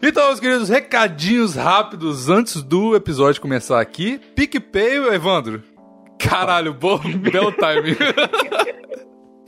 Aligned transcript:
Então, 0.00 0.28
meus 0.28 0.38
queridos, 0.38 0.68
recadinhos 0.68 1.56
rápidos 1.56 2.28
antes 2.28 2.62
do 2.62 2.94
episódio 2.94 3.42
começar 3.42 3.80
aqui. 3.80 4.20
PicPay, 4.36 5.12
Evandro. 5.12 5.60
Caralho, 6.20 6.72
bom, 6.72 7.00
belo 7.00 7.50
timing. 7.50 7.96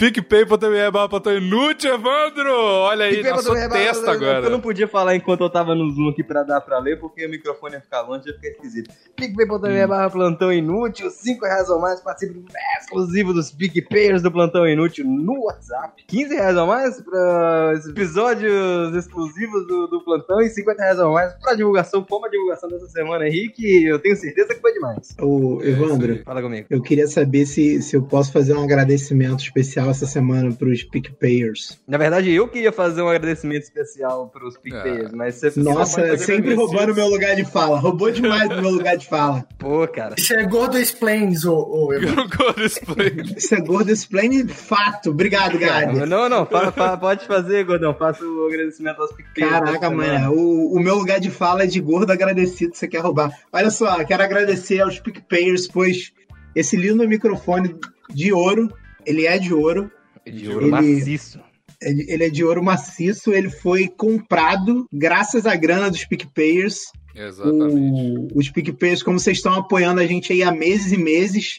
PicPay.me 0.00 0.90
barra 0.90 1.10
Platão 1.10 1.36
Inútil, 1.36 1.92
Evandro! 1.92 2.54
Olha 2.54 3.04
aí, 3.04 3.22
na 3.22 3.36
sua 3.36 3.68
testa 3.68 4.12
agora. 4.12 4.46
Eu 4.46 4.50
não 4.50 4.58
podia 4.58 4.88
falar 4.88 5.14
enquanto 5.14 5.42
eu 5.42 5.50
tava 5.50 5.74
no 5.74 5.90
Zoom 5.90 6.08
aqui 6.08 6.24
pra 6.24 6.42
dar 6.42 6.58
pra 6.62 6.78
ler, 6.78 6.98
porque 6.98 7.26
o 7.26 7.28
microfone 7.28 7.74
ia 7.74 7.82
ficar 7.82 8.00
longe, 8.00 8.26
ia 8.26 8.34
ficar 8.34 8.48
esquisito. 8.48 8.90
PicPay.me 9.14 9.86
barra 9.86 10.08
Plantão 10.08 10.50
Inútil, 10.50 11.10
5 11.10 11.44
reais 11.44 11.68
ou 11.68 11.78
mais, 11.78 12.00
participe 12.00 12.32
do 12.32 12.46
exclusivo 12.80 13.34
dos 13.34 13.52
PicPayers 13.52 14.22
do 14.22 14.32
Plantão 14.32 14.66
Inútil 14.66 15.04
no 15.04 15.44
WhatsApp. 15.44 16.02
15 16.08 16.34
reais 16.34 16.56
ou 16.56 16.66
mais 16.66 16.98
pra 17.02 17.74
episódios 17.90 18.94
exclusivos 18.96 19.66
do, 19.66 19.86
do 19.86 20.02
Plantão 20.02 20.40
e 20.40 20.48
50 20.48 20.82
reais 20.82 20.98
ou 20.98 21.12
mais 21.12 21.34
pra 21.34 21.52
divulgação, 21.52 22.02
como 22.08 22.24
a 22.24 22.30
divulgação 22.30 22.70
dessa 22.70 22.88
semana, 22.88 23.28
Henrique, 23.28 23.84
eu 23.84 23.98
tenho 23.98 24.16
certeza 24.16 24.54
que 24.54 24.62
foi 24.62 24.72
demais. 24.72 25.14
Ô, 25.20 25.60
Evandro, 25.62 26.22
Fala 26.24 26.40
comigo. 26.40 26.66
eu 26.70 26.80
queria 26.80 27.06
saber 27.06 27.44
se, 27.44 27.82
se 27.82 27.94
eu 27.94 28.02
posso 28.02 28.32
fazer 28.32 28.54
um 28.54 28.64
agradecimento 28.64 29.40
especial 29.40 29.89
essa 29.90 30.06
semana 30.06 30.52
pros 30.52 30.82
PicPayers. 30.82 31.80
Na 31.86 31.98
verdade, 31.98 32.30
eu 32.32 32.48
queria 32.48 32.72
fazer 32.72 33.02
um 33.02 33.08
agradecimento 33.08 33.62
especial 33.62 34.28
pros 34.28 34.56
PicPayers, 34.56 35.12
mas 35.12 35.34
você 35.36 35.52
Nossa, 35.60 36.16
sempre 36.16 36.54
roubando 36.54 36.92
o 36.92 36.94
meu 36.94 37.08
lugar 37.08 37.34
de 37.36 37.44
fala. 37.44 37.78
Roubou 37.78 38.10
demais 38.10 38.50
o 38.50 38.60
meu 38.60 38.70
lugar 38.70 38.96
de 38.96 39.06
fala. 39.06 39.44
Pô, 39.58 39.86
cara. 39.88 40.14
Isso 40.18 40.32
é 40.34 40.44
Gordo 40.44 40.78
Explains, 40.78 41.44
ô, 41.44 41.56
ô 41.86 41.92
Evandro. 41.92 42.28
Gordo 42.36 42.62
Explain. 42.64 43.34
Isso 43.36 43.54
é 43.54 43.60
gordo 43.60 43.90
explain 43.90 44.46
fato. 44.48 45.10
Obrigado, 45.10 45.58
Gade. 45.58 46.06
Não, 46.06 46.28
não, 46.28 46.46
fa- 46.46 46.72
fa- 46.72 46.96
pode 46.96 47.26
fazer, 47.26 47.64
Gordão. 47.64 47.94
Faça 47.94 48.24
o 48.24 48.46
agradecimento 48.46 49.00
aos 49.00 49.12
PicPayers. 49.12 49.50
Caraca, 49.50 49.90
mano, 49.90 50.32
o, 50.32 50.76
o 50.76 50.80
meu 50.80 50.96
lugar 50.96 51.20
de 51.20 51.30
fala 51.30 51.64
é 51.64 51.66
de 51.66 51.80
gordo 51.80 52.10
agradecido, 52.12 52.74
você 52.74 52.86
quer 52.88 52.98
roubar. 53.00 53.30
Olha 53.52 53.70
só, 53.70 54.02
quero 54.04 54.22
agradecer 54.22 54.80
aos 54.80 54.98
PicPayers, 55.00 55.66
pois 55.68 56.12
esse 56.54 56.76
lindo 56.76 57.06
microfone 57.08 57.74
de 58.08 58.32
ouro, 58.32 58.72
ele 59.06 59.26
é 59.26 59.38
de 59.38 59.52
ouro, 59.54 59.90
De 60.26 60.48
ouro 60.48 60.64
Ele- 60.66 60.70
maciço. 60.70 61.40
ele, 61.82 62.04
ele 62.08 62.24
é 62.24 62.28
de 62.30 62.44
ouro 62.44 62.62
maciço, 62.62 63.32
ele 63.32 63.48
foi 63.50 63.88
comprado 63.88 64.86
graças 64.92 65.46
à 65.46 65.56
grana 65.56 65.90
dos 65.90 66.04
PicPayers. 66.04 66.80
Exatamente. 67.14 68.34
O, 68.34 68.38
os 68.38 68.48
PicPayers, 68.50 69.02
como 69.02 69.18
vocês 69.18 69.38
estão 69.38 69.54
apoiando 69.54 70.00
a 70.00 70.06
gente 70.06 70.32
aí 70.32 70.42
há 70.42 70.52
meses 70.52 70.92
e 70.92 70.96
meses, 70.96 71.58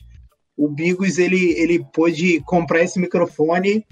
o 0.55 0.67
Bigos 0.69 1.17
ele, 1.17 1.53
ele 1.59 1.83
pôde 1.93 2.39
comprar 2.45 2.83
esse 2.83 2.99
microfone 2.99 3.83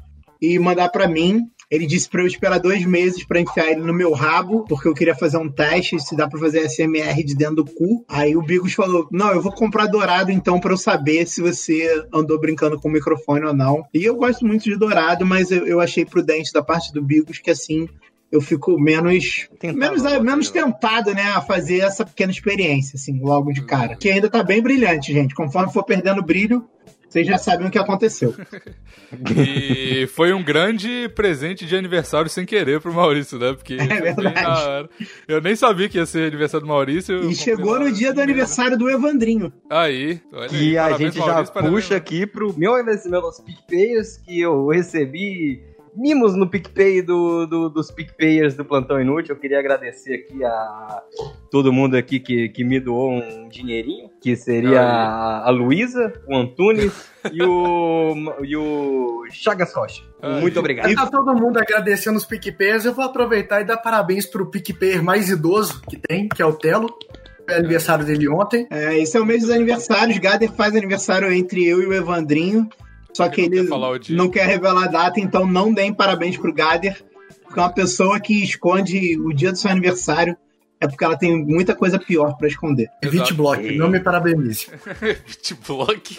e 0.42 0.58
mandar 0.60 0.90
para 0.90 1.08
mim. 1.08 1.42
Ele 1.70 1.86
disse 1.86 2.10
para 2.10 2.22
eu 2.22 2.28
esperar 2.28 2.60
dois 2.60 2.84
meses 2.84 3.24
para 3.24 3.40
enfiar 3.40 3.72
ele 3.72 3.82
no 3.82 3.94
meu 3.94 4.12
rabo, 4.12 4.66
porque 4.68 4.88
eu 4.88 4.94
queria 4.94 5.14
fazer 5.14 5.38
um 5.38 5.50
teste 5.50 6.00
se 6.00 6.16
dá 6.16 6.28
para 6.28 6.40
fazer 6.40 6.68
SMR 6.68 7.24
de 7.24 7.36
dentro 7.36 7.58
do 7.58 7.66
cu. 7.66 8.04
Aí 8.08 8.36
o 8.36 8.42
Bigos 8.42 8.74
falou: 8.74 9.08
Não, 9.12 9.32
eu 9.32 9.42
vou 9.42 9.52
comprar 9.52 9.86
dourado 9.86 10.32
então 10.32 10.60
para 10.60 10.74
eu 10.74 10.78
saber 10.78 11.28
se 11.28 11.42
você 11.42 12.04
andou 12.14 12.40
brincando 12.40 12.80
com 12.80 12.90
o 12.90 12.92
microfone 12.92 13.46
ou 13.46 13.54
não. 13.54 13.86
E 13.94 14.04
eu 14.04 14.16
gosto 14.16 14.46
muito 14.46 14.64
de 14.64 14.76
dourado, 14.76 15.26
mas 15.26 15.52
eu, 15.52 15.68
eu 15.68 15.80
achei 15.80 16.06
prudente 16.06 16.52
da 16.52 16.64
parte 16.64 16.92
do 16.92 17.04
Bigos 17.04 17.38
que 17.38 17.52
assim 17.52 17.88
eu 18.32 18.42
fico 18.42 18.80
menos 18.80 19.48
Tentado, 19.60 19.80
menos, 19.80 20.04
né? 20.04 20.20
menos 20.20 20.52
tentado, 20.52 21.14
né, 21.14 21.24
a 21.32 21.42
fazer 21.42 21.80
essa 21.80 22.06
pequena 22.06 22.32
experiência, 22.32 22.96
assim, 22.96 23.20
logo 23.20 23.52
de 23.52 23.66
cara. 23.66 23.96
Que 23.96 24.10
ainda 24.10 24.30
tá 24.30 24.44
bem 24.44 24.62
brilhante, 24.62 25.12
gente. 25.12 25.34
Conforme 25.34 25.74
for 25.74 25.84
perdendo 25.84 26.22
brilho, 26.22 26.64
vocês 27.10 27.28
já 27.28 27.38
sabem 27.38 27.68
o 27.68 27.72
que 27.72 27.80
aconteceu. 27.80 28.34
E 29.36 30.06
foi 30.08 30.32
um 30.34 30.44
grande 30.44 31.10
presente 31.16 31.66
de 31.66 31.76
aniversário 31.76 32.30
sem 32.30 32.46
querer 32.46 32.80
pro 32.80 32.94
Maurício, 32.94 33.40
né? 33.40 33.54
Porque 33.54 33.76
bem 33.76 33.88
verdade. 33.88 34.88
eu 35.28 35.42
nem 35.42 35.56
sabia 35.56 35.90
que 35.90 35.98
ia 35.98 36.06
ser 36.06 36.28
aniversário 36.28 36.66
do 36.66 36.70
Maurício. 36.70 37.28
E 37.30 37.34
chegou 37.36 37.80
no 37.80 37.92
dia 37.92 38.14
do 38.14 38.22
aniversário 38.22 38.78
do 38.78 38.88
Evandrinho. 38.90 39.52
Aí, 39.70 40.22
olha 40.32 40.50
aí. 40.52 40.70
E 40.70 40.78
a 40.78 40.84
Parabéns, 40.84 41.14
gente 41.14 41.26
já 41.26 41.32
Maurício, 41.34 41.54
parabéns, 41.54 41.76
puxa 41.84 41.96
aqui 41.96 42.28
pro 42.28 42.54
meu 42.58 42.76
agradecimento 42.76 43.26
aos 43.26 43.40
PicPayers, 43.40 44.18
que 44.18 44.40
eu 44.40 44.68
recebi 44.68 45.64
mimos 45.96 46.36
no 46.36 46.48
PicPay 46.48 47.02
do, 47.02 47.48
do- 47.48 47.70
dos 47.70 47.90
PicPayers 47.90 48.56
do 48.56 48.64
Plantão 48.64 49.02
Inútil. 49.02 49.34
Eu 49.34 49.40
queria 49.42 49.58
agradecer 49.60 50.14
aqui 50.14 50.44
a 50.44 51.02
todo 51.50 51.74
mundo 51.74 51.98
aqui 51.98 52.20
que, 52.20 52.50
que 52.50 52.64
me 52.64 52.80
doou 52.80 53.12
um 53.12 53.50
dinheirinho, 53.50 54.09
que 54.22 54.36
seria 54.36 54.82
a, 54.82 55.48
a 55.48 55.50
Luísa, 55.50 56.14
o 56.28 56.36
Antunes 56.36 56.92
e 57.32 57.42
o, 57.42 58.36
e 58.44 58.56
o 58.56 59.26
Chagas 59.32 59.74
Rocha. 59.74 60.04
Muito 60.42 60.60
obrigado. 60.60 60.94
Tá 60.94 61.08
todo 61.08 61.34
mundo 61.34 61.58
agradecendo 61.58 62.18
os 62.18 62.26
PicPayers. 62.26 62.86
Eu 62.86 62.94
vou 62.94 63.06
aproveitar 63.06 63.62
e 63.62 63.64
dar 63.64 63.78
parabéns 63.78 64.26
pro 64.26 64.46
PicPayer 64.46 65.02
mais 65.02 65.30
idoso 65.30 65.82
que 65.90 65.98
tem, 65.98 66.28
que 66.28 66.42
é 66.42 66.46
o 66.46 66.54
Telo. 66.54 66.90
Foi 67.46 67.56
aniversário 67.58 68.06
dele 68.06 68.28
ontem. 68.28 68.68
É, 68.70 68.98
esse 69.00 69.18
é 69.18 69.22
o 69.22 69.26
mês 69.26 69.42
dos 69.42 69.52
aniversários. 69.52 70.18
Gader 70.18 70.52
faz 70.52 70.76
aniversário 70.76 71.32
entre 71.32 71.66
eu 71.66 71.82
e 71.82 71.86
o 71.86 71.94
Evandrinho. 71.94 72.68
Só 73.14 73.28
que 73.28 73.42
Ele 73.42 73.56
não 73.56 73.64
quer 73.64 73.70
falar 73.70 73.90
o 73.90 74.00
dia. 74.00 74.18
não 74.18 74.30
quer 74.30 74.46
revelar 74.46 74.84
a 74.84 74.88
data, 74.88 75.20
então 75.20 75.46
não 75.48 75.74
deem 75.74 75.94
parabéns 75.94 76.38
pro 76.38 76.54
Gader. 76.54 77.02
Porque 77.44 77.60
é 77.60 77.64
uma 77.64 77.74
pessoa 77.74 78.20
que 78.20 78.44
esconde 78.44 79.18
o 79.20 79.34
dia 79.34 79.52
do 79.52 79.58
seu 79.58 79.72
aniversário 79.72 80.38
é 80.82 80.88
porque 80.88 81.04
ela 81.04 81.18
tem 81.18 81.44
muita 81.46 81.76
coisa 81.76 82.00
pior 82.00 82.38
pra 82.38 82.48
esconder. 82.48 82.90
Vitblock, 83.04 83.76
não 83.78 83.90
me 83.90 84.00
parabenize. 84.00 84.68
Bitblock. 85.28 86.16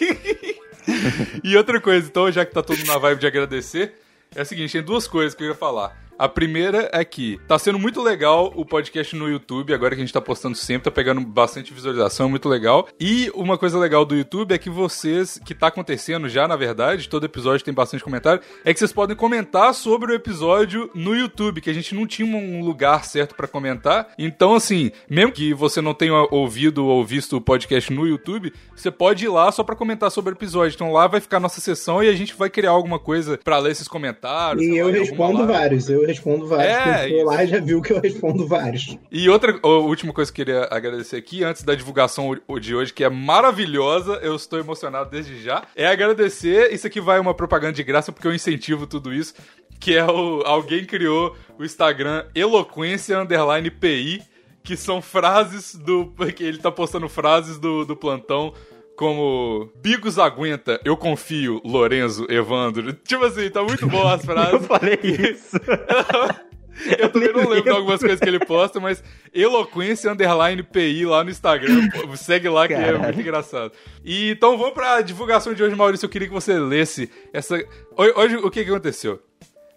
e 1.43 1.57
outra 1.57 1.79
coisa, 1.81 2.07
então, 2.07 2.31
já 2.31 2.45
que 2.45 2.53
tá 2.53 2.61
todo 2.61 2.83
na 2.85 2.97
vibe 2.97 3.19
de 3.19 3.27
agradecer, 3.27 3.95
é 4.35 4.41
o 4.41 4.45
seguinte, 4.45 4.73
tem 4.73 4.83
duas 4.83 5.07
coisas 5.07 5.33
que 5.33 5.43
eu 5.43 5.47
ia 5.47 5.55
falar. 5.55 5.97
A 6.17 6.27
primeira 6.27 6.89
é 6.93 7.03
que 7.03 7.39
tá 7.47 7.57
sendo 7.57 7.79
muito 7.79 8.01
legal 8.01 8.51
o 8.55 8.65
podcast 8.65 9.15
no 9.15 9.29
YouTube, 9.29 9.73
agora 9.73 9.95
que 9.95 10.01
a 10.01 10.05
gente 10.05 10.13
tá 10.13 10.21
postando 10.21 10.55
sempre, 10.55 10.85
tá 10.85 10.91
pegando 10.91 11.21
bastante 11.21 11.73
visualização, 11.73 12.29
muito 12.29 12.47
legal. 12.47 12.87
E 12.99 13.31
uma 13.33 13.57
coisa 13.57 13.77
legal 13.79 14.05
do 14.05 14.15
YouTube 14.15 14.53
é 14.53 14.57
que 14.57 14.69
vocês, 14.69 15.39
que 15.43 15.55
tá 15.55 15.67
acontecendo 15.67 16.29
já, 16.29 16.47
na 16.47 16.55
verdade, 16.55 17.09
todo 17.09 17.25
episódio 17.25 17.65
tem 17.65 17.73
bastante 17.73 18.03
comentário, 18.03 18.41
é 18.63 18.73
que 18.73 18.79
vocês 18.79 18.93
podem 18.93 19.15
comentar 19.15 19.73
sobre 19.73 20.11
o 20.11 20.15
episódio 20.15 20.89
no 20.93 21.15
YouTube, 21.15 21.61
que 21.61 21.69
a 21.69 21.73
gente 21.73 21.95
não 21.95 22.05
tinha 22.05 22.27
um 22.27 22.63
lugar 22.63 23.03
certo 23.05 23.35
pra 23.35 23.47
comentar. 23.47 24.09
Então, 24.17 24.53
assim, 24.53 24.91
mesmo 25.09 25.31
que 25.31 25.53
você 25.53 25.81
não 25.81 25.93
tenha 25.93 26.13
ouvido 26.31 26.85
ou 26.85 27.03
visto 27.03 27.37
o 27.37 27.41
podcast 27.41 27.91
no 27.91 28.07
YouTube, 28.07 28.53
você 28.75 28.91
pode 28.91 29.25
ir 29.25 29.29
lá 29.29 29.51
só 29.51 29.63
pra 29.63 29.75
comentar 29.75 30.11
sobre 30.11 30.33
o 30.33 30.35
episódio. 30.35 30.75
Então 30.75 30.91
lá 30.91 31.07
vai 31.07 31.19
ficar 31.19 31.37
a 31.37 31.39
nossa 31.39 31.61
sessão 31.61 32.03
e 32.03 32.09
a 32.09 32.13
gente 32.13 32.35
vai 32.35 32.49
criar 32.49 32.71
alguma 32.71 32.99
coisa 32.99 33.39
pra 33.43 33.57
ler 33.57 33.71
esses 33.71 33.87
comentários. 33.87 34.63
E 34.63 34.75
eu 34.75 34.87
lá, 34.87 34.93
respondo 34.93 35.47
vários, 35.47 35.89
eu 35.89 36.00
respondo 36.05 36.47
vários. 36.47 36.75
É, 36.75 37.09
for 37.09 37.25
lá 37.25 37.45
já 37.45 37.59
viu 37.59 37.81
que 37.81 37.93
eu 37.93 37.99
respondo 37.99 38.47
vários. 38.47 38.97
E 39.11 39.29
outra 39.29 39.59
última 39.63 40.13
coisa 40.13 40.31
que 40.31 40.41
eu 40.41 40.45
queria 40.45 40.67
agradecer 40.71 41.17
aqui, 41.17 41.43
antes 41.43 41.63
da 41.63 41.75
divulgação 41.75 42.37
de 42.59 42.75
hoje, 42.75 42.93
que 42.93 43.03
é 43.03 43.09
maravilhosa, 43.09 44.13
eu 44.21 44.35
estou 44.35 44.59
emocionado 44.59 45.09
desde 45.09 45.41
já, 45.41 45.63
é 45.75 45.87
agradecer. 45.87 46.73
Isso 46.73 46.87
aqui 46.87 46.99
vai 46.99 47.19
uma 47.19 47.33
propaganda 47.33 47.73
de 47.73 47.83
graça, 47.83 48.11
porque 48.11 48.27
eu 48.27 48.33
incentivo 48.33 48.87
tudo 48.87 49.13
isso. 49.13 49.33
Que 49.79 49.97
é 49.97 50.05
o. 50.05 50.43
Alguém 50.45 50.85
criou 50.85 51.35
o 51.57 51.63
Instagram 51.63 52.25
Eloquência 52.35 53.19
Underline 53.19 53.71
PI, 53.71 54.21
que 54.63 54.77
são 54.77 55.01
frases 55.01 55.75
do. 55.75 56.13
que 56.35 56.43
ele 56.43 56.59
tá 56.59 56.71
postando 56.71 57.09
frases 57.09 57.57
do, 57.57 57.85
do 57.85 57.95
plantão. 57.95 58.53
Como 58.95 59.71
Bigos 59.81 60.19
aguenta, 60.19 60.79
eu 60.85 60.95
confio, 60.95 61.61
Lorenzo, 61.65 62.25
Evandro. 62.29 62.93
Tipo 62.93 63.25
assim, 63.25 63.49
tá 63.49 63.63
muito 63.63 63.87
bom 63.87 64.07
as 64.07 64.21
frases. 64.25 64.53
Eu 64.53 64.59
falei 64.61 64.99
isso. 65.01 65.57
Eu 66.97 67.09
também 67.09 67.31
não 67.31 67.47
lembro 67.47 67.63
de 67.63 67.69
algumas 67.69 67.99
coisas 67.99 68.19
que 68.19 68.27
ele 68.27 68.39
posta, 68.39 68.79
mas 68.79 69.03
Eloquência 69.33 70.11
Underline 70.11 70.63
PI 70.63 71.05
lá 71.05 71.23
no 71.23 71.29
Instagram. 71.29 71.89
Segue 72.15 72.49
lá 72.49 72.67
que 72.67 72.73
é 72.73 72.77
Caralho. 72.77 72.99
muito 73.03 73.19
engraçado. 73.19 73.71
E 74.03 74.31
então 74.31 74.57
vamos 74.57 74.73
pra 74.73 75.01
divulgação 75.01 75.53
de 75.53 75.61
hoje, 75.61 75.75
Maurício. 75.75 76.05
Eu 76.05 76.09
queria 76.09 76.27
que 76.27 76.33
você 76.33 76.57
lesse 76.57 77.11
essa. 77.33 77.61
Hoje, 77.95 78.37
o 78.37 78.49
que, 78.49 78.63
que 78.63 78.69
aconteceu? 78.69 79.21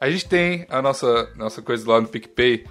A 0.00 0.08
gente 0.08 0.26
tem 0.26 0.66
a 0.70 0.80
nossa, 0.80 1.30
nossa 1.36 1.60
coisa 1.60 1.91
lá 1.91 2.00
no 2.00 2.08
PicPay 2.08 2.64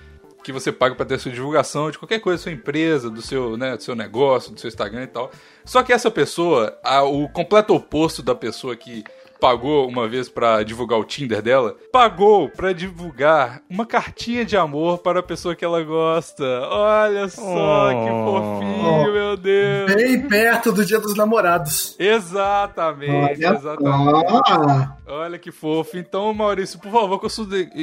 que 0.43 0.51
você 0.51 0.71
paga 0.71 0.93
pra 0.95 1.05
ter 1.05 1.17
sua 1.19 1.31
divulgação 1.31 1.89
de 1.89 1.97
qualquer 1.97 2.19
coisa 2.19 2.41
sua 2.43 2.51
empresa, 2.51 3.09
do 3.09 3.21
seu, 3.21 3.55
né, 3.57 3.75
do 3.77 3.81
seu 3.83 3.95
negócio, 3.95 4.51
do 4.53 4.59
seu 4.59 4.67
Instagram 4.67 5.03
e 5.03 5.07
tal. 5.07 5.31
Só 5.63 5.81
que 5.81 5.93
essa 5.93 6.11
pessoa, 6.11 6.77
a- 6.83 7.03
o 7.03 7.29
completo 7.29 7.73
oposto 7.73 8.21
da 8.21 8.35
pessoa 8.35 8.75
que 8.75 9.03
pagou 9.43 9.89
uma 9.89 10.07
vez 10.07 10.29
pra 10.29 10.63
divulgar 10.63 10.97
o 10.97 11.03
Tinder 11.03 11.41
dela, 11.41 11.75
pagou 11.91 12.47
pra 12.47 12.71
divulgar 12.71 13.61
uma 13.69 13.85
cartinha 13.85 14.45
de 14.45 14.55
amor 14.55 14.99
para 14.99 15.19
a 15.19 15.23
pessoa 15.23 15.53
que 15.53 15.65
ela 15.65 15.83
gosta. 15.83 16.45
Olha 16.71 17.27
só 17.27 17.89
que 17.89 18.09
Oh. 18.09 18.25
fofinho, 18.25 19.11
meu 19.13 19.35
Deus. 19.35 19.93
Bem 19.95 20.21
perto 20.29 20.71
do 20.71 20.85
dia 20.85 20.97
dos 20.97 21.13
namorados. 21.17 21.93
Exatamente, 21.99 23.11
Olha 23.45 23.53
exatamente. 23.57 24.47
só. 24.47 24.97
Olha 25.07 25.37
que 25.37 25.51
fofo. 25.51 25.97
Então, 25.97 26.33
Maurício, 26.33 26.79
por 26.79 26.89
favor, 26.91 27.19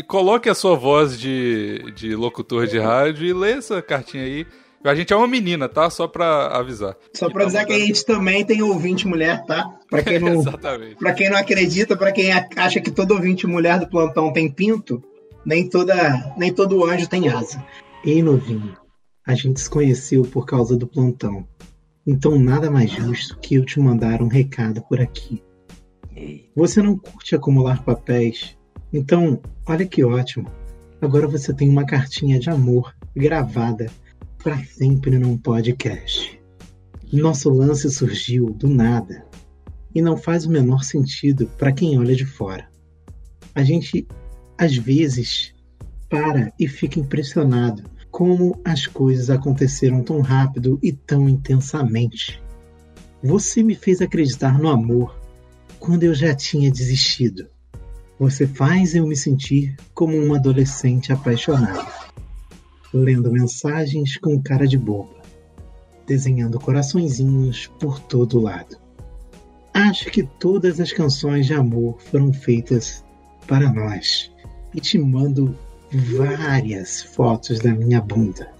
coloque 0.08 0.48
a 0.48 0.54
sua 0.54 0.74
voz 0.76 1.18
de, 1.20 1.92
de 1.94 2.16
locutor 2.16 2.66
de 2.66 2.78
rádio 2.78 3.26
e 3.26 3.34
lê 3.34 3.52
essa 3.52 3.82
cartinha 3.82 4.24
aí. 4.24 4.46
A 4.82 4.94
gente 4.94 5.12
é 5.12 5.16
uma 5.16 5.26
menina, 5.26 5.68
tá? 5.68 5.90
Só 5.90 6.08
pra 6.08 6.46
avisar. 6.56 6.96
Só 7.14 7.28
pra 7.28 7.42
avisar 7.44 7.66
que 7.66 7.72
a 7.72 7.78
gente 7.78 8.04
também 8.04 8.44
tem 8.44 8.62
ouvinte 8.62 9.06
mulher, 9.06 9.44
tá? 9.44 9.68
Pra 9.90 10.02
quem 10.02 10.18
não, 10.20 10.40
Exatamente. 10.40 10.96
pra 10.96 11.12
quem 11.12 11.28
não 11.28 11.36
acredita, 11.36 11.96
pra 11.96 12.12
quem 12.12 12.30
acha 12.32 12.80
que 12.80 12.90
todo 12.90 13.12
ouvinte 13.12 13.46
mulher 13.46 13.78
do 13.78 13.88
plantão 13.88 14.32
tem 14.32 14.50
pinto, 14.50 15.02
nem 15.44 15.68
toda, 15.68 16.34
nem 16.38 16.52
todo 16.52 16.84
anjo 16.84 17.06
tem 17.08 17.28
asa. 17.28 17.62
Ei, 18.04 18.22
novinho, 18.22 18.74
a 19.26 19.34
gente 19.34 19.60
se 19.60 19.68
conheceu 19.68 20.22
por 20.22 20.46
causa 20.46 20.76
do 20.76 20.86
plantão. 20.86 21.46
Então 22.06 22.38
nada 22.38 22.70
mais 22.70 22.90
justo 22.90 23.38
que 23.38 23.56
eu 23.56 23.64
te 23.66 23.78
mandar 23.78 24.22
um 24.22 24.28
recado 24.28 24.80
por 24.88 24.98
aqui. 25.00 25.42
Você 26.56 26.82
não 26.82 26.98
curte 26.98 27.34
acumular 27.34 27.82
papéis? 27.82 28.56
Então, 28.92 29.40
olha 29.66 29.86
que 29.86 30.02
ótimo. 30.02 30.50
Agora 31.00 31.26
você 31.26 31.52
tem 31.54 31.68
uma 31.68 31.86
cartinha 31.86 32.38
de 32.38 32.50
amor 32.50 32.94
gravada 33.14 33.90
para 34.42 34.64
sempre 34.64 35.18
num 35.18 35.36
podcast. 35.36 36.40
Nosso 37.12 37.50
lance 37.50 37.90
surgiu 37.90 38.46
do 38.50 38.68
nada 38.68 39.26
e 39.94 40.00
não 40.00 40.16
faz 40.16 40.46
o 40.46 40.50
menor 40.50 40.82
sentido 40.82 41.46
para 41.58 41.72
quem 41.72 41.98
olha 41.98 42.14
de 42.14 42.24
fora. 42.24 42.68
A 43.54 43.62
gente, 43.62 44.06
às 44.56 44.76
vezes, 44.76 45.52
para 46.08 46.52
e 46.58 46.66
fica 46.66 46.98
impressionado 46.98 47.82
como 48.10 48.58
as 48.64 48.86
coisas 48.86 49.28
aconteceram 49.28 50.02
tão 50.02 50.20
rápido 50.20 50.78
e 50.82 50.92
tão 50.92 51.28
intensamente. 51.28 52.42
Você 53.22 53.62
me 53.62 53.74
fez 53.74 54.00
acreditar 54.00 54.58
no 54.58 54.68
amor 54.68 55.20
quando 55.78 56.04
eu 56.04 56.14
já 56.14 56.34
tinha 56.34 56.70
desistido. 56.70 57.46
Você 58.18 58.46
faz 58.46 58.94
eu 58.94 59.06
me 59.06 59.16
sentir 59.16 59.76
como 59.94 60.16
um 60.16 60.34
adolescente 60.34 61.12
apaixonado, 61.12 61.99
lendo 62.92 63.32
mensagens 63.32 64.16
com 64.16 64.40
cara 64.42 64.66
de 64.66 64.76
boba, 64.76 65.14
desenhando 66.06 66.58
coraçõezinhos 66.58 67.66
por 67.78 68.00
todo 68.00 68.40
lado. 68.40 68.76
Acho 69.72 70.10
que 70.10 70.22
todas 70.22 70.80
as 70.80 70.92
canções 70.92 71.46
de 71.46 71.54
amor 71.54 72.00
foram 72.00 72.32
feitas 72.32 73.04
para 73.46 73.72
nós 73.72 74.30
e 74.74 74.80
te 74.80 74.98
mando 74.98 75.56
várias 75.92 77.02
fotos 77.02 77.58
da 77.60 77.72
minha 77.72 78.00
bunda. 78.00 78.52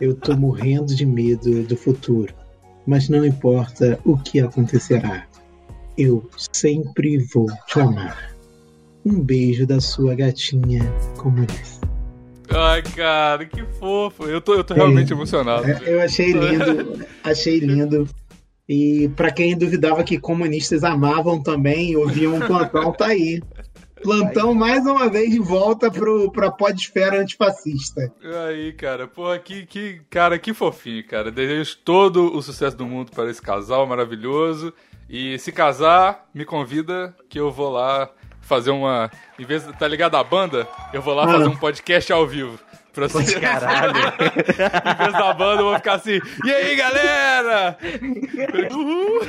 Eu 0.00 0.14
tô 0.14 0.36
morrendo 0.36 0.94
de 0.94 1.06
medo 1.06 1.62
do 1.62 1.76
futuro, 1.76 2.34
mas 2.86 3.08
não 3.08 3.24
importa 3.24 3.98
o 4.04 4.18
que 4.18 4.40
acontecerá. 4.40 5.26
Eu 5.96 6.28
sempre 6.36 7.18
vou 7.18 7.46
te 7.66 7.80
amar. 7.80 8.34
Um 9.04 9.20
beijo 9.20 9.66
da 9.66 9.80
sua 9.80 10.14
gatinha 10.14 10.82
comunista. 11.16 11.83
Ai, 12.50 12.82
cara, 12.82 13.44
que 13.46 13.62
fofo. 13.78 14.24
Eu 14.24 14.40
tô, 14.40 14.54
eu 14.54 14.64
tô 14.64 14.74
realmente 14.74 15.12
é, 15.12 15.16
emocionado. 15.16 15.66
Eu 15.84 16.00
achei 16.00 16.32
lindo, 16.32 17.06
achei 17.22 17.58
lindo. 17.58 18.08
E 18.68 19.10
para 19.16 19.30
quem 19.30 19.56
duvidava 19.56 20.02
que 20.02 20.18
comunistas 20.18 20.84
amavam 20.84 21.42
também, 21.42 21.96
ouviam 21.96 22.34
um 22.34 22.40
plantão, 22.40 22.92
tá 22.92 23.06
aí. 23.06 23.42
Plantão 24.02 24.54
mais 24.54 24.84
uma 24.84 25.08
vez 25.08 25.30
de 25.30 25.38
volta 25.38 25.90
pro, 25.90 26.30
pra 26.30 26.50
podesfera 26.50 27.20
antifascista. 27.20 28.12
Aí, 28.46 28.72
cara, 28.74 29.06
porra, 29.06 29.38
que, 29.38 29.64
que, 29.64 30.00
cara, 30.10 30.38
que 30.38 30.52
fofinho, 30.52 31.06
cara. 31.06 31.30
Desejo 31.30 31.78
todo 31.84 32.36
o 32.36 32.42
sucesso 32.42 32.76
do 32.76 32.86
mundo 32.86 33.12
para 33.12 33.30
esse 33.30 33.40
casal 33.40 33.86
maravilhoso. 33.86 34.72
E 35.08 35.38
se 35.38 35.52
casar, 35.52 36.28
me 36.34 36.44
convida 36.44 37.14
que 37.28 37.38
eu 37.38 37.50
vou 37.50 37.70
lá 37.70 38.10
fazer 38.44 38.70
uma. 38.70 39.10
Em 39.38 39.44
vez 39.44 39.66
de 39.66 39.72
tá 39.72 39.88
ligado 39.88 40.16
a 40.16 40.24
banda, 40.24 40.68
eu 40.92 41.02
vou 41.02 41.14
lá 41.14 41.24
ah. 41.24 41.32
fazer 41.32 41.48
um 41.48 41.56
podcast 41.56 42.12
ao 42.12 42.26
vivo. 42.26 42.58
Pra 42.92 43.08
ser... 43.08 43.40
Caralho. 43.40 43.92
em 43.98 44.96
vez 44.96 45.12
da 45.12 45.32
banda, 45.34 45.62
eu 45.62 45.66
vou 45.66 45.76
ficar 45.76 45.94
assim. 45.94 46.20
E 46.44 46.52
aí, 46.52 46.76
galera? 46.76 47.76
Uhul. 48.70 49.20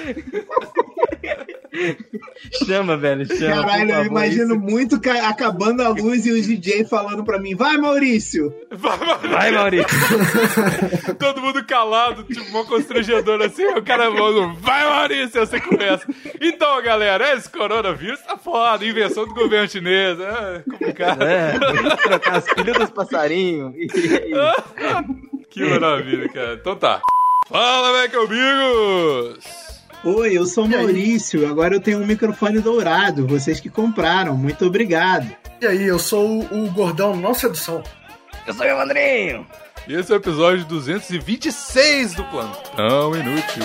Chama, 2.65 2.97
velho, 2.97 3.25
chama. 3.25 3.63
Caralho, 3.63 3.91
eu 3.91 4.05
imagino 4.05 4.55
muito 4.55 4.99
acabando 5.23 5.81
a 5.81 5.89
luz 5.89 6.25
e 6.25 6.31
o 6.31 6.41
DJ 6.41 6.85
falando 6.85 7.23
pra 7.23 7.39
mim: 7.39 7.55
vai, 7.55 7.77
Maurício! 7.77 8.53
Vai, 8.71 8.97
Maurício! 8.97 9.29
Vai, 9.29 9.51
Maurício. 9.51 11.15
Todo 11.19 11.41
mundo 11.41 11.65
calado, 11.65 12.23
tipo, 12.23 12.45
uma 12.49 12.65
constrangedor 12.65 13.41
assim. 13.41 13.65
O 13.65 13.83
cara 13.83 14.11
falando: 14.11 14.53
vai, 14.59 14.83
Maurício! 14.83 15.45
Você 15.45 15.59
começa. 15.59 16.07
Então, 16.41 16.81
galera, 16.81 17.33
esse 17.33 17.49
coronavírus 17.49 18.19
tá 18.21 18.37
foda. 18.37 18.85
Invenção 18.85 19.25
do 19.25 19.33
governo 19.33 19.67
chinês. 19.69 20.17
É 20.19 20.63
complicado. 20.69 21.23
É, 21.23 21.57
trocar 22.03 22.35
as 22.37 22.49
filhas 22.49 22.77
dos 22.77 22.89
passarinhos. 22.91 23.73
que 25.49 25.65
maravilha, 25.65 26.29
cara. 26.29 26.53
Então 26.53 26.75
tá. 26.75 27.01
Fala, 27.47 27.93
velho, 27.93 28.21
amigos! 28.21 29.74
Oi, 30.05 30.37
eu 30.37 30.45
sou 30.45 30.65
o 30.65 30.69
Maurício. 30.69 31.49
Agora 31.49 31.73
eu 31.73 31.79
tenho 31.81 31.97
um 31.97 32.05
microfone 32.05 32.59
dourado. 32.59 33.25
Vocês 33.25 33.59
que 33.59 33.71
compraram. 33.71 34.37
Muito 34.37 34.63
obrigado. 34.63 35.35
E 35.59 35.65
aí, 35.65 35.81
eu 35.81 35.97
sou 35.97 36.43
o, 36.43 36.69
gordão 36.69 37.15
não 37.15 37.33
sedução. 37.33 37.81
Eu 38.45 38.53
sou 38.53 38.67
o 38.67 38.69
Evandrinho. 38.69 39.47
E 39.87 39.95
esse 39.95 40.11
é 40.11 40.15
o 40.15 40.19
episódio 40.19 40.63
226 40.65 42.13
do 42.13 42.23
Plantão 42.25 43.15
Inútil. 43.15 43.63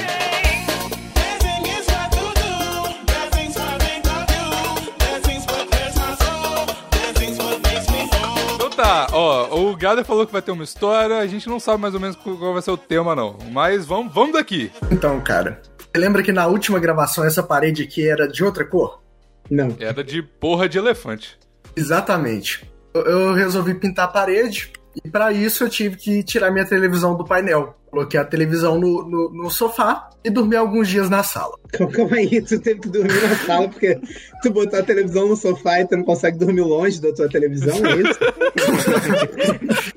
Então 8.55 8.71
tá, 8.71 9.09
ó, 9.13 9.61
o 9.61 9.77
Gader 9.77 10.07
falou 10.07 10.25
que 10.27 10.33
vai 10.33 10.41
ter 10.41 10.53
uma 10.53 10.65
história, 10.65 11.19
a 11.19 11.27
gente 11.27 11.47
não 11.51 11.61
sabe 11.61 11.83
mais 11.83 11.93
ou 11.93 12.01
menos 12.01 12.17
qual 12.17 12.55
vai 12.55 12.63
ser 12.63 12.71
o 12.71 12.79
tema, 12.79 13.15
não. 13.15 13.37
Mas 13.53 13.85
vamos, 13.85 14.11
vamos 14.11 14.33
daqui. 14.33 14.71
Então, 14.91 15.21
cara, 15.21 15.61
lembra 15.99 16.23
que 16.23 16.33
na 16.33 16.47
última 16.47 16.79
gravação 16.79 17.25
essa 17.25 17.43
parede 17.43 17.83
aqui 17.83 18.09
era 18.09 18.29
de 18.29 18.45
outra 18.45 18.65
cor? 18.65 19.03
Não. 19.51 19.77
Era 19.81 20.05
de 20.05 20.23
porra 20.23 20.69
de 20.69 20.79
elefante. 20.79 21.39
Exatamente. 21.75 22.65
Eu, 22.95 23.03
eu 23.03 23.35
resolvi 23.35 23.75
pintar 23.75 24.07
a 24.07 24.09
parede 24.09 24.71
e 25.05 25.09
para 25.09 25.33
isso 25.33 25.65
eu 25.65 25.69
tive 25.69 25.97
que 25.97 26.23
tirar 26.23 26.51
minha 26.51 26.65
televisão 26.65 27.17
do 27.17 27.25
painel. 27.25 27.77
Coloquei 27.91 28.19
a 28.21 28.25
televisão 28.25 28.79
no, 28.79 29.09
no, 29.09 29.31
no, 29.33 29.51
sofá 29.51 30.11
e 30.25 30.31
dormi 30.31 30.55
alguns 30.55 30.89
dias 30.89 31.11
na 31.11 31.25
sala. 31.25 31.57
Calma 31.93 32.17
aí, 32.17 32.41
tu 32.41 32.61
teve 32.61 32.81
que 32.81 32.89
dormir 32.89 33.21
na 33.23 33.37
sala 33.37 33.69
porque 33.69 33.99
tu 34.43 34.51
botou 34.51 34.79
a 34.79 34.83
televisão 34.83 35.29
no 35.29 35.37
sofá 35.37 35.81
e 35.81 35.87
tu 35.87 35.97
não 35.97 36.05
consegue 36.05 36.39
dormir 36.39 36.61
longe 36.61 37.01
da 37.01 37.13
tua 37.13 37.29
televisão, 37.29 37.77
é 37.85 37.97
isso? 37.97 38.19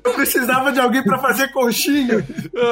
eu 0.04 0.12
precisava 0.14 0.72
de 0.72 0.80
alguém 0.80 1.04
para 1.04 1.18
fazer 1.18 1.48
conchinha. 1.52 2.24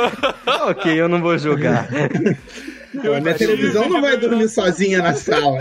ok, 0.69 1.01
eu 1.01 1.09
não 1.09 1.21
vou 1.21 1.39
julgar. 1.39 1.89
Eu 2.95 3.21
minha 3.21 3.35
televisão 3.35 3.89
não 3.89 4.01
vai 4.01 4.17
dormir 4.17 4.49
sozinha 4.49 5.03
na 5.03 5.15
sala. 5.15 5.59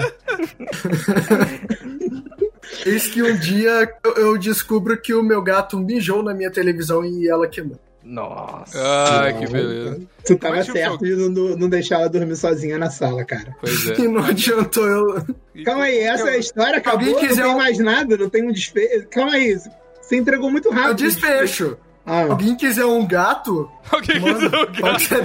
Eis 2.85 3.07
que 3.07 3.21
um 3.21 3.37
dia 3.37 3.89
eu 4.17 4.37
descubro 4.37 4.99
que 4.99 5.13
o 5.13 5.23
meu 5.23 5.41
gato 5.41 5.77
mijou 5.77 6.23
na 6.23 6.33
minha 6.33 6.51
televisão 6.51 7.05
e 7.05 7.29
ela 7.29 7.47
queimou. 7.47 7.79
Nossa. 8.03 8.77
Ai, 8.77 9.37
que 9.37 9.47
beleza. 9.47 10.01
Tu 10.25 10.35
tava 10.35 10.55
Mas, 10.55 10.67
certo 10.67 11.05
de 11.05 11.15
não, 11.15 11.29
não 11.55 11.69
deixar 11.69 11.99
ela 11.99 12.09
dormir 12.09 12.35
sozinha 12.35 12.77
na 12.77 12.89
sala, 12.89 13.23
cara. 13.23 13.55
Pois 13.59 13.87
é. 13.87 13.99
E 13.99 14.07
não 14.07 14.23
adiantou 14.25 14.87
eu. 14.87 15.25
Calma 15.63 15.83
aí, 15.83 15.99
essa 15.99 16.29
é 16.29 16.33
a 16.33 16.37
história, 16.37 16.77
acabou, 16.77 17.15
quiser 17.15 17.41
não 17.41 17.43
tem 17.43 17.53
um... 17.53 17.57
mais 17.57 17.77
nada, 17.79 18.17
não 18.17 18.29
tem 18.29 18.43
um 18.43 18.51
desfecho. 18.51 19.07
Calma 19.09 19.33
aí, 19.33 19.55
você 20.01 20.15
entregou 20.15 20.49
muito 20.49 20.69
rápido. 20.69 20.89
É 20.89 20.91
o 20.91 20.95
desfecho. 20.95 21.77
Ah. 22.05 22.23
Alguém 22.23 22.55
quiser 22.55 22.85
um 22.85 23.05
gato? 23.05 23.69
Alguém 23.91 24.19
mano, 24.19 24.39
quiser 24.39 24.47
um 24.47 24.65
gato? 24.65 24.81
Pode 24.81 25.03
ser 25.05 25.23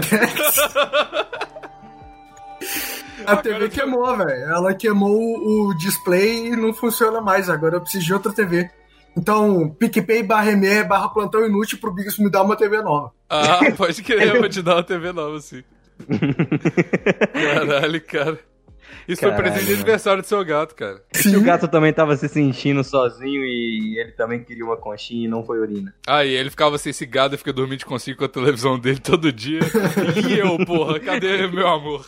A 3.26 3.36
TV 3.36 3.68
queimou, 3.68 4.16
velho. 4.16 4.30
Ela 4.30 4.74
queimou 4.74 5.10
o 5.10 5.74
display 5.74 6.48
e 6.48 6.56
não 6.56 6.72
funciona 6.72 7.20
mais. 7.20 7.48
Agora 7.48 7.76
eu 7.76 7.80
preciso 7.80 8.04
de 8.04 8.14
outra 8.14 8.32
TV. 8.32 8.70
Então, 9.16 9.70
PicPay 9.70 10.22
barra 10.22 10.54
ME 10.54 10.84
barra 10.84 11.08
plantão 11.08 11.46
inútil 11.46 11.78
pro 11.78 11.92
Bigos 11.92 12.18
me 12.18 12.30
dar 12.30 12.42
uma 12.42 12.54
TV 12.54 12.82
nova. 12.82 13.12
Ah, 13.30 13.60
pode 13.76 14.02
querer, 14.02 14.28
eu 14.28 14.40
vou 14.40 14.48
te 14.48 14.60
dar 14.60 14.76
uma 14.76 14.82
TV 14.82 15.10
nova, 15.10 15.40
sim. 15.40 15.64
Caralho, 17.32 18.00
cara. 18.02 18.38
Isso 19.08 19.22
Caralho, 19.22 19.42
foi 19.42 19.50
presente 19.50 19.68
de 19.68 19.74
aniversário 19.74 20.22
do 20.22 20.26
seu 20.26 20.44
gato, 20.44 20.74
cara. 20.74 21.02
Se 21.12 21.34
o 21.34 21.42
gato 21.42 21.66
também 21.66 21.92
tava 21.92 22.16
se 22.16 22.28
sentindo 22.28 22.84
sozinho 22.84 23.42
e 23.44 23.98
ele 23.98 24.12
também 24.12 24.42
queria 24.44 24.64
uma 24.64 24.76
conchinha 24.76 25.24
e 25.24 25.28
não 25.28 25.44
foi 25.44 25.60
urina. 25.60 25.94
Ah, 26.06 26.24
e 26.24 26.34
ele 26.34 26.50
ficava 26.50 26.76
assim, 26.76 26.90
esse 26.90 27.06
gado 27.06 27.38
fica 27.38 27.52
dormindo 27.52 27.78
de 27.78 27.86
conchinha 27.86 28.16
com 28.16 28.24
a 28.24 28.28
televisão 28.28 28.78
dele 28.78 28.98
todo 28.98 29.32
dia. 29.32 29.60
e 30.28 30.38
eu, 30.38 30.58
porra, 30.66 31.00
cadê 31.00 31.46
meu 31.46 31.66
amor? 31.66 32.04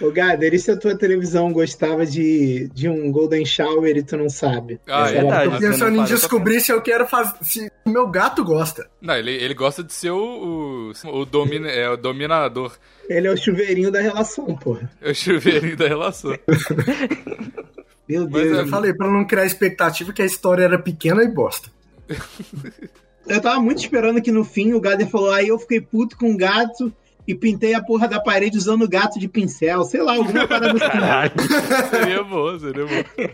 Ô, 0.00 0.10
Gader, 0.10 0.54
e 0.54 0.58
se 0.58 0.70
a 0.70 0.76
tua 0.76 0.96
televisão 0.96 1.52
gostava 1.52 2.06
de, 2.06 2.68
de 2.72 2.88
um 2.88 3.10
Golden 3.10 3.44
Shower 3.44 3.96
e 3.96 4.02
tu 4.02 4.16
não 4.16 4.28
sabe? 4.28 4.80
Ah, 4.86 5.08
é 5.08 5.12
verdade. 5.12 5.50
Tô 5.50 5.58
pensando 5.58 5.96
em 6.00 6.04
descobrir 6.04 6.60
se 6.60 6.72
eu 6.72 6.80
quero 6.80 7.06
fazer. 7.06 7.34
Se 7.42 7.72
o 7.84 7.90
meu 7.90 8.06
gato 8.06 8.44
gosta. 8.44 8.88
Não, 9.00 9.14
ele, 9.16 9.32
ele 9.32 9.54
gosta 9.54 9.82
de 9.82 9.92
ser 9.92 10.10
o, 10.10 10.92
o, 11.04 11.20
o, 11.20 11.24
domina, 11.24 11.68
é, 11.68 11.88
o 11.88 11.96
dominador. 11.96 12.76
Ele 13.08 13.26
é 13.26 13.32
o 13.32 13.36
chuveirinho 13.36 13.90
da 13.90 14.00
relação, 14.00 14.54
porra. 14.56 14.90
É 15.00 15.10
o 15.10 15.14
chuveirinho 15.14 15.76
da 15.76 15.88
relação. 15.88 16.36
Meu 18.08 18.26
Deus. 18.26 18.50
Mas 18.50 18.58
eu 18.58 18.68
falei 18.68 18.92
pra 18.92 19.10
não 19.10 19.26
criar 19.26 19.46
expectativa 19.46 20.12
que 20.12 20.22
a 20.22 20.26
história 20.26 20.64
era 20.64 20.78
pequena 20.78 21.24
e 21.24 21.28
bosta. 21.28 21.70
eu 23.26 23.40
tava 23.40 23.60
muito 23.60 23.78
esperando 23.78 24.20
que 24.20 24.30
no 24.30 24.44
fim 24.44 24.74
o 24.74 24.80
Gader 24.80 25.08
falou, 25.08 25.32
aí 25.32 25.48
eu 25.48 25.58
fiquei 25.58 25.80
puto 25.80 26.16
com 26.16 26.32
o 26.32 26.36
gato 26.36 26.92
e 27.26 27.34
pintei 27.34 27.74
a 27.74 27.82
porra 27.82 28.06
da 28.06 28.20
parede 28.20 28.58
usando 28.58 28.88
gato 28.88 29.18
de 29.18 29.28
pincel, 29.28 29.82
sei 29.84 30.02
lá, 30.02 30.14
alguma 30.14 30.46
parada 30.46 30.72
assim. 30.72 31.88
seria 31.90 32.22
bom, 32.22 32.58
seria 32.58 32.84
bom. 32.84 33.28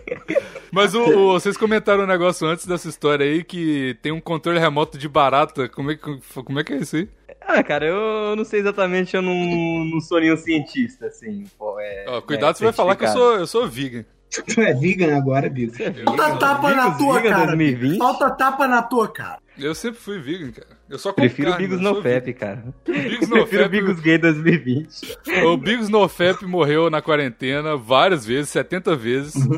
Mas 0.73 0.95
o, 0.95 1.03
o- 1.03 1.33
vocês 1.33 1.57
comentaram 1.57 2.05
um 2.05 2.07
negócio 2.07 2.47
antes 2.47 2.67
dessa 2.67 2.89
história 2.89 3.25
aí 3.27 3.43
que 3.43 3.97
tem 4.03 4.13
um 4.13 4.21
controle 4.21 4.59
remoto 4.59 4.97
de 4.97 5.09
barata. 5.09 5.69
Como 5.69 5.91
é 5.91 5.97
que, 5.97 6.19
como 6.45 6.61
é, 6.61 6.65
que 6.65 6.73
é 6.73 6.77
isso 6.77 6.97
aí? 6.97 7.09
Ah, 7.41 7.63
cara, 7.63 7.87
eu 7.87 8.37
não 8.37 8.45
sei 8.45 8.61
exatamente, 8.61 9.17
eu 9.17 9.23
não, 9.23 9.35
não 9.35 10.01
sou 10.01 10.21
nenhum 10.21 10.37
cientista, 10.37 11.07
assim. 11.07 11.45
Pô, 11.59 11.79
é, 11.81 12.05
Ó, 12.07 12.21
cuidado, 12.23 12.51
é, 12.51 12.55
você 12.59 12.65
vai 12.65 12.73
falar 12.73 12.95
que 12.97 13.05
eu 13.05 13.09
sou, 13.09 13.33
eu 13.39 13.47
sou 13.47 13.67
vegan. 13.67 14.05
Tu 14.47 14.61
é 14.61 14.73
vegan 14.73 15.17
agora, 15.17 15.51
Bigo. 15.51 15.73
Falta 16.05 16.37
tapa 16.37 16.73
na 16.73 16.93
tua 16.93 17.15
Vegan 17.15 17.31
cara. 17.31 17.47
2020? 17.47 17.99
Falta 17.99 18.31
tapa 18.31 18.69
na 18.69 18.81
tua 18.83 19.09
cara. 19.09 19.41
Eu 19.61 19.75
sempre 19.75 20.01
fui 20.01 20.19
vegan, 20.19 20.51
cara. 20.53 20.69
Eu 20.89 20.99
só 20.99 21.13
como 21.13 21.27
Prefiro 21.27 21.49
o 21.49 21.53
carne, 21.53 21.67
Bigos 21.69 21.81
no 21.83 22.03
FEP, 22.03 22.33
cara. 22.35 22.65
Bigos 22.87 23.29
no 23.29 23.37
Prefiro 23.37 23.63
o 23.63 23.65
FEP. 23.65 23.69
Bigos 23.71 24.01
Gay 24.01 24.19
2020. 24.19 25.19
O 25.45 25.57
Bigos 25.57 25.89
no 25.89 26.09
FEP 26.09 26.45
morreu 26.47 26.89
na 26.91 27.01
quarentena 27.03 27.77
várias 27.77 28.25
vezes, 28.27 28.51
70 28.51 28.97
vezes. 28.97 29.35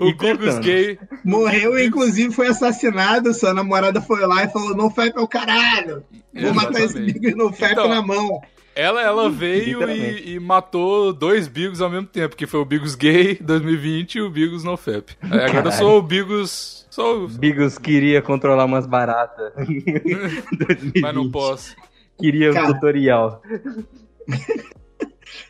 O 0.00 0.08
E 0.08 0.12
Bigos 0.12 0.16
contando. 0.16 0.60
gay. 0.60 0.98
Morreu 1.24 1.78
e 1.78 1.86
inclusive 1.86 2.32
foi 2.34 2.48
assassinado. 2.48 3.32
Sua 3.34 3.52
namorada 3.54 4.00
foi 4.00 4.24
lá 4.26 4.44
e 4.44 4.48
falou: 4.48 4.74
No 4.76 4.90
FEP 4.90 5.16
é 5.16 5.20
o 5.20 5.28
caralho. 5.28 6.02
Vou 6.34 6.54
matar 6.54 6.80
esse 6.80 6.98
Exatamente. 6.98 7.18
Bigos 7.18 7.36
no 7.36 7.52
FEP 7.52 7.72
Então, 7.72 7.88
na 7.88 8.02
mão. 8.02 8.40
Ela, 8.74 9.02
ela 9.02 9.28
veio 9.28 9.82
e, 9.90 10.32
e 10.34 10.40
matou 10.40 11.12
dois 11.12 11.46
Bigos 11.46 11.82
ao 11.82 11.90
mesmo 11.90 12.06
tempo, 12.06 12.34
que 12.34 12.46
foi 12.46 12.58
o 12.58 12.64
Bigos 12.64 12.94
Gay 12.94 13.36
2020 13.40 14.14
e 14.14 14.20
o 14.22 14.30
Bigos 14.30 14.64
no 14.64 14.76
FEP. 14.78 15.12
Aí 15.22 15.40
agora 15.40 15.68
eu 15.68 15.72
sou 15.72 15.98
o 15.98 16.02
Bigos. 16.02 16.81
Sou, 16.92 17.24
o- 17.24 17.28
Bigos 17.28 17.78
queria 17.78 18.20
controlar 18.20 18.66
umas 18.66 18.84
baratas. 18.86 19.50
2020. 19.56 21.00
mas 21.00 21.14
não 21.14 21.30
posso. 21.30 21.74
Queria 22.20 22.50
um 22.50 22.54
Cara. 22.54 22.74
tutorial. 22.74 23.42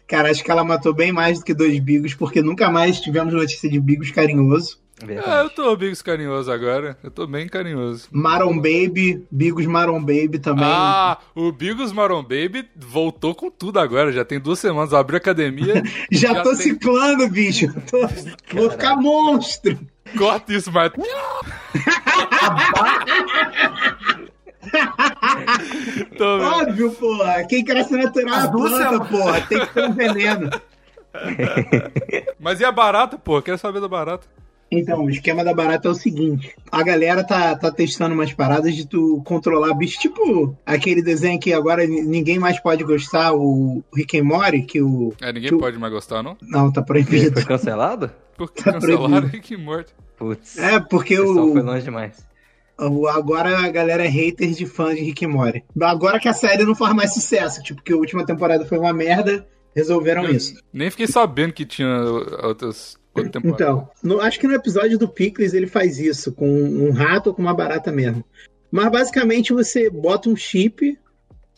Cara, 0.06 0.30
acho 0.30 0.44
que 0.44 0.50
ela 0.52 0.62
matou 0.62 0.94
bem 0.94 1.10
mais 1.10 1.40
do 1.40 1.44
que 1.44 1.52
dois 1.52 1.78
Bigos, 1.80 2.14
porque 2.14 2.40
nunca 2.40 2.70
mais 2.70 3.00
tivemos 3.00 3.34
notícia 3.34 3.68
de 3.68 3.80
Bigos 3.80 4.12
carinhoso. 4.12 4.80
Ah, 5.26 5.40
eu 5.42 5.50
tô 5.50 5.74
Bigos 5.74 6.00
carinhoso 6.00 6.52
agora. 6.52 6.96
Eu 7.02 7.10
tô 7.10 7.26
bem 7.26 7.48
carinhoso. 7.48 8.06
Maron 8.12 8.54
Baby, 8.58 9.26
Bigos 9.28 9.66
Maron 9.66 9.98
Baby 9.98 10.38
também. 10.38 10.64
Ah, 10.64 11.18
o 11.34 11.50
Bigos 11.50 11.90
Maron 11.90 12.22
Baby 12.22 12.68
voltou 12.76 13.34
com 13.34 13.50
tudo 13.50 13.80
agora. 13.80 14.12
Já 14.12 14.24
tem 14.24 14.38
duas 14.38 14.60
semanas. 14.60 14.94
Abriu 14.94 15.16
a 15.16 15.18
academia. 15.18 15.82
já, 16.12 16.34
já 16.34 16.42
tô 16.44 16.50
tem- 16.50 16.58
ciclando, 16.60 17.28
bicho. 17.28 17.66
Tô- 17.90 18.06
vou 18.56 18.70
ficar 18.70 18.94
monstro. 18.94 19.76
Corta 20.16 20.52
isso, 20.52 20.70
mas. 20.72 20.92
Tô 26.16 26.38
vendo. 26.38 26.48
Óbvio, 26.48 26.90
porra. 26.92 27.44
Quem 27.44 27.64
cresce 27.64 27.96
natural 27.96 28.34
é 28.40 28.42
a 28.44 28.48
planta, 28.50 29.04
porra. 29.04 29.40
Tem 29.42 29.60
que 29.60 29.66
ter 29.74 29.84
um 29.84 29.92
veneno. 29.92 30.50
Mas 32.38 32.60
e 32.60 32.64
a 32.64 32.72
barata, 32.72 33.18
pô? 33.18 33.40
Quero 33.42 33.58
saber 33.58 33.80
da 33.80 33.88
barata. 33.88 34.26
Então, 34.74 35.04
o 35.04 35.10
esquema 35.10 35.44
da 35.44 35.52
barata 35.52 35.88
é 35.88 35.90
o 35.90 35.94
seguinte: 35.94 36.54
a 36.70 36.82
galera 36.82 37.22
tá, 37.22 37.54
tá 37.54 37.70
testando 37.70 38.14
umas 38.14 38.32
paradas 38.32 38.74
de 38.74 38.86
tu 38.86 39.20
controlar 39.22 39.74
bicho, 39.74 40.00
tipo 40.00 40.56
aquele 40.64 41.02
desenho 41.02 41.38
que 41.38 41.52
agora 41.52 41.86
ninguém 41.86 42.38
mais 42.38 42.58
pode 42.58 42.82
gostar, 42.82 43.34
o 43.34 43.84
Rick 43.94 44.18
and 44.18 44.24
Morty, 44.24 44.62
que 44.62 44.80
o. 44.80 45.12
É, 45.20 45.30
ninguém 45.30 45.58
pode 45.58 45.78
mais 45.78 45.92
gostar, 45.92 46.22
não? 46.22 46.38
Não, 46.40 46.72
tá 46.72 46.80
Ele 46.80 46.86
proibido. 46.86 47.34
foi 47.34 47.44
cancelado? 47.44 48.10
Porque 48.46 48.62
Tá 48.62 48.72
cancelaram. 48.72 49.26
Rick 49.28 49.54
e 49.54 49.56
Morty. 49.56 49.92
Putz. 50.16 50.56
É, 50.58 50.78
porque 50.80 51.18
o 51.18 51.52
foi 51.52 51.62
longe 51.62 51.84
demais. 51.84 52.24
agora 52.78 53.58
a 53.58 53.68
galera 53.70 54.04
é 54.04 54.08
hater 54.08 54.50
de 54.52 54.66
fã 54.66 54.94
de 54.94 55.00
Rick 55.00 55.24
and 55.24 55.28
Morty. 55.30 55.64
Agora 55.80 56.18
que 56.20 56.28
a 56.28 56.32
série 56.32 56.64
não 56.64 56.74
faz 56.74 56.94
mais 56.94 57.12
sucesso, 57.14 57.62
tipo, 57.62 57.82
que 57.82 57.92
a 57.92 57.96
última 57.96 58.24
temporada 58.24 58.64
foi 58.64 58.78
uma 58.78 58.92
merda, 58.92 59.46
resolveram 59.74 60.24
isso. 60.28 60.54
Nem 60.72 60.90
fiquei 60.90 61.06
sabendo 61.06 61.52
que 61.52 61.64
tinha 61.64 61.88
outras 62.42 62.96
quantas 63.12 63.32
temporadas. 63.32 63.60
Então, 63.60 63.88
no- 64.02 64.20
acho 64.20 64.38
que 64.38 64.46
no 64.46 64.54
episódio 64.54 64.98
do 64.98 65.08
Pickles 65.08 65.54
ele 65.54 65.66
faz 65.66 65.98
isso, 65.98 66.32
com 66.32 66.48
um 66.48 66.90
rato 66.92 67.28
ou 67.28 67.34
com 67.34 67.42
uma 67.42 67.54
barata 67.54 67.90
mesmo. 67.92 68.24
Mas 68.70 68.90
basicamente 68.90 69.52
você 69.52 69.90
bota 69.90 70.28
um 70.30 70.36
chip, 70.36 70.98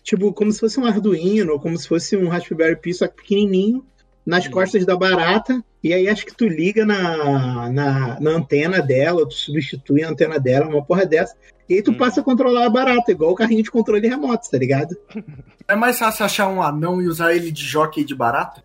tipo, 0.03 0.33
como 0.33 0.51
se 0.53 0.61
fosse 0.61 0.81
um 0.81 0.85
Arduino, 0.85 1.53
ou 1.53 1.61
como 1.61 1.77
se 1.79 1.87
fosse 1.89 2.17
um 2.17 2.29
Raspberry 2.29 2.77
Pi, 2.77 2.93
só 2.93 3.07
que 3.07 3.17
pequenininho, 3.17 3.85
nas 4.25 4.49
costas 4.49 4.87
da 4.87 4.97
barata, 4.97 5.63
e 5.83 5.93
aí 5.93 6.09
acho 6.09 6.25
que 6.25 6.35
tu 6.35 6.47
liga 6.49 6.87
na, 6.87 7.71
na, 7.71 8.21
na 8.21 8.31
antena 8.31 8.81
dela, 8.81 9.21
ou 9.21 9.29
tu 9.29 9.35
substitui 9.35 10.03
a 10.03 10.09
antena 10.11 10.39
dela, 10.39 10.67
uma 10.67 10.83
porra 10.85 11.05
dessa, 11.05 11.37
e 11.69 11.75
aí 11.75 11.83
tu 11.83 11.91
Hum. 11.91 11.97
passa 11.97 12.21
a 12.21 12.25
controlar 12.25 12.67
a 12.67 12.71
barata, 12.71 13.13
igual 13.13 13.33
o 13.33 13.35
carrinho 13.35 13.63
de 13.63 13.71
controle 13.71 14.09
remoto, 14.09 14.51
tá 14.51 14.59
ligado? 14.59 14.97
É 15.69 15.75
mais 15.75 15.99
fácil 15.99 16.25
achar 16.25 16.49
um 16.49 16.63
anão 16.63 17.01
e 17.01 17.07
usar 17.07 17.35
ele 17.35 17.51
de 17.51 17.65
jockey 17.65 18.05
de 18.05 18.15
barata? 18.15 18.63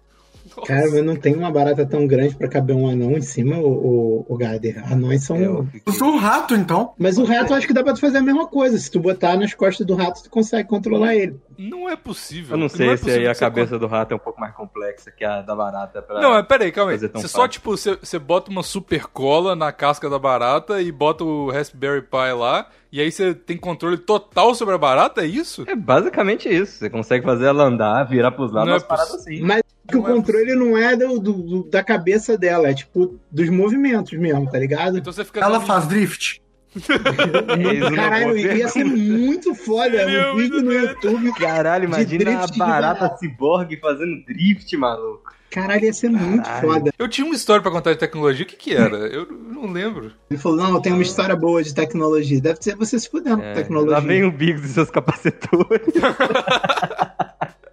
Cara, 0.65 0.89
mas 0.91 1.03
não 1.03 1.15
tem 1.15 1.35
uma 1.35 1.51
barata 1.51 1.85
tão 1.85 2.05
grande 2.07 2.35
pra 2.35 2.47
caber 2.47 2.75
um 2.75 2.87
anão 2.89 3.11
em 3.11 3.21
cima, 3.21 3.57
o, 3.57 3.67
o, 3.67 4.25
o 4.29 4.37
Gader. 4.37 4.83
Anões 4.91 5.23
são. 5.23 5.37
Eu 5.37 5.65
fiquei- 5.65 5.81
Usa 5.93 6.05
um 6.05 6.17
rato, 6.17 6.55
então. 6.55 6.93
Mas 6.97 7.17
o 7.17 7.23
rato 7.23 7.51
eu 7.53 7.57
acho 7.57 7.67
que 7.67 7.73
dá 7.73 7.83
pra 7.83 7.93
tu 7.93 7.99
fazer 7.99 8.17
a 8.19 8.21
mesma 8.21 8.47
coisa. 8.47 8.77
Se 8.77 8.89
tu 8.91 8.99
botar 8.99 9.37
nas 9.37 9.53
costas 9.53 9.85
do 9.85 9.95
rato, 9.95 10.23
tu 10.23 10.29
consegue 10.29 10.67
controlar 10.67 11.15
ele. 11.15 11.39
Não 11.57 11.89
é 11.89 11.95
possível. 11.95 12.53
Eu 12.55 12.57
não 12.59 12.65
é 12.67 12.69
sei 12.69 12.97
se 12.97 13.03
possível 13.03 13.19
aí 13.21 13.27
a 13.27 13.35
cabeça 13.35 13.77
do 13.77 13.87
rato 13.87 14.13
é 14.13 14.15
um 14.15 14.19
pouco 14.19 14.39
mais 14.39 14.53
complexa 14.55 15.11
que 15.11 15.25
a 15.25 15.41
da 15.41 15.55
barata. 15.55 16.01
Pra... 16.01 16.21
Não, 16.21 16.31
mas 16.31 16.45
peraí, 16.47 16.71
calma 16.71 16.91
aí. 16.91 16.97
Você 16.99 17.07
só, 17.27 17.39
fácil. 17.39 17.47
tipo, 17.49 17.71
você, 17.75 17.95
você 17.95 18.17
bota 18.19 18.49
uma 18.49 18.63
super 18.63 19.07
cola 19.07 19.55
na 19.55 19.71
casca 19.71 20.09
da 20.09 20.17
barata 20.19 20.81
e 20.81 20.91
bota 20.91 21.23
o 21.23 21.49
Raspberry 21.51 22.01
Pi 22.01 22.33
lá, 22.37 22.67
e 22.91 23.01
aí 23.01 23.11
você 23.11 23.33
tem 23.33 23.57
controle 23.57 23.97
total 23.97 24.55
sobre 24.55 24.75
a 24.75 24.77
barata, 24.77 25.21
é 25.21 25.25
isso? 25.25 25.63
É 25.67 25.75
basicamente 25.75 26.47
isso. 26.47 26.77
Você 26.79 26.89
consegue 26.89 27.25
fazer 27.25 27.47
ela 27.47 27.63
andar, 27.63 28.03
virar 28.05 28.31
pros 28.31 28.51
lados, 28.51 28.69
Não 28.69 28.77
é 28.77 28.79
paradas 28.79 29.15
assim. 29.15 29.41
Mas 29.41 29.61
que 29.89 29.97
o 29.97 30.01
Não 30.01 30.09
é 30.09 30.13
controle 30.13 30.55
não 30.55 30.77
é 30.77 30.95
do, 30.95 31.19
do- 31.19 31.33
do- 31.33 31.63
da 31.69 31.83
cabeça 31.83 32.37
dela, 32.37 32.69
é 32.69 32.73
tipo 32.73 33.19
dos 33.31 33.49
movimentos 33.49 34.17
mesmo, 34.17 34.49
tá 34.49 34.57
ligado? 34.59 34.97
Então 34.97 35.11
você 35.11 35.25
fica. 35.25 35.41
Ela 35.41 35.59
faz 35.59 35.87
drift. 35.87 36.41
É 36.79 37.95
Caralho, 37.95 38.37
ia 38.37 38.67
ser 38.67 38.83
muito 38.85 39.55
foda. 39.55 40.05
Um 40.33 40.37
vídeo 40.37 40.61
no 40.61 40.71
YouTube. 40.71 41.31
Caralho, 41.33 41.85
imagina 41.85 42.23
drift 42.23 42.61
a 42.61 42.65
barata 42.65 43.17
ciborgue 43.17 43.77
fazendo 43.77 44.23
drift, 44.25 44.77
maluco. 44.77 45.33
Caralho, 45.49 45.83
ia 45.85 45.93
ser 45.93 46.09
muito 46.11 46.43
Caralho. 46.43 46.67
foda. 46.67 46.93
Eu 46.99 47.07
tinha 47.07 47.25
uma 47.25 47.33
história 47.33 47.59
pra 47.59 47.71
contar 47.71 47.91
de 47.93 47.97
tecnologia, 47.97 48.45
o 48.45 48.47
que 48.47 48.55
que 48.55 48.75
era? 48.75 48.97
Eu 48.97 49.25
não 49.25 49.65
lembro. 49.71 50.11
Ele 50.29 50.39
falou: 50.39 50.59
Não, 50.59 50.75
eu 50.75 50.79
tenho 50.79 50.93
uma 50.95 51.01
história 51.01 51.35
boa 51.35 51.63
de 51.63 51.73
tecnologia. 51.73 52.39
Deve 52.39 52.59
ser 52.61 52.75
você 52.75 52.99
se 52.99 53.09
fudendo 53.09 53.37
com 53.37 53.43
É, 53.47 53.53
tecnologia. 53.55 53.95
lá 53.95 53.99
vem 53.99 54.23
o 54.23 54.31
Bigos 54.31 54.63
e 54.65 54.67
seus 54.73 54.91
capacetores. 54.91 55.81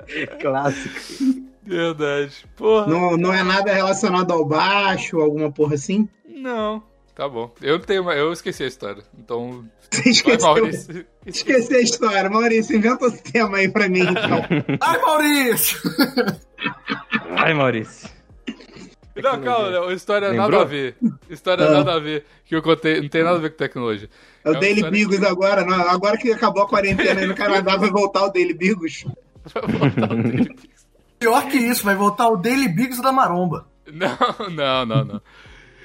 Clássico. 0.40 1.45
Verdade. 1.66 2.44
Porra. 2.56 2.87
Não, 2.87 3.16
não 3.16 3.32
é 3.35 3.42
nada 3.42 3.73
relacionado 3.73 4.32
ao 4.32 4.44
baixo, 4.44 5.20
alguma 5.20 5.50
porra 5.50 5.75
assim? 5.75 6.08
Não. 6.25 6.82
Tá 7.14 7.28
bom. 7.28 7.50
Eu 7.62 7.78
não 7.78 7.85
tenho 7.85 8.11
Eu 8.12 8.32
esqueci 8.32 8.62
a 8.62 8.66
história. 8.66 9.02
Então. 9.18 9.64
Você 9.90 10.02
Vai, 10.02 10.11
esqueceu. 10.12 10.40
Maurício. 10.49 11.06
Esqueci 11.25 11.75
a 11.75 11.80
história. 11.80 12.28
Maurício, 12.30 12.76
inventa 12.76 13.06
esse 13.06 13.23
tema 13.23 13.56
aí 13.58 13.68
pra 13.68 13.88
mim, 13.88 14.00
então. 14.00 14.44
Ai, 14.80 15.00
Maurício! 15.00 15.80
Ai, 17.37 17.54
Maurício. 17.54 18.08
Não, 19.16 19.40
calma, 19.40 19.68
Léo, 19.68 19.92
história 19.92 20.28
nada 20.28 20.42
Lembrou? 20.42 20.61
a 20.61 20.64
ver. 20.64 20.94
História 21.30 21.64
Ah. 21.66 21.70
nada 21.70 21.94
a 21.94 21.99
ver. 21.99 22.26
Que 22.44 22.54
eu 22.54 22.61
contei, 22.61 23.00
não 23.00 23.08
tem 23.08 23.25
nada 23.25 23.37
a 23.38 23.40
ver 23.40 23.50
com 23.50 23.56
tecnologia. 23.56 24.11
É 24.44 24.49
o 24.50 24.52
uma 24.52 24.61
Daily 24.61 24.90
Bigos 24.90 25.23
agora. 25.23 25.64
não, 25.64 25.75
agora 25.88 26.18
que 26.18 26.30
acabou 26.30 26.64
a 26.64 26.68
quarentena 26.68 27.20
aí 27.23 27.26
no 27.26 27.35
Canadá, 27.35 27.76
vai 27.76 27.88
voltar 27.90 28.25
o 28.26 28.28
Daily 28.30 28.52
Bigos. 28.52 29.06
Vai 29.54 29.62
voltar 29.73 30.12
o 30.12 30.23
Daily 30.23 30.44
Biggs. 30.44 30.75
Pior 31.18 31.46
que 31.49 31.56
isso, 31.56 31.85
vai 31.85 31.94
voltar 31.94 32.28
o 32.28 32.37
Daily 32.37 32.68
Biggs 32.68 33.00
da 33.02 33.12
Maromba. 33.12 33.66
Não, 33.92 34.16
não, 34.50 34.85
não, 34.85 35.04
não. 35.04 35.20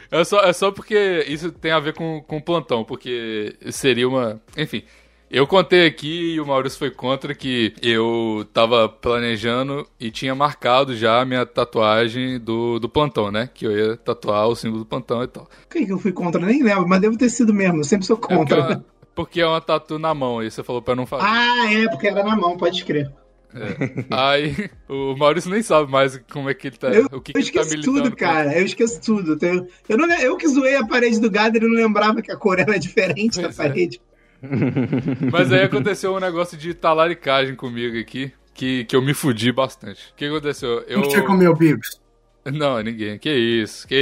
É 0.09 0.23
só, 0.23 0.39
é 0.41 0.51
só 0.51 0.71
porque 0.71 1.23
isso 1.27 1.51
tem 1.51 1.71
a 1.71 1.79
ver 1.79 1.93
com, 1.93 2.19
com 2.27 2.37
o 2.37 2.41
plantão, 2.41 2.83
porque 2.83 3.55
seria 3.69 4.09
uma. 4.09 4.41
Enfim, 4.57 4.83
eu 5.29 5.45
contei 5.45 5.85
aqui 5.85 6.33
e 6.33 6.41
o 6.41 6.45
Maurício 6.47 6.79
foi 6.79 6.89
contra 6.89 7.35
que 7.35 7.73
eu 7.81 8.43
tava 8.51 8.89
planejando 8.89 9.87
e 9.99 10.09
tinha 10.09 10.33
marcado 10.33 10.95
já 10.97 11.21
a 11.21 11.25
minha 11.25 11.45
tatuagem 11.45 12.39
do, 12.39 12.79
do 12.79 12.89
plantão, 12.89 13.31
né? 13.31 13.49
Que 13.53 13.67
eu 13.67 13.71
ia 13.71 13.95
tatuar 13.97 14.47
o 14.47 14.55
símbolo 14.55 14.79
do 14.79 14.85
plantão 14.85 15.23
e 15.23 15.27
tal. 15.27 15.45
Por 15.45 15.77
que 15.77 15.85
que 15.85 15.93
eu 15.93 15.99
fui 15.99 16.11
contra? 16.11 16.43
Nem 16.43 16.63
lembro, 16.63 16.87
mas 16.89 16.99
devo 16.99 17.15
ter 17.17 17.29
sido 17.29 17.53
mesmo. 17.53 17.77
Eu 17.81 17.83
sempre 17.83 18.05
sou 18.07 18.17
É 18.17 18.19
porque, 18.19 18.33
é 18.33 18.37
contra. 18.37 18.61
uma, 18.61 18.85
porque 19.13 19.41
é 19.41 19.47
uma 19.47 19.61
tatu 19.61 19.97
na 19.99 20.13
mão, 20.13 20.41
e 20.43 20.49
você 20.49 20.63
falou 20.63 20.81
pra 20.81 20.95
não 20.95 21.05
fazer. 21.05 21.23
Ah, 21.25 21.71
é, 21.71 21.87
porque 21.87 22.07
era 22.07 22.23
na 22.23 22.35
mão, 22.35 22.57
pode 22.57 22.83
crer. 22.83 23.11
É. 23.53 24.05
Aí 24.09 24.69
o 24.87 25.15
Maurício 25.15 25.49
nem 25.51 25.61
sabe 25.61 25.91
mais 25.91 26.17
como 26.31 26.49
é 26.49 26.53
que 26.53 26.67
ele 26.67 26.77
tá. 26.77 26.87
Eu, 26.89 27.05
o 27.05 27.09
que, 27.09 27.15
eu 27.15 27.21
que 27.21 27.31
ele 27.31 27.33
tá 27.33 27.61
esqueço 27.61 27.69
militando. 27.71 28.03
tudo, 28.03 28.15
cara. 28.15 28.57
Eu 28.57 28.65
esqueço 28.65 29.01
tudo. 29.01 29.37
Eu, 29.45 29.67
eu, 29.89 29.97
não, 29.97 30.09
eu 30.19 30.37
que 30.37 30.47
zoei 30.47 30.75
a 30.75 30.85
parede 30.85 31.19
do 31.19 31.29
Gader 31.29 31.61
e 31.61 31.67
não 31.67 31.75
lembrava 31.75 32.21
que 32.21 32.31
a 32.31 32.37
cor 32.37 32.59
era 32.59 32.77
diferente 32.79 33.41
Pois 33.41 33.55
da 33.55 33.63
é. 33.63 33.67
parede. 33.67 34.01
Mas 35.31 35.51
aí 35.51 35.63
aconteceu 35.63 36.15
um 36.15 36.19
negócio 36.19 36.57
de 36.57 36.73
talaricagem 36.73 37.55
comigo 37.55 37.97
aqui, 37.99 38.31
que, 38.53 38.85
que 38.85 38.95
eu 38.95 39.01
me 39.01 39.13
fudi 39.13 39.51
bastante. 39.51 40.11
O 40.11 40.15
que 40.15 40.25
aconteceu? 40.25 40.83
Quem 40.83 40.95
Eu. 40.95 41.01
que 41.03 41.11
você 41.11 41.21
comeu, 41.21 41.55
Biggs? 41.55 41.99
Não, 42.43 42.81
ninguém. 42.81 43.19
Que 43.19 43.31
isso, 43.31 43.87
que 43.87 43.95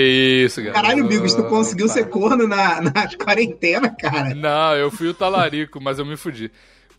isso, 0.45 0.61
galera. 0.61 0.81
Caralho, 0.81 1.07
Bigos, 1.07 1.33
tu 1.33 1.43
conseguiu 1.43 1.87
Opa. 1.87 1.93
ser 1.93 2.07
corno 2.07 2.47
na, 2.47 2.79
na 2.81 3.09
quarentena, 3.21 3.89
cara. 3.89 4.33
Não, 4.33 4.75
eu 4.75 4.89
fui 4.89 5.09
o 5.09 5.13
talarico, 5.13 5.81
mas 5.81 5.99
eu 5.99 6.05
me 6.05 6.15
fudi. 6.15 6.49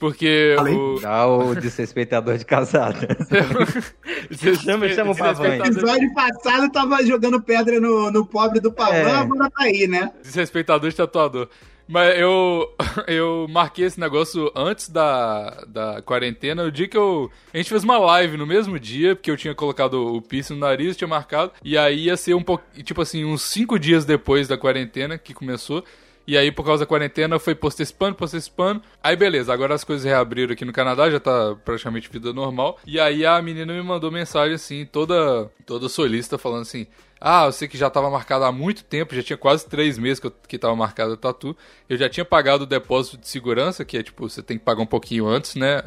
Porque 0.00 0.57
Além- 0.59 0.75
o. 0.76 0.99
Dá 0.99 1.26
o 1.26 1.54
desrespeitador 1.54 2.38
de 2.38 2.45
casada. 2.47 3.07
Chama- 4.64 4.88
chama 4.88 5.12
o 5.12 5.16
Pavão. 5.16 5.47
No 5.59 5.64
episódio 5.66 6.14
passado 6.14 6.73
tava 6.73 7.04
jogando 7.04 7.40
pedra 7.40 7.78
no, 7.78 8.11
no 8.11 8.25
pobre 8.26 8.61
do 8.61 8.73
Pavão, 8.73 8.95
É. 8.95 9.14
agora 9.16 9.50
tá 9.50 9.64
aí, 9.64 9.87
né? 9.87 10.11
Desrespeitador 10.23 10.88
de 10.88 10.97
tatuador. 10.97 11.49
Mas 11.87 12.19
eu, 12.19 12.66
eu 13.09 13.47
marquei 13.50 13.85
esse 13.85 13.99
negócio 14.00 14.50
antes 14.57 14.88
da, 14.88 15.64
da 15.69 16.00
quarentena, 16.02 16.62
o 16.64 16.71
dia 16.73 16.88
que 16.88 16.97
eu. 16.97 17.30
A 17.52 17.57
gente 17.59 17.69
fez 17.69 17.85
uma 17.85 17.99
live 17.99 18.37
no 18.38 18.47
mesmo 18.47 18.78
dia, 18.78 19.14
porque 19.14 19.30
eu 19.30 19.37
tinha 19.37 19.54
colocado 19.54 20.14
o 20.16 20.23
piercing 20.23 20.54
no 20.54 20.61
nariz, 20.61 20.97
tinha 20.97 21.09
marcado. 21.09 21.52
E 21.62 21.76
aí 21.76 22.04
ia 22.07 22.16
ser 22.16 22.33
um 22.35 22.42
pouco. 22.42 22.64
Tipo 22.83 23.02
assim, 23.02 23.25
uns 23.25 23.42
cinco 23.42 23.78
dias 23.78 24.04
depois 24.07 24.49
da 24.49 24.57
quarentena 24.57 25.19
que 25.19 25.35
começou. 25.35 25.85
E 26.30 26.38
aí, 26.38 26.52
por 26.52 26.64
causa 26.64 26.84
da 26.84 26.87
quarentena, 26.87 27.40
foi 27.40 27.56
postecipando, 27.56 28.14
postecipando. 28.14 28.80
Aí, 29.02 29.16
beleza, 29.16 29.52
agora 29.52 29.75
as 29.75 29.82
coisas 29.82 30.04
reabriram 30.04 30.52
aqui 30.52 30.64
no 30.64 30.72
Canadá, 30.72 31.10
já 31.10 31.18
tá 31.18 31.56
praticamente 31.64 32.08
vida 32.08 32.32
normal. 32.32 32.78
E 32.87 33.00
aí 33.00 33.26
a 33.26 33.42
menina 33.42 33.72
me 33.72 33.82
mandou 33.82 34.12
mensagem 34.12 34.54
assim, 34.54 34.87
toda, 34.87 35.50
toda 35.66 35.88
solista, 35.88 36.38
falando 36.38 36.62
assim: 36.62 36.87
Ah, 37.20 37.46
eu 37.46 37.52
sei 37.52 37.66
que 37.66 37.76
já 37.76 37.90
tava 37.90 38.08
marcado 38.08 38.44
há 38.44 38.52
muito 38.52 38.84
tempo, 38.84 39.12
já 39.12 39.25
tinha 39.25 39.37
quase 39.37 39.66
três 39.66 39.99
meses 39.99 40.20
que, 40.20 40.28
eu, 40.28 40.32
que 40.46 40.56
tava 40.56 40.76
marcado 40.76 41.14
a 41.14 41.16
tatu. 41.16 41.56
Eu 41.88 41.96
já 41.96 42.08
tinha 42.08 42.25
pagado 42.25 42.62
o 42.62 42.66
depósito 42.66 43.16
de 43.18 43.26
segurança, 43.26 43.84
que 43.84 43.99
é 43.99 44.02
tipo, 44.04 44.28
você 44.28 44.40
tem 44.40 44.56
que 44.56 44.64
pagar 44.64 44.82
um 44.82 44.87
pouquinho 44.87 45.26
antes, 45.26 45.56
né? 45.56 45.82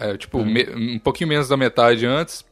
É, 0.00 0.16
tipo, 0.16 0.44
me- 0.44 0.68
um 0.74 0.98
pouquinho 0.98 1.28
menos 1.28 1.46
da 1.46 1.56
metade 1.56 2.04
antes 2.04 2.42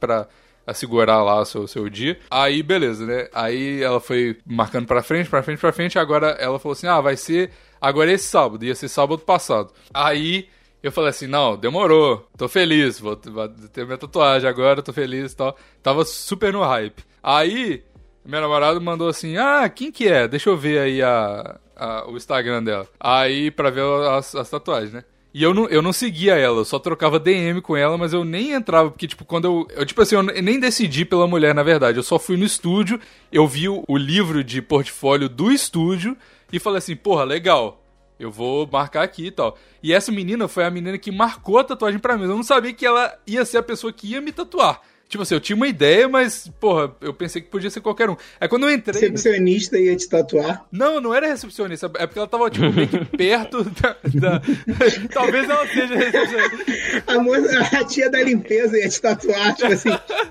pra 0.63 0.71
assegurar 0.71 1.23
lá 1.23 1.41
o 1.41 1.45
seu, 1.45 1.67
seu 1.67 1.89
dia. 1.89 2.19
Aí, 2.29 2.61
beleza, 2.63 3.05
né? 3.05 3.27
Aí 3.33 3.81
ela 3.81 3.99
foi 3.99 4.37
marcando 4.45 4.85
pra 4.87 5.03
frente, 5.03 5.29
pra 5.29 5.43
frente, 5.43 5.59
pra 5.59 5.71
frente. 5.73 5.99
Agora 5.99 6.27
ela 6.39 6.59
falou 6.59 6.73
assim: 6.73 6.87
ah, 6.87 7.01
vai 7.01 7.15
ser 7.17 7.51
agora 7.81 8.11
esse 8.11 8.27
sábado. 8.27 8.63
Ia 8.65 8.75
ser 8.75 8.87
sábado 8.87 9.19
passado. 9.19 9.71
Aí 9.93 10.47
eu 10.81 10.91
falei 10.91 11.09
assim: 11.11 11.27
não, 11.27 11.55
demorou. 11.57 12.27
Tô 12.37 12.47
feliz, 12.47 12.99
vou 12.99 13.15
ter 13.15 13.85
minha 13.85 13.97
tatuagem 13.97 14.49
agora, 14.49 14.81
tô 14.81 14.91
feliz 14.93 15.31
e 15.31 15.35
tal. 15.35 15.57
Tava 15.81 16.03
super 16.05 16.51
no 16.53 16.63
hype. 16.63 17.03
Aí, 17.21 17.83
meu 18.25 18.41
namorado 18.41 18.79
mandou 18.81 19.07
assim: 19.07 19.37
ah, 19.37 19.67
quem 19.69 19.91
que 19.91 20.07
é? 20.07 20.27
Deixa 20.27 20.49
eu 20.49 20.57
ver 20.57 20.79
aí 20.79 21.01
a, 21.01 21.59
a- 21.75 22.05
o 22.09 22.15
Instagram 22.17 22.63
dela. 22.63 22.87
Aí, 22.99 23.49
pra 23.51 23.69
ver 23.69 23.83
as, 24.09 24.33
as 24.35 24.49
tatuagens, 24.49 24.93
né? 24.93 25.03
E 25.33 25.41
eu 25.41 25.51
não, 25.53 25.67
eu 25.67 25.81
não 25.81 25.91
seguia 25.91 26.35
ela, 26.35 26.59
eu 26.59 26.65
só 26.65 26.77
trocava 26.77 27.19
DM 27.19 27.59
com 27.59 27.75
ela, 27.75 27.97
mas 27.97 28.13
eu 28.13 28.23
nem 28.23 28.51
entrava, 28.51 28.91
porque, 28.91 29.07
tipo, 29.07 29.25
quando 29.25 29.45
eu. 29.45 29.67
eu 29.75 29.85
tipo 29.85 29.99
assim, 29.99 30.15
eu 30.15 30.21
nem 30.21 30.59
decidi 30.59 31.03
pela 31.03 31.27
mulher, 31.27 31.55
na 31.55 31.63
verdade. 31.63 31.97
Eu 31.97 32.03
só 32.03 32.19
fui 32.19 32.37
no 32.37 32.45
estúdio, 32.45 32.99
eu 33.31 33.47
vi 33.47 33.67
o, 33.67 33.83
o 33.87 33.97
livro 33.97 34.43
de 34.43 34.61
portfólio 34.61 35.27
do 35.27 35.51
estúdio 35.51 36.15
e 36.51 36.59
falei 36.59 36.77
assim, 36.77 36.95
porra, 36.95 37.23
legal. 37.23 37.79
Eu 38.19 38.29
vou 38.31 38.69
marcar 38.71 39.01
aqui 39.01 39.25
e 39.25 39.31
tal. 39.31 39.57
E 39.81 39.91
essa 39.91 40.11
menina 40.11 40.47
foi 40.47 40.63
a 40.63 40.69
menina 40.69 40.97
que 40.99 41.11
marcou 41.11 41.57
a 41.57 41.63
tatuagem 41.63 41.99
pra 41.99 42.15
mim. 42.15 42.23
Eu 42.23 42.29
não 42.29 42.43
sabia 42.43 42.71
que 42.71 42.85
ela 42.85 43.11
ia 43.25 43.43
ser 43.43 43.57
a 43.57 43.63
pessoa 43.63 43.91
que 43.91 44.11
ia 44.11 44.21
me 44.21 44.31
tatuar. 44.31 44.81
Tipo 45.13 45.21
assim, 45.21 45.35
eu 45.35 45.39
tinha 45.39 45.55
uma 45.55 45.67
ideia, 45.67 46.09
mas, 46.09 46.51
porra, 46.59 46.91
eu 46.99 47.13
pensei 47.13 47.39
que 47.39 47.47
podia 47.47 47.69
ser 47.69 47.81
qualquer 47.81 48.09
um. 48.09 48.17
Aí 48.41 48.47
quando 48.47 48.63
eu 48.67 48.73
entrei. 48.73 48.99
Recepcionista 48.99 49.77
ia 49.79 49.95
te 49.95 50.09
tatuar. 50.09 50.65
não, 50.71 50.99
não 50.99 51.13
era 51.13 51.27
recepcionista, 51.27 51.85
é 51.99 52.07
porque 52.07 52.17
ela 52.17 52.27
tava, 52.27 52.49
tipo, 52.49 52.71
meio 52.73 52.87
que 52.87 53.05
perto 53.15 53.63
da. 53.63 53.95
da- 54.15 54.41
Talvez 55.13 55.47
ela 55.47 55.67
seja 55.67 55.93
recepcionista. 55.95 57.03
A, 57.05 57.19
moça, 57.19 57.59
a 57.77 57.83
tia 57.85 58.09
da 58.09 58.23
limpeza 58.23 58.75
ia 58.75 58.89
te 58.89 58.99
tatuar, 58.99 59.53
tipo 59.55 59.71
assim. 59.71 59.89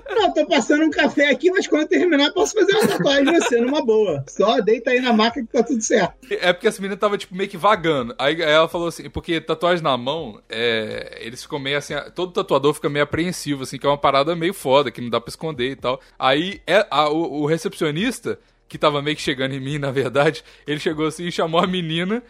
Não, 0.09 0.33
tô 0.33 0.45
passando 0.47 0.83
um 0.83 0.89
café 0.91 1.29
aqui, 1.29 1.49
mas 1.49 1.65
quando 1.65 1.87
terminar 1.87 2.33
posso 2.33 2.53
fazer 2.53 2.73
uma 2.73 2.85
tatuagem 2.87 3.29
em 3.29 3.39
você, 3.39 3.61
numa 3.61 3.81
boa. 3.85 4.21
Só 4.27 4.59
deita 4.59 4.91
aí 4.91 4.99
na 4.99 5.13
maca 5.13 5.39
que 5.41 5.47
tá 5.47 5.63
tudo 5.63 5.81
certo. 5.81 6.13
É 6.29 6.51
porque 6.51 6.67
essa 6.67 6.81
menina 6.81 6.97
tava, 6.99 7.17
tipo, 7.17 7.33
meio 7.33 7.49
que 7.49 7.55
vagando. 7.55 8.13
Aí 8.19 8.33
aí 8.43 8.51
ela 8.51 8.67
falou 8.67 8.89
assim, 8.89 9.09
porque 9.09 9.39
tatuagem 9.39 9.81
na 9.81 9.95
mão, 9.95 10.41
é, 10.49 11.19
eles 11.21 11.41
ficam 11.41 11.57
meio 11.57 11.77
assim, 11.77 11.93
todo 12.13 12.33
tatuador 12.33 12.73
fica 12.73 12.89
meio 12.89 13.03
apreensivo, 13.03 13.63
assim, 13.63 13.77
que 13.77 13.85
é 13.85 13.89
uma 13.89 13.97
parada 13.97 14.35
meio 14.35 14.53
foda, 14.73 14.89
que 14.91 14.99
não 15.01 15.09
dá 15.09 15.21
pra 15.21 15.29
esconder 15.29 15.69
e 15.71 15.75
tal. 15.75 16.01
Aí 16.17 16.61
é, 16.65 16.85
a- 16.89 17.09
o, 17.09 17.41
o 17.41 17.45
recepcionista, 17.45 18.39
que 18.67 18.77
tava 18.77 19.01
meio 19.03 19.15
que 19.15 19.21
chegando 19.21 19.53
em 19.53 19.59
mim, 19.59 19.77
na 19.77 19.91
verdade, 19.91 20.43
ele 20.65 20.79
chegou 20.79 21.05
assim 21.05 21.25
e 21.27 21.31
chamou 21.31 21.61
a 21.61 21.67
menina. 21.67 22.23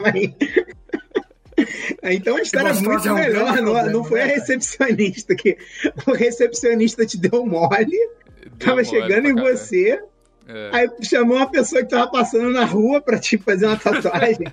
Aí- 0.00 0.34
Então 2.02 2.36
a 2.36 2.42
história 2.42 2.68
é 2.68 2.72
muito 2.74 3.14
melhor. 3.14 3.56
Não, 3.62 3.90
não 3.90 4.04
foi 4.04 4.20
a 4.20 4.26
né? 4.26 4.34
recepcionista 4.34 5.34
que. 5.34 5.56
O 6.06 6.12
recepcionista 6.12 7.06
te 7.06 7.16
deu 7.18 7.46
mole, 7.46 7.86
deu 7.86 8.50
tava 8.58 8.72
mole 8.76 8.84
chegando 8.84 9.26
em 9.28 9.34
caralho. 9.34 9.56
você, 9.56 10.00
É. 10.46 10.70
aí 10.72 10.90
chamou 11.02 11.38
uma 11.38 11.50
pessoa 11.50 11.82
que 11.82 11.88
tava 11.88 12.10
passando 12.10 12.50
na 12.50 12.64
rua 12.66 13.00
pra 13.00 13.18
te 13.18 13.38
fazer 13.38 13.66
uma 13.66 13.76
tatuagem. 13.78 14.46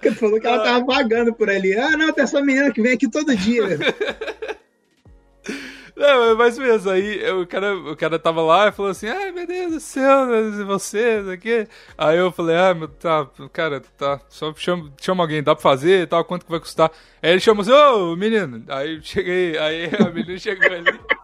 Tu 0.00 0.14
falou 0.14 0.38
que 0.40 0.46
ela 0.46 0.62
tava 0.62 0.84
vagando 0.84 1.34
por 1.34 1.50
ali. 1.50 1.76
Ah, 1.76 1.96
não, 1.96 2.12
tem 2.12 2.22
essa 2.22 2.40
menina 2.40 2.72
que 2.72 2.80
vem 2.82 2.92
aqui 2.92 3.10
todo 3.10 3.34
dia. 3.36 3.64
Não, 5.98 6.36
mas 6.36 6.56
mesmo, 6.56 6.92
aí 6.92 7.28
o 7.32 7.44
cara, 7.44 7.76
o 7.76 7.96
cara 7.96 8.20
tava 8.20 8.40
lá 8.40 8.68
e 8.68 8.72
falou 8.72 8.92
assim, 8.92 9.08
ai 9.08 9.32
meu 9.32 9.44
Deus 9.48 9.72
do 9.72 9.80
céu, 9.80 10.28
você, 10.64 11.18
isso 11.20 11.30
aqui. 11.30 11.66
Aí 11.98 12.16
eu 12.16 12.30
falei, 12.30 12.54
ah, 12.56 12.72
meu, 12.72 12.86
tá, 12.86 13.26
cara, 13.52 13.80
tá, 13.96 14.20
só 14.28 14.54
chama, 14.54 14.92
chama 15.00 15.24
alguém, 15.24 15.42
dá 15.42 15.56
pra 15.56 15.62
fazer 15.62 16.02
e 16.02 16.06
tal, 16.06 16.24
quanto 16.24 16.44
que 16.44 16.52
vai 16.52 16.60
custar? 16.60 16.92
Aí 17.20 17.32
ele 17.32 17.40
chamou 17.40 17.62
assim, 17.62 17.72
ô 17.72 18.14
menino, 18.14 18.62
aí 18.68 19.00
cheguei, 19.02 19.58
aí 19.58 19.90
a 20.00 20.08
menina 20.08 20.38
chegou 20.38 20.72
ali. 20.72 21.17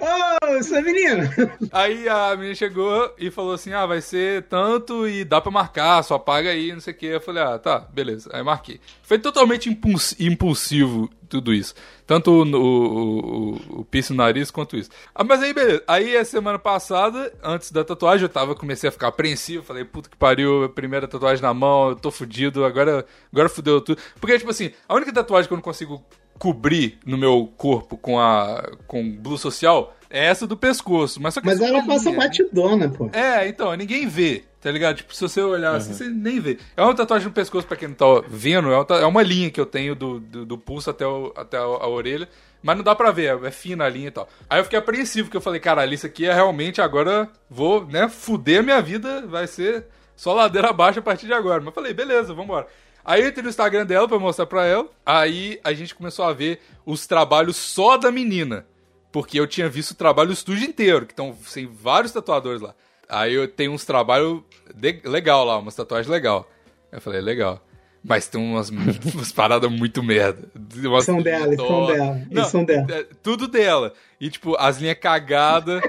Ô, 0.00 0.46
essa 0.58 0.80
menina! 0.80 1.30
Aí 1.72 2.08
a 2.08 2.36
menina 2.36 2.54
chegou 2.54 3.12
e 3.18 3.30
falou 3.30 3.52
assim: 3.52 3.72
Ah, 3.72 3.84
vai 3.86 4.00
ser 4.00 4.44
tanto 4.44 5.08
e 5.08 5.24
dá 5.24 5.40
pra 5.40 5.50
marcar, 5.50 6.02
só 6.04 6.18
paga 6.18 6.50
aí, 6.50 6.72
não 6.72 6.80
sei 6.80 6.94
o 6.94 6.96
que. 6.96 7.06
Eu 7.06 7.20
falei: 7.20 7.42
Ah, 7.42 7.58
tá, 7.58 7.80
beleza. 7.80 8.30
Aí 8.32 8.42
marquei. 8.42 8.80
Foi 9.02 9.18
totalmente 9.18 9.68
impuls- 9.68 10.14
impulsivo 10.20 11.10
tudo 11.28 11.52
isso. 11.52 11.74
Tanto 12.06 12.30
o, 12.30 12.42
o, 12.44 13.54
o, 13.54 13.80
o 13.80 13.84
piercing 13.84 14.12
no 14.14 14.22
nariz 14.22 14.50
quanto 14.50 14.76
isso. 14.76 14.90
Ah, 15.14 15.24
mas 15.24 15.42
aí, 15.42 15.52
beleza. 15.52 15.82
Aí, 15.88 16.16
a 16.16 16.24
semana 16.24 16.58
passada, 16.58 17.32
antes 17.42 17.72
da 17.72 17.82
tatuagem, 17.82 18.24
eu 18.24 18.28
tava, 18.28 18.54
comecei 18.54 18.88
a 18.88 18.92
ficar 18.92 19.08
apreensivo. 19.08 19.64
Falei: 19.64 19.84
Puta 19.84 20.08
que 20.08 20.16
pariu, 20.16 20.68
primeira 20.74 21.08
tatuagem 21.08 21.42
na 21.42 21.52
mão, 21.52 21.90
eu 21.90 21.96
tô 21.96 22.10
fudido, 22.10 22.64
agora, 22.64 23.04
agora 23.32 23.48
fudeu 23.48 23.80
tudo. 23.80 24.00
Porque, 24.20 24.38
tipo 24.38 24.50
assim, 24.50 24.70
a 24.88 24.94
única 24.94 25.12
tatuagem 25.12 25.48
que 25.48 25.52
eu 25.52 25.56
não 25.56 25.62
consigo 25.62 26.04
cobrir 26.38 26.98
no 27.06 27.16
meu 27.16 27.52
corpo 27.56 27.96
com 27.96 28.18
a 28.18 28.70
com 28.86 29.16
blue 29.16 29.38
social 29.38 29.94
é 30.14 30.26
essa 30.26 30.46
do 30.46 30.56
pescoço. 30.56 31.20
Mas, 31.20 31.34
só 31.34 31.40
que 31.40 31.46
Mas 31.46 31.60
é 31.60 31.66
ela 31.66 31.84
passa 31.84 32.10
né? 32.10 32.16
batidona, 32.16 32.88
pô. 32.88 33.10
É, 33.12 33.48
então, 33.48 33.74
ninguém 33.74 34.06
vê, 34.06 34.44
tá 34.60 34.70
ligado? 34.70 34.98
Tipo, 34.98 35.12
se 35.12 35.20
você 35.20 35.40
olhar 35.40 35.74
assim, 35.74 35.92
você 35.92 36.08
nem 36.08 36.38
vê. 36.38 36.56
É 36.76 36.82
uma 36.82 36.94
tatuagem 36.94 37.26
no 37.26 37.34
pescoço, 37.34 37.66
pra 37.66 37.76
quem 37.76 37.88
não 37.88 37.96
tá 37.96 38.06
vendo, 38.28 38.72
é 38.72 38.78
uma, 38.78 38.86
é 39.00 39.06
uma 39.06 39.22
linha 39.22 39.50
que 39.50 39.60
eu 39.60 39.66
tenho 39.66 39.96
do, 39.96 40.20
do, 40.20 40.46
do 40.46 40.56
pulso 40.56 40.88
até, 40.88 41.04
o, 41.04 41.32
até 41.36 41.56
a, 41.56 41.62
a 41.62 41.88
orelha, 41.88 42.28
mas 42.62 42.76
não 42.76 42.84
dá 42.84 42.94
pra 42.94 43.10
ver, 43.10 43.36
é, 43.36 43.48
é 43.48 43.50
fina 43.50 43.84
a 43.84 43.88
linha 43.88 44.08
e 44.08 44.12
tal. 44.12 44.28
Aí 44.48 44.60
eu 44.60 44.64
fiquei 44.64 44.78
apreensivo, 44.78 45.26
porque 45.26 45.36
eu 45.36 45.40
falei, 45.40 45.58
caralho, 45.58 45.92
isso 45.92 46.06
aqui 46.06 46.26
é 46.26 46.32
realmente 46.32 46.80
agora, 46.80 47.28
vou, 47.50 47.84
né, 47.84 48.08
fuder 48.08 48.60
a 48.60 48.62
minha 48.62 48.80
vida, 48.80 49.26
vai 49.26 49.48
ser 49.48 49.86
só 50.16 50.32
ladeira 50.32 50.70
abaixo 50.70 50.98
a 50.98 51.02
partir 51.02 51.26
de 51.26 51.32
agora. 51.32 51.58
Mas 51.60 51.66
eu 51.68 51.72
falei, 51.72 51.92
beleza, 51.94 52.32
vambora. 52.34 52.66
Aí 53.04 53.22
eu 53.22 53.28
entrei 53.28 53.42
no 53.42 53.50
Instagram 53.50 53.84
dela 53.84 54.08
pra 54.08 54.18
mostrar 54.18 54.46
pra 54.46 54.64
ela, 54.64 54.88
aí 55.04 55.60
a 55.62 55.72
gente 55.74 55.94
começou 55.94 56.24
a 56.24 56.32
ver 56.32 56.60
os 56.86 57.06
trabalhos 57.06 57.56
só 57.56 57.96
da 57.98 58.10
menina. 58.10 58.64
Porque 59.12 59.38
eu 59.38 59.46
tinha 59.46 59.68
visto 59.68 59.90
o 59.92 59.94
trabalho 59.94 60.28
do 60.28 60.32
estúdio 60.34 60.66
inteiro, 60.66 61.04
que 61.06 61.12
estão 61.12 61.36
sem 61.44 61.66
vários 61.66 62.12
tatuadores 62.12 62.60
lá. 62.62 62.74
Aí 63.08 63.34
eu 63.34 63.46
tenho 63.46 63.72
uns 63.72 63.84
trabalhos 63.84 64.42
de- 64.74 65.02
legal 65.04 65.44
lá, 65.44 65.58
umas 65.58 65.74
tatuagens 65.74 66.08
legal. 66.10 66.48
Eu 66.90 67.00
falei, 67.00 67.20
legal. 67.20 67.62
Mas 68.02 68.26
tem 68.26 68.40
umas, 68.40 68.70
umas 69.14 69.30
paradas 69.32 69.70
muito 69.70 70.02
merda. 70.02 70.48
Umas 70.82 71.04
São 71.04 71.22
dela, 71.22 71.54
são 71.54 71.86
dela, 71.86 72.20
Não, 72.30 72.44
são 72.44 72.64
dela. 72.64 72.86
é, 72.90 73.06
tudo 73.22 73.46
dela. 73.46 73.92
E 74.20 74.28
tipo, 74.30 74.56
as 74.58 74.78
linhas 74.78 74.98
cagadas. 74.98 75.80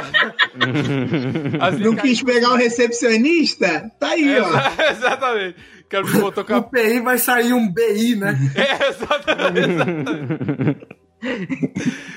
as 1.60 1.78
Não 1.78 1.94
quis 1.96 2.22
pegar 2.22 2.50
o 2.50 2.56
recepcionista? 2.56 3.90
Tá 3.98 4.10
aí, 4.10 4.38
ó. 4.38 4.48
É, 4.82 4.90
exatamente. 4.92 5.56
Quero 5.88 6.06
me 6.06 6.20
botou 6.20 6.44
com 6.44 6.52
O 6.52 6.56
a... 6.56 6.62
PI 6.62 7.00
vai 7.00 7.18
sair 7.18 7.52
um 7.52 7.68
BI, 7.68 8.14
né? 8.16 8.38
É, 8.54 8.88
exatamente. 8.88 10.86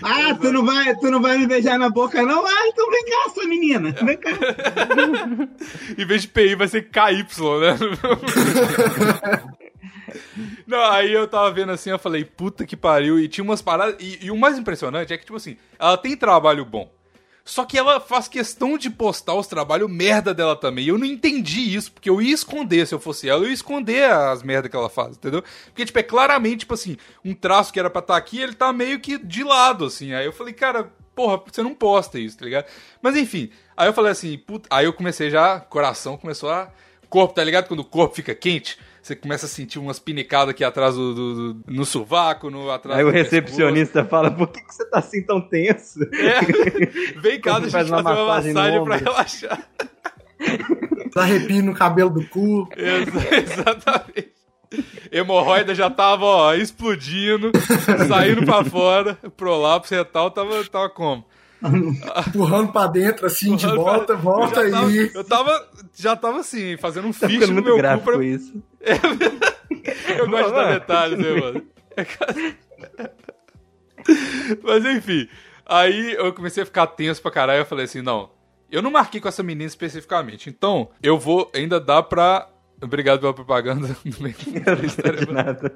Ah, 0.02 0.34
tu 0.40 0.52
não, 0.52 0.66
vai, 0.66 0.96
tu 0.96 1.12
não 1.12 1.22
vai 1.22 1.38
me 1.38 1.46
beijar 1.48 1.78
na 1.78 1.90
boca, 1.90 2.22
não? 2.24 2.46
Ah, 2.46 2.68
então 2.68 2.90
vem 2.90 3.04
cá, 3.04 3.30
sua 3.34 3.46
menina. 3.48 3.92
Vem 3.92 4.18
cá. 4.18 4.32
em 5.98 6.06
vez 6.06 6.22
de 6.22 6.28
PI 6.30 6.56
vai 6.56 6.68
ser 6.68 6.84
KY, 6.84 7.26
né? 7.60 7.78
Não, 10.66 10.80
aí 10.92 11.12
eu 11.12 11.28
tava 11.28 11.52
vendo 11.52 11.72
assim, 11.72 11.90
eu 11.90 12.00
falei, 12.00 12.24
puta 12.24 12.66
que 12.66 12.78
pariu. 12.78 13.20
E 13.20 13.28
tinha 13.28 13.44
umas 13.44 13.62
paradas. 13.62 13.96
E, 14.00 14.26
e 14.26 14.32
o 14.32 14.38
mais 14.38 14.58
impressionante 14.58 15.14
é 15.14 15.18
que, 15.18 15.26
tipo 15.26 15.38
assim, 15.38 15.58
ela 15.78 15.98
tem 15.98 16.16
trabalho 16.16 16.64
bom. 16.66 16.90
Só 17.46 17.66
que 17.66 17.78
ela 17.78 18.00
faz 18.00 18.30
questão 18.30 18.78
de 18.78 18.90
postar 18.90 19.34
os 19.34 19.48
trabalhos 19.48 19.92
merda 19.92 20.34
dela 20.34 20.56
também. 20.56 20.86
Eu 20.86 20.98
não 20.98 21.06
entendi 21.06 21.76
isso, 21.76 21.92
porque 21.92 22.10
eu 22.10 22.22
ia 22.22 22.34
esconder 22.34 22.88
se 22.88 22.96
eu 22.96 23.00
fosse 23.00 23.28
ela, 23.28 23.44
eu 23.44 23.48
ia 23.48 23.54
esconder 23.54 24.10
as 24.10 24.42
merdas 24.42 24.72
que 24.72 24.78
ela 24.78 24.90
faz, 24.90 25.18
entendeu? 25.18 25.44
Porque, 25.66 25.86
tipo, 25.86 26.00
é 26.00 26.04
claramente, 26.04 26.60
tipo 26.60 26.74
assim, 26.74 26.96
um 27.24 27.34
traço 27.34 27.74
que 27.74 27.80
era 27.80 27.90
pra 27.90 28.00
estar 28.00 28.16
aqui, 28.16 28.40
ele 28.40 28.54
tá 28.54 28.72
meio 28.72 29.00
que 29.00 29.18
de 29.18 29.44
lado, 29.44 29.86
assim. 29.86 30.14
Aí 30.14 30.26
eu 30.26 30.32
falei, 30.32 30.54
cara, 30.54 30.90
porra, 31.14 31.42
você 31.52 31.62
não 31.62 31.76
posta 31.76 32.18
isso, 32.18 32.38
tá 32.38 32.46
ligado? 32.46 32.66
Mas 33.02 33.18
enfim, 33.18 33.50
aí 33.76 33.88
eu 33.88 33.94
falei 33.94 34.14
assim, 34.14 34.38
puta, 34.38 34.70
aí 34.72 34.86
eu 34.86 34.94
comecei 34.94 35.30
já, 35.30 35.60
coração 35.60 36.18
começou 36.18 36.50
a. 36.50 36.72
Corpo, 37.10 37.36
tá 37.36 37.44
ligado? 37.44 37.68
Quando 37.68 37.82
o 37.82 37.86
corpo 37.86 38.16
fica 38.16 38.34
quente, 38.34 38.80
você 39.04 39.16
começa 39.16 39.46
a 39.46 39.50
sentir 39.50 39.78
umas 39.80 40.00
pinicadas 40.00 40.50
aqui 40.50 40.64
atrás 40.64 40.96
do, 40.96 41.14
do- 41.14 41.54
do- 41.54 41.64
no 41.74 41.86
sovaco, 41.86 42.50
no 42.50 42.72
atrás 42.72 42.98
Aí 43.00 43.06
o 43.06 43.10
do 43.12 43.14
recepcionista 43.14 44.06
fala, 44.06 44.32
por 44.32 44.48
que, 44.48 44.62
que 44.62 44.74
você 44.74 44.86
tá 44.90 45.00
assim 45.00 45.22
tão 45.22 45.42
tenso? 45.42 46.00
pescoço. 46.10 46.84
É, 47.14 47.20
vem 47.20 47.40
cá, 47.42 47.60
deixa 47.60 47.82
eu 47.82 47.86
fazer 47.88 47.92
uma 47.92 48.02
massagem 48.26 48.54
no 48.54 48.60
massagem 48.60 48.84
pra 48.84 48.96
ombro. 48.96 49.06
relaxar. 49.12 49.70
Dá 51.14 51.22
arrepio 51.22 51.64
no 51.64 51.74
cabelo 51.74 52.10
do 52.10 52.26
cu. 52.28 52.68
Ex- 52.76 53.52
Exatamente. 53.52 54.34
Hemorroida 55.12 55.76
já 55.76 55.90
tava, 55.90 56.26
ó, 56.26 56.54
explodindo, 56.56 57.52
saindo 58.08 58.44
pra 58.44 58.64
fora, 58.64 59.16
prolapso 59.38 59.94
retal 59.94 60.32
tava, 60.32 60.64
tava 60.66 60.90
como? 60.90 61.24
Empurrando 62.28 62.72
pra 62.72 62.88
dentro, 62.88 63.26
assim, 63.26 63.56
de 63.56 63.66
volta, 63.68 64.16
volta 64.16 64.62
eu 64.62 64.72
tava, 64.72 64.92
e. 64.92 65.12
eu 65.14 65.24
tava, 65.24 65.70
já 65.96 66.16
tava 66.16 66.40
assim, 66.40 66.78
fazendo 66.78 67.08
um 67.08 67.14
Tá 67.14 67.28
ficando 67.28 67.54
no 67.54 67.62
meu 67.62 67.76
cu 67.76 68.00
pra... 68.04 68.24
isso. 68.24 68.62
Eu 70.18 70.30
gosto 70.30 70.48
de 70.48 70.54
dar 70.54 70.64
Mano. 70.66 70.74
detalhes, 70.80 71.20
né, 71.20 71.42
mano? 71.42 71.64
Mas 74.64 74.86
enfim, 74.86 75.28
aí 75.66 76.14
eu 76.14 76.34
comecei 76.34 76.64
a 76.64 76.66
ficar 76.66 76.88
tenso 76.88 77.22
pra 77.22 77.32
caralho, 77.32 77.62
eu 77.62 77.66
falei 77.66 77.86
assim, 77.86 78.02
não, 78.02 78.30
eu 78.70 78.82
não 78.82 78.92
marquei 78.92 79.22
com 79.22 79.28
essa 79.28 79.42
menina 79.42 79.68
especificamente, 79.68 80.50
então 80.50 80.90
eu 81.02 81.18
vou 81.18 81.50
ainda 81.56 81.80
dar 81.80 82.04
pra... 82.04 82.50
Obrigado 82.84 83.20
pela 83.20 83.34
propaganda. 83.34 83.96
De 84.04 85.32
nada. 85.32 85.76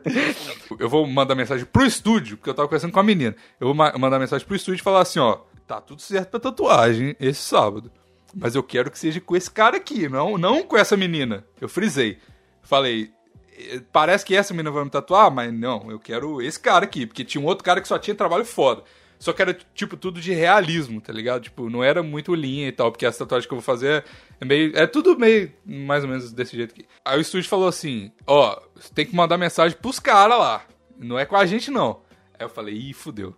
eu 0.79 0.89
vou 0.89 1.05
mandar 1.07 1.35
mensagem 1.35 1.65
pro 1.65 1.85
estúdio, 1.85 2.37
porque 2.37 2.49
eu 2.49 2.53
tava 2.53 2.67
conversando 2.67 2.91
com 2.91 2.99
a 2.99 3.03
menina. 3.03 3.35
Eu 3.59 3.67
vou 3.67 3.73
ma- 3.75 3.93
mandar 3.97 4.19
mensagem 4.19 4.45
pro 4.45 4.55
estúdio 4.55 4.79
e 4.81 4.83
falar 4.83 5.01
assim, 5.01 5.19
ó, 5.19 5.39
tá 5.65 5.79
tudo 5.81 6.01
certo 6.01 6.29
pra 6.31 6.39
tatuagem 6.39 7.15
esse 7.19 7.41
sábado. 7.41 7.91
Mas 8.35 8.55
eu 8.55 8.61
quero 8.63 8.91
que 8.91 8.99
seja 8.99 9.21
com 9.21 9.35
esse 9.35 9.49
cara 9.49 9.77
aqui, 9.77 10.07
não, 10.09 10.37
não 10.37 10.63
com 10.63 10.77
essa 10.77 10.97
menina. 10.97 11.45
Eu 11.61 11.69
frisei. 11.69 12.17
Falei, 12.61 13.09
"Eh, 13.57 13.81
parece 13.91 14.25
que 14.25 14.35
essa 14.35 14.53
menina 14.53 14.69
vai 14.69 14.83
me 14.83 14.89
tatuar, 14.89 15.31
mas 15.31 15.51
não, 15.53 15.89
eu 15.89 15.97
quero 15.99 16.41
esse 16.41 16.59
cara 16.59 16.83
aqui, 16.83 17.05
porque 17.07 17.23
tinha 17.23 17.41
um 17.41 17.45
outro 17.47 17.63
cara 17.63 17.79
que 17.81 17.87
só 17.87 17.97
tinha 17.97 18.13
trabalho 18.13 18.43
foda. 18.45 18.83
Só 19.19 19.33
que 19.33 19.41
era, 19.41 19.57
tipo, 19.73 19.97
tudo 19.97 20.21
de 20.21 20.31
realismo, 20.33 21.01
tá 21.01 21.11
ligado? 21.11 21.41
Tipo, 21.43 21.69
não 21.69 21.83
era 21.83 22.03
muito 22.03 22.35
linha 22.35 22.67
e 22.67 22.71
tal, 22.71 22.91
porque 22.91 23.05
as 23.05 23.17
tatuagens 23.17 23.47
que 23.47 23.53
eu 23.53 23.57
vou 23.57 23.63
fazer 23.63 24.05
é 24.39 24.45
meio. 24.45 24.77
É 24.77 24.85
tudo 24.85 25.17
meio 25.17 25.51
mais 25.65 26.03
ou 26.03 26.09
menos 26.09 26.31
desse 26.31 26.55
jeito 26.55 26.73
aqui. 26.73 26.85
Aí 27.03 27.17
o 27.17 27.21
estúdio 27.21 27.49
falou 27.49 27.67
assim: 27.67 28.11
ó, 28.25 28.59
você 28.75 28.93
tem 28.93 29.05
que 29.05 29.15
mandar 29.15 29.37
mensagem 29.37 29.77
pros 29.77 29.99
caras 29.99 30.37
lá. 30.37 30.65
Não 30.99 31.17
é 31.17 31.25
com 31.25 31.35
a 31.35 31.45
gente, 31.45 31.71
não. 31.71 32.01
Aí 32.37 32.45
eu 32.45 32.49
falei, 32.49 32.75
ih, 32.75 32.93
fudeu. 32.93 33.35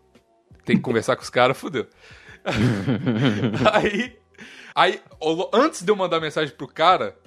Tem 0.65 0.75
que 0.75 0.81
conversar 0.81 1.15
com 1.15 1.23
os 1.23 1.29
caras, 1.29 1.57
fudeu. 1.57 1.87
aí. 3.73 4.17
Aí, 4.75 5.01
antes 5.53 5.81
de 5.81 5.91
eu 5.91 5.95
mandar 5.95 6.21
mensagem 6.21 6.55
pro 6.55 6.67
cara, 6.67 7.17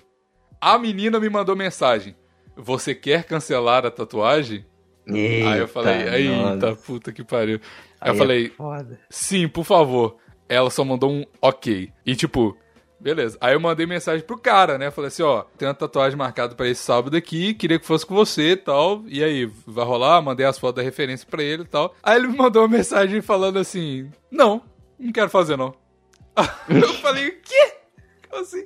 a 0.60 0.78
menina 0.78 1.18
me 1.18 1.28
mandou 1.28 1.56
mensagem. 1.56 2.16
Você 2.56 2.94
quer 2.94 3.24
cancelar 3.24 3.84
a 3.84 3.90
tatuagem? 3.90 4.64
aí 5.08 5.58
eu 5.58 5.68
falei, 5.68 6.02
eita, 6.08 6.70
nossa. 6.70 6.82
puta 6.82 7.12
que 7.12 7.24
pariu. 7.24 7.60
Aí, 8.02 8.10
eu 8.10 8.14
é 8.14 8.18
falei, 8.18 8.48
foda. 8.50 9.00
sim, 9.08 9.48
por 9.48 9.64
favor. 9.64 10.16
Ela 10.48 10.68
só 10.70 10.84
mandou 10.84 11.10
um 11.10 11.24
ok. 11.40 11.90
E 12.04 12.16
tipo, 12.16 12.56
beleza. 13.00 13.38
Aí 13.40 13.54
eu 13.54 13.60
mandei 13.60 13.86
mensagem 13.86 14.26
pro 14.26 14.36
cara, 14.36 14.76
né? 14.76 14.90
Falei 14.90 15.08
assim, 15.08 15.22
ó, 15.22 15.44
tem 15.56 15.66
uma 15.68 15.74
tatuagem 15.74 16.18
marcada 16.18 16.54
pra 16.54 16.68
esse 16.68 16.82
sábado 16.82 17.16
aqui, 17.16 17.54
queria 17.54 17.78
que 17.78 17.86
fosse 17.86 18.04
com 18.04 18.14
você 18.14 18.50
e 18.50 18.56
tal. 18.56 19.02
E 19.06 19.22
aí, 19.22 19.46
vai 19.66 19.84
rolar? 19.84 20.20
Mandei 20.20 20.44
as 20.44 20.58
fotos 20.58 20.76
da 20.76 20.82
referência 20.82 21.26
pra 21.30 21.42
ele 21.42 21.62
e 21.62 21.66
tal. 21.66 21.94
Aí 22.02 22.18
ele 22.18 22.28
me 22.28 22.36
mandou 22.36 22.62
uma 22.62 22.68
mensagem 22.76 23.22
falando 23.22 23.58
assim, 23.58 24.10
não, 24.30 24.62
não 24.98 25.12
quero 25.12 25.30
fazer 25.30 25.56
não. 25.56 25.74
eu 26.68 26.88
falei, 26.94 27.28
o 27.28 27.40
quê? 27.40 27.74
Como 28.32 28.42
assim? 28.42 28.64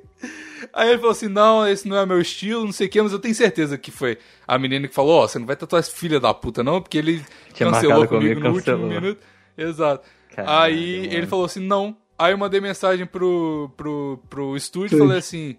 Aí 0.71 0.87
ele 0.89 0.97
falou 0.97 1.11
assim: 1.11 1.27
não, 1.27 1.67
esse 1.67 1.87
não 1.87 1.97
é 1.97 2.05
meu 2.05 2.21
estilo, 2.21 2.63
não 2.63 2.71
sei 2.71 2.87
o 2.87 2.89
que, 2.89 3.01
mas 3.01 3.11
eu 3.11 3.19
tenho 3.19 3.35
certeza 3.35 3.77
que 3.77 3.91
foi 3.91 4.17
a 4.47 4.57
menina 4.57 4.87
que 4.87 4.93
falou: 4.95 5.23
ó, 5.23 5.27
você 5.27 5.37
não 5.37 5.45
vai 5.45 5.57
tatuar 5.57 5.81
esse 5.81 5.91
filho 5.91 6.19
da 6.21 6.33
puta, 6.33 6.63
não, 6.63 6.81
porque 6.81 6.97
ele 6.97 7.21
Tinha 7.53 7.69
cancelou 7.69 8.07
comigo, 8.07 8.39
no 8.39 8.53
último 8.53 8.77
cancelou. 8.77 8.87
minuto. 8.89 9.19
Exato. 9.57 10.07
Caralho, 10.33 10.73
Aí 10.73 11.01
mano. 11.01 11.13
ele 11.13 11.27
falou 11.27 11.45
assim: 11.45 11.59
não. 11.59 11.97
Aí 12.17 12.31
eu 12.31 12.37
mandei 12.37 12.61
mensagem 12.61 13.05
pro, 13.05 13.69
pro, 13.75 14.19
pro 14.29 14.55
estúdio 14.55 14.95
e 14.95 14.99
falei 14.99 15.17
assim: 15.17 15.57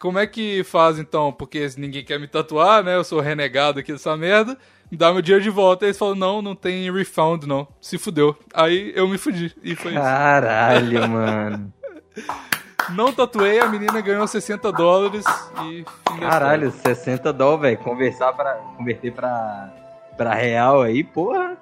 como 0.00 0.18
é 0.18 0.26
que 0.26 0.64
faz 0.64 0.98
então? 0.98 1.32
Porque 1.32 1.66
ninguém 1.78 2.04
quer 2.04 2.18
me 2.18 2.26
tatuar, 2.26 2.82
né? 2.82 2.96
Eu 2.96 3.04
sou 3.04 3.20
renegado 3.20 3.78
aqui 3.78 3.92
dessa 3.92 4.16
merda. 4.16 4.58
Me 4.90 4.98
dá 4.98 5.12
meu 5.12 5.22
dinheiro 5.22 5.42
de 5.44 5.50
volta. 5.50 5.84
Aí 5.84 5.90
eles 5.90 5.98
falaram: 5.98 6.18
não, 6.18 6.42
não 6.42 6.56
tem 6.56 6.92
refund, 6.92 7.44
não. 7.44 7.68
Se 7.80 7.98
fudeu. 7.98 8.36
Aí 8.52 8.92
eu 8.96 9.06
me 9.08 9.16
fudi. 9.16 9.54
E 9.62 9.76
foi 9.76 9.92
isso. 9.92 10.00
Caralho, 10.00 11.08
mano. 11.08 11.72
Não 12.90 13.12
tatuei, 13.12 13.60
a 13.60 13.66
menina 13.66 14.00
ganhou 14.00 14.26
60 14.26 14.70
dólares 14.72 15.24
e. 15.64 15.84
Caralho, 16.20 16.70
60 16.70 17.32
dólares, 17.32 17.62
velho. 17.62 17.78
Conversar 17.78 18.32
pra. 18.32 18.54
Converter 18.76 19.12
pra. 19.12 19.72
Pra 20.16 20.34
real 20.34 20.82
aí, 20.82 21.02
porra. 21.02 21.56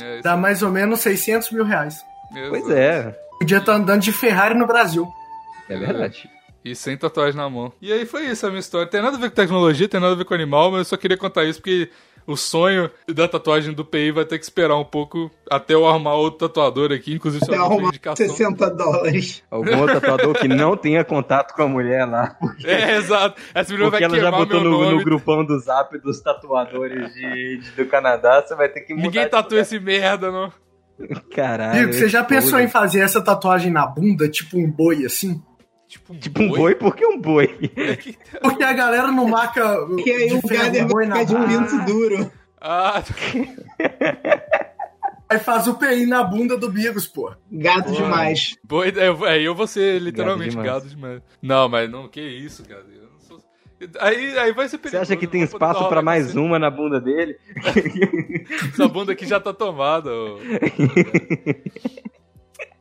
É, 0.00 0.14
isso 0.14 0.22
Dá 0.22 0.36
mais 0.36 0.62
ou 0.62 0.70
menos 0.70 1.00
600 1.00 1.50
mil 1.50 1.64
reais. 1.64 2.04
mesmo. 2.32 2.50
Pois 2.50 2.70
é. 2.70 3.10
Podia 3.38 3.58
estar 3.58 3.72
andando 3.74 4.00
de 4.00 4.12
Ferrari 4.12 4.54
no 4.54 4.66
Brasil. 4.66 5.06
É 5.68 5.76
verdade. 5.76 6.30
E 6.64 6.76
sem 6.76 6.96
tatuagem 6.96 7.36
na 7.36 7.50
mão. 7.50 7.72
E 7.82 7.92
aí 7.92 8.06
foi 8.06 8.26
isso 8.26 8.46
a 8.46 8.50
minha 8.50 8.60
história. 8.60 8.86
Tem 8.86 9.02
nada 9.02 9.16
a 9.16 9.20
ver 9.20 9.30
com 9.30 9.34
tecnologia, 9.34 9.88
tem 9.88 9.98
nada 10.00 10.12
a 10.12 10.16
ver 10.16 10.24
com 10.24 10.32
animal, 10.32 10.70
mas 10.70 10.78
eu 10.80 10.84
só 10.84 10.96
queria 10.96 11.16
contar 11.16 11.44
isso 11.44 11.60
porque 11.60 11.90
o 12.26 12.36
sonho 12.36 12.90
da 13.08 13.26
tatuagem 13.28 13.72
do 13.72 13.84
PI 13.84 14.12
vai 14.12 14.24
ter 14.24 14.38
que 14.38 14.44
esperar 14.44 14.76
um 14.76 14.84
pouco 14.84 15.30
até 15.50 15.74
eu 15.74 15.86
arrumar 15.86 16.14
outro 16.14 16.48
tatuador 16.48 16.92
aqui, 16.92 17.12
inclusive 17.14 17.44
se 17.44 17.50
tem 17.50 17.58
arrumar 17.58 17.88
indicação. 17.88 18.26
60 18.28 18.70
dólares. 18.70 19.42
Algum 19.50 19.78
outro 19.80 20.00
tatuador 20.00 20.34
que 20.34 20.48
não 20.48 20.76
tenha 20.76 21.04
contato 21.04 21.54
com 21.54 21.62
a 21.62 21.68
mulher 21.68 22.04
lá. 22.06 22.36
É, 22.64 22.96
exato. 22.96 23.40
Essa 23.54 23.72
menina 23.72 23.90
Porque 23.90 24.06
vai 24.08 24.18
ela 24.18 24.30
já 24.30 24.36
botou 24.36 24.60
no, 24.60 24.90
no 24.92 25.04
grupão 25.04 25.44
do 25.44 25.58
zap 25.58 25.96
dos 25.98 26.20
tatuadores 26.20 27.12
de, 27.14 27.58
de- 27.58 27.70
do 27.72 27.86
Canadá. 27.86 28.42
Você 28.46 28.54
vai 28.54 28.68
ter 28.68 28.80
que 28.82 28.92
mudar. 28.94 29.04
Ninguém 29.06 29.28
tatua 29.28 29.60
esse 29.60 29.78
merda, 29.78 30.30
não. 30.30 30.52
Caralho. 31.34 31.72
Diego, 31.72 31.92
você 31.94 32.08
já 32.08 32.22
pensou 32.22 32.60
em 32.60 32.68
fazer 32.68 33.00
essa 33.00 33.20
tatuagem 33.20 33.72
na 33.72 33.86
bunda, 33.86 34.28
tipo 34.28 34.58
um 34.58 34.70
boi, 34.70 35.04
assim? 35.04 35.42
Tipo 35.92 36.14
um 36.14 36.18
Tipo 36.18 36.42
um 36.42 36.48
boi? 36.48 36.74
Por 36.74 36.96
que 36.96 37.04
um 37.04 37.20
boi? 37.20 37.48
Porque 38.40 38.62
a 38.64 38.72
galera 38.72 39.08
não 39.12 39.28
marca 39.28 39.76
E 40.04 40.10
aí 40.10 40.28
de 40.28 40.34
o 40.36 40.40
Gader 40.48 40.86
boi 40.86 41.06
vai 41.06 41.06
na 41.06 41.16
ficar 41.26 41.46
de 41.46 41.54
um 41.54 41.64
pinto 41.68 41.84
duro. 41.84 42.32
Ah, 42.58 43.02
Aí 45.28 45.38
faz 45.38 45.66
o 45.66 45.74
PI 45.74 46.06
na 46.06 46.22
bunda 46.24 46.56
do 46.56 46.70
Bigos, 46.70 47.06
pô. 47.06 47.34
Gato 47.50 47.90
Boa. 47.90 48.02
demais. 48.02 48.56
boi. 48.64 48.88
É, 48.96 49.08
eu- 49.08 49.26
é, 49.26 49.42
eu 49.42 49.54
vou 49.54 49.66
ser 49.66 50.00
literalmente 50.00 50.56
Gado 50.56 50.66
gado 50.66 50.88
demais. 50.88 51.20
demais. 51.20 51.22
Não, 51.42 51.68
mas 51.68 51.90
não, 51.90 52.08
que 52.08 52.20
isso, 52.22 52.64
cara. 52.66 52.84
Eu 52.94 53.08
não 53.12 53.20
sou... 53.20 53.38
Aí, 54.00 54.38
aí 54.38 54.52
vai 54.52 54.66
ser 54.68 54.76
Você 54.76 54.82
perigoso. 54.82 55.02
acha 55.02 55.16
que 55.16 55.26
tem 55.26 55.42
espaço 55.42 55.80
rola 55.80 56.00
mais 56.02 56.32
você. 56.32 56.38
uma 56.38 56.58
na 56.58 56.70
bunda 56.70 56.98
dele? 57.00 57.36
Essa 58.72 58.88
bunda 58.88 59.12
aqui 59.12 59.26
já 59.26 59.38
tá 59.40 59.52
tomada. 59.52 60.10
ô. 60.10 60.38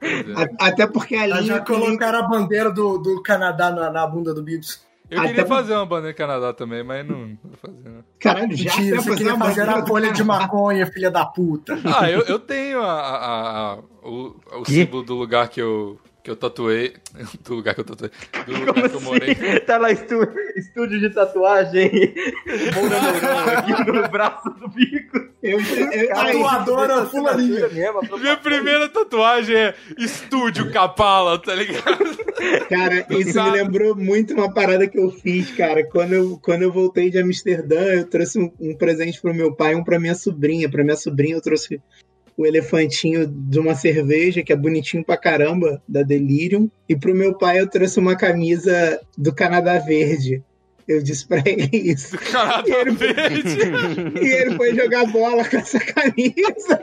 É. 0.01 0.43
A- 0.43 0.67
Até 0.67 0.87
porque 0.87 1.15
a 1.15 1.27
linha. 1.27 1.43
já 1.43 1.59
colocaram 1.61 2.19
a 2.19 2.23
bandeira 2.23 2.71
do, 2.71 2.97
do 2.97 3.21
Canadá 3.21 3.69
na, 3.71 3.89
na 3.91 4.07
bunda 4.07 4.33
do 4.33 4.41
Bigos. 4.41 4.81
Eu 5.09 5.19
Até 5.19 5.27
queria 5.29 5.45
fazer 5.45 5.73
uma 5.73 5.85
bandeira 5.85 6.13
Canadá 6.15 6.53
também, 6.53 6.83
mas 6.83 7.05
não, 7.05 7.37
vou 7.43 7.57
fazer, 7.61 7.89
não. 7.89 8.03
Caralho, 8.19 8.55
já 8.55 8.71
você 8.71 8.81
queria 9.15 9.35
uma 9.35 9.45
fazer 9.45 9.59
bandeira 9.65 9.71
a 9.77 9.81
do 9.81 9.87
folha 9.87 10.11
de 10.13 10.23
maconha, 10.23 10.87
filha 10.87 11.11
da 11.11 11.25
puta. 11.25 11.77
Ah, 11.99 12.09
eu, 12.09 12.21
eu 12.21 12.39
tenho 12.39 12.81
a, 12.81 12.91
a- 12.93 13.73
a- 13.73 13.77
o, 14.07 14.35
o 14.61 14.65
símbolo 14.65 15.03
do 15.03 15.13
lugar 15.15 15.49
que 15.49 15.61
eu, 15.61 15.99
que 16.23 16.29
eu 16.29 16.35
tatuei. 16.35 16.93
Do 17.43 17.55
lugar 17.55 17.73
que 17.73 17.81
eu 17.81 17.85
tatuei. 17.85 18.11
Do 18.45 18.51
lugar 18.51 18.73
Como 18.73 18.89
que 18.89 18.95
eu 18.95 19.01
morei. 19.01 19.31
assim? 19.31 19.59
Tá 19.65 19.77
lá 19.77 19.91
estúdio, 19.91 20.33
estúdio 20.55 20.99
de 20.99 21.09
tatuagem. 21.09 22.13
Moura 22.75 23.01
Mourão 23.01 23.39
aqui 23.57 23.91
no 23.91 24.09
braço 24.09 24.49
do 24.51 24.67
bico. 24.69 25.17
Eu, 25.41 25.59
eu, 25.59 26.07
Tatuadora 26.09 27.05
fulaninha. 27.05 27.67
Minha 28.19 28.37
primeira 28.37 28.87
tatuagem 28.89 29.55
é 29.55 29.73
Estúdio 29.97 30.71
Capala, 30.71 31.39
tá 31.39 31.55
ligado? 31.55 32.15
cara, 32.69 33.05
isso 33.09 33.25
me 33.27 33.33
Sabe? 33.33 33.57
lembrou 33.57 33.95
muito 33.95 34.33
uma 34.33 34.53
parada 34.53 34.87
que 34.87 34.99
eu 34.99 35.09
fiz, 35.09 35.51
cara. 35.51 35.83
Quando 35.89 36.13
eu, 36.13 36.39
quando 36.43 36.61
eu 36.61 36.71
voltei 36.71 37.09
de 37.09 37.17
Amsterdã, 37.19 37.81
eu 37.93 38.05
trouxe 38.05 38.39
um, 38.39 38.51
um 38.59 38.75
presente 38.75 39.19
pro 39.19 39.33
meu 39.33 39.55
pai 39.55 39.73
e 39.73 39.75
um 39.75 39.83
pra 39.83 39.99
minha 39.99 40.15
sobrinha. 40.15 40.69
Pra 40.69 40.83
minha 40.83 40.95
sobrinha, 40.95 41.35
eu 41.35 41.41
trouxe 41.41 41.81
o 42.41 42.45
elefantinho 42.45 43.27
de 43.27 43.59
uma 43.59 43.75
cerveja, 43.75 44.41
que 44.41 44.51
é 44.51 44.55
bonitinho 44.55 45.03
pra 45.03 45.15
caramba, 45.15 45.81
da 45.87 46.01
Delirium. 46.01 46.69
E 46.89 46.95
pro 46.95 47.13
meu 47.13 47.37
pai, 47.37 47.59
eu 47.59 47.69
trouxe 47.69 47.99
uma 47.99 48.17
camisa 48.17 48.99
do 49.15 49.33
Canadá 49.33 49.77
Verde. 49.77 50.41
Eu 50.87 51.03
disse 51.03 51.27
pra 51.27 51.43
ele 51.45 51.69
isso. 51.71 52.17
Canadá 52.17 52.83
Verde. 52.91 53.57
E 54.21 54.27
ele 54.27 54.55
foi 54.55 54.75
jogar 54.75 55.05
bola 55.05 55.47
com 55.47 55.57
essa 55.57 55.79
camisa. 55.79 56.81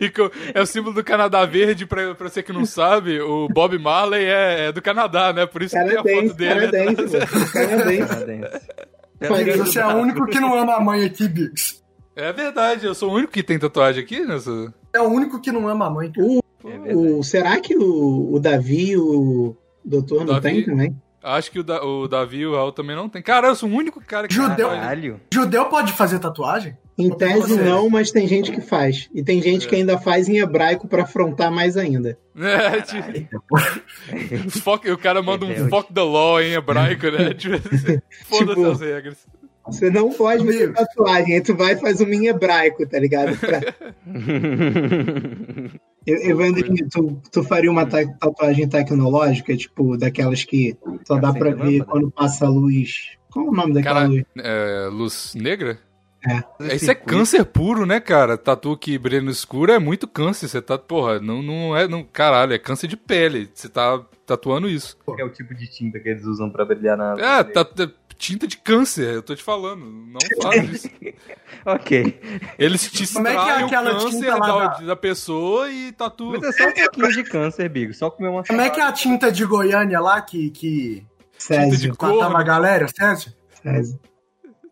E 0.00 0.12
é 0.52 0.60
o 0.60 0.66
símbolo 0.66 0.94
do 0.94 1.04
Canadá 1.04 1.44
Verde, 1.46 1.86
pra, 1.86 2.14
pra 2.14 2.28
você 2.28 2.42
que 2.42 2.52
não 2.52 2.64
sabe, 2.64 3.20
o 3.20 3.46
Bob 3.48 3.78
Marley 3.78 4.24
é, 4.24 4.66
é 4.66 4.72
do 4.72 4.82
Canadá, 4.82 5.32
né? 5.32 5.46
Por 5.46 5.62
isso 5.62 5.76
que 5.76 5.84
tem 5.84 5.96
a 5.96 6.02
Canadense, 6.02 6.28
foto 6.28 6.36
dele. 6.36 6.70
canadense, 6.70 7.02
pô. 7.02 7.52
Canadense. 7.52 8.08
Canadense. 9.20 9.58
Você 9.58 9.78
é 9.78 9.86
o 9.86 9.96
único 9.98 10.26
que 10.26 10.40
não 10.40 10.54
ama 10.58 10.74
a 10.74 10.80
mãe 10.80 11.04
aqui, 11.04 11.28
Bigos. 11.28 11.85
É 12.16 12.32
verdade, 12.32 12.86
eu 12.86 12.94
sou 12.94 13.10
o 13.10 13.14
único 13.14 13.32
que 13.32 13.42
tem 13.42 13.58
tatuagem 13.58 14.02
aqui 14.02 14.20
nessa. 14.20 14.72
É 14.92 15.00
o 15.00 15.04
único 15.08 15.38
que 15.40 15.52
não 15.52 15.68
ama 15.68 15.86
a 15.86 15.90
mãe. 15.90 16.10
O, 16.16 16.40
É 16.64 16.94
o- 16.96 17.22
será 17.22 17.60
que 17.60 17.76
o, 17.76 18.32
o 18.34 18.40
Davi 18.40 18.92
e 18.92 18.96
o 18.96 19.54
doutor 19.84 20.24
não 20.24 20.34
Davi- 20.34 20.40
tem 20.40 20.64
também? 20.64 20.96
Acho 21.22 21.50
que 21.50 21.58
o, 21.58 21.64
da, 21.64 21.84
o 21.84 22.06
Davi 22.06 22.38
e 22.38 22.46
o 22.46 22.54
Raul 22.54 22.70
também 22.72 22.94
não 22.94 23.08
tem. 23.08 23.20
Cara, 23.20 23.48
eu 23.48 23.54
sou 23.56 23.68
o 23.68 23.72
único 23.72 24.00
cara 24.00 24.28
que 24.28 24.34
Judeu. 24.34 24.68
Caralho. 24.68 25.20
Judeu 25.34 25.64
pode 25.66 25.92
fazer 25.92 26.20
tatuagem? 26.20 26.76
Em 26.96 27.10
tese 27.10 27.40
Você. 27.40 27.62
não, 27.62 27.90
mas 27.90 28.10
tem 28.10 28.26
gente 28.26 28.50
que 28.52 28.60
faz. 28.62 29.10
E 29.12 29.22
tem 29.22 29.42
gente 29.42 29.68
que 29.68 29.74
ainda 29.74 29.98
faz 29.98 30.28
em 30.28 30.38
hebraico 30.38 30.88
pra 30.88 31.02
afrontar 31.02 31.50
mais 31.52 31.76
ainda. 31.76 32.16
É, 32.34 32.80
tipo, 32.80 33.36
fuck, 34.62 34.88
o 34.90 34.96
cara 34.96 35.20
manda 35.20 35.44
um 35.44 35.68
fuck 35.68 35.92
the 35.92 36.00
law 36.00 36.40
em 36.40 36.52
hebraico, 36.54 37.06
né? 37.10 37.34
Tipo, 37.36 37.58
Foda-se 38.24 38.54
Tipo, 38.54 38.70
as 38.70 38.80
regras. 38.80 39.26
Você 39.66 39.90
não 39.90 40.12
pode 40.12 40.44
fazer 40.46 40.72
tatuagem, 40.72 41.34
aí 41.34 41.40
tu 41.40 41.54
vai 41.56 41.72
e 41.74 41.76
faz 41.80 42.00
uma 42.00 42.14
em 42.14 42.26
hebraico, 42.28 42.86
tá 42.86 42.98
ligado? 42.98 43.36
Pra- 43.38 43.60
Eu, 46.06 46.16
Evandrinho, 46.30 46.88
tu, 46.88 47.20
tu 47.32 47.42
faria 47.42 47.70
uma 47.70 47.84
ta- 47.84 48.06
tatuagem 48.20 48.68
tecnológica, 48.68 49.56
tipo, 49.56 49.96
daquelas 49.96 50.44
que 50.44 50.76
só 51.04 51.18
dá 51.18 51.32
pra 51.32 51.50
ver 51.50 51.78
lâmpada. 51.80 51.84
quando 51.90 52.10
passa 52.12 52.46
a 52.46 52.48
luz. 52.48 53.16
Qual 53.32 53.46
é 53.46 53.48
o 53.48 53.52
nome 53.52 53.74
daquela 53.74 54.02
Cara, 54.02 54.08
luz? 54.08 54.22
é, 54.38 54.88
luz 54.92 55.34
negra? 55.34 55.78
É. 56.60 56.74
Isso 56.76 56.90
é 56.90 56.94
câncer 56.94 57.44
puro, 57.44 57.84
né, 57.86 57.98
cara? 58.00 58.36
Tatu 58.38 58.76
que 58.76 58.96
brilha 58.98 59.20
no 59.22 59.30
escuro 59.30 59.70
é 59.72 59.78
muito 59.80 60.06
câncer. 60.08 60.48
Você 60.48 60.62
tá, 60.62 60.76
porra, 60.78 61.20
não, 61.20 61.40
não 61.42 61.76
é. 61.76 61.86
Não, 61.86 62.02
caralho, 62.04 62.52
é 62.52 62.58
câncer 62.58 62.86
de 62.88 62.96
pele. 62.96 63.48
Você 63.52 63.68
tá 63.68 64.00
tatuando 64.24 64.68
isso. 64.68 64.96
É 65.18 65.24
o 65.24 65.28
tipo 65.28 65.54
de 65.54 65.66
tinta 65.68 66.00
que 66.00 66.08
eles 66.08 66.24
usam 66.24 66.50
pra 66.50 66.64
brilhar 66.64 66.96
na. 66.96 67.14
É, 67.18 67.44
tá- 67.44 67.64
tinta 68.18 68.46
de 68.46 68.56
câncer, 68.56 69.14
eu 69.14 69.22
tô 69.22 69.34
te 69.34 69.42
falando. 69.42 69.84
Não 69.84 70.18
faz 70.42 70.70
isso. 70.72 70.88
Ok. 71.64 72.20
Eles 72.58 72.90
te 72.90 73.12
Como 73.12 73.28
é 73.28 73.32
que 73.32 73.36
é 73.36 73.40
extraem 73.40 73.62
o 73.62 73.66
aquela 73.66 73.90
câncer 73.92 74.10
tinta 74.10 74.36
lá 74.36 74.46
da, 74.46 74.66
da- 74.78 74.86
da 74.86 74.96
pessoa 74.96 75.70
e 75.70 75.92
tatuam. 75.92 76.32
Mas 76.40 76.42
é 76.44 76.52
só 76.52 76.68
um 76.68 76.72
pouquinho 76.72 77.12
de 77.12 77.24
câncer, 77.24 77.68
Bigo. 77.68 77.94
Só 77.94 78.10
comer 78.10 78.28
uma 78.28 78.44
Como 78.44 78.60
é 78.60 78.70
que 78.70 78.80
é 78.80 78.84
a 78.84 78.92
tinta 78.92 79.30
de 79.30 79.44
Goiânia 79.44 80.00
lá 80.00 80.20
que, 80.20 80.50
que 80.50 81.06
Césio. 81.38 81.78
de- 81.78 81.88
matava 82.02 82.38
a 82.38 82.42
galera, 82.42 82.86
Sérgio? 82.88 83.32
Césio. 83.62 84.00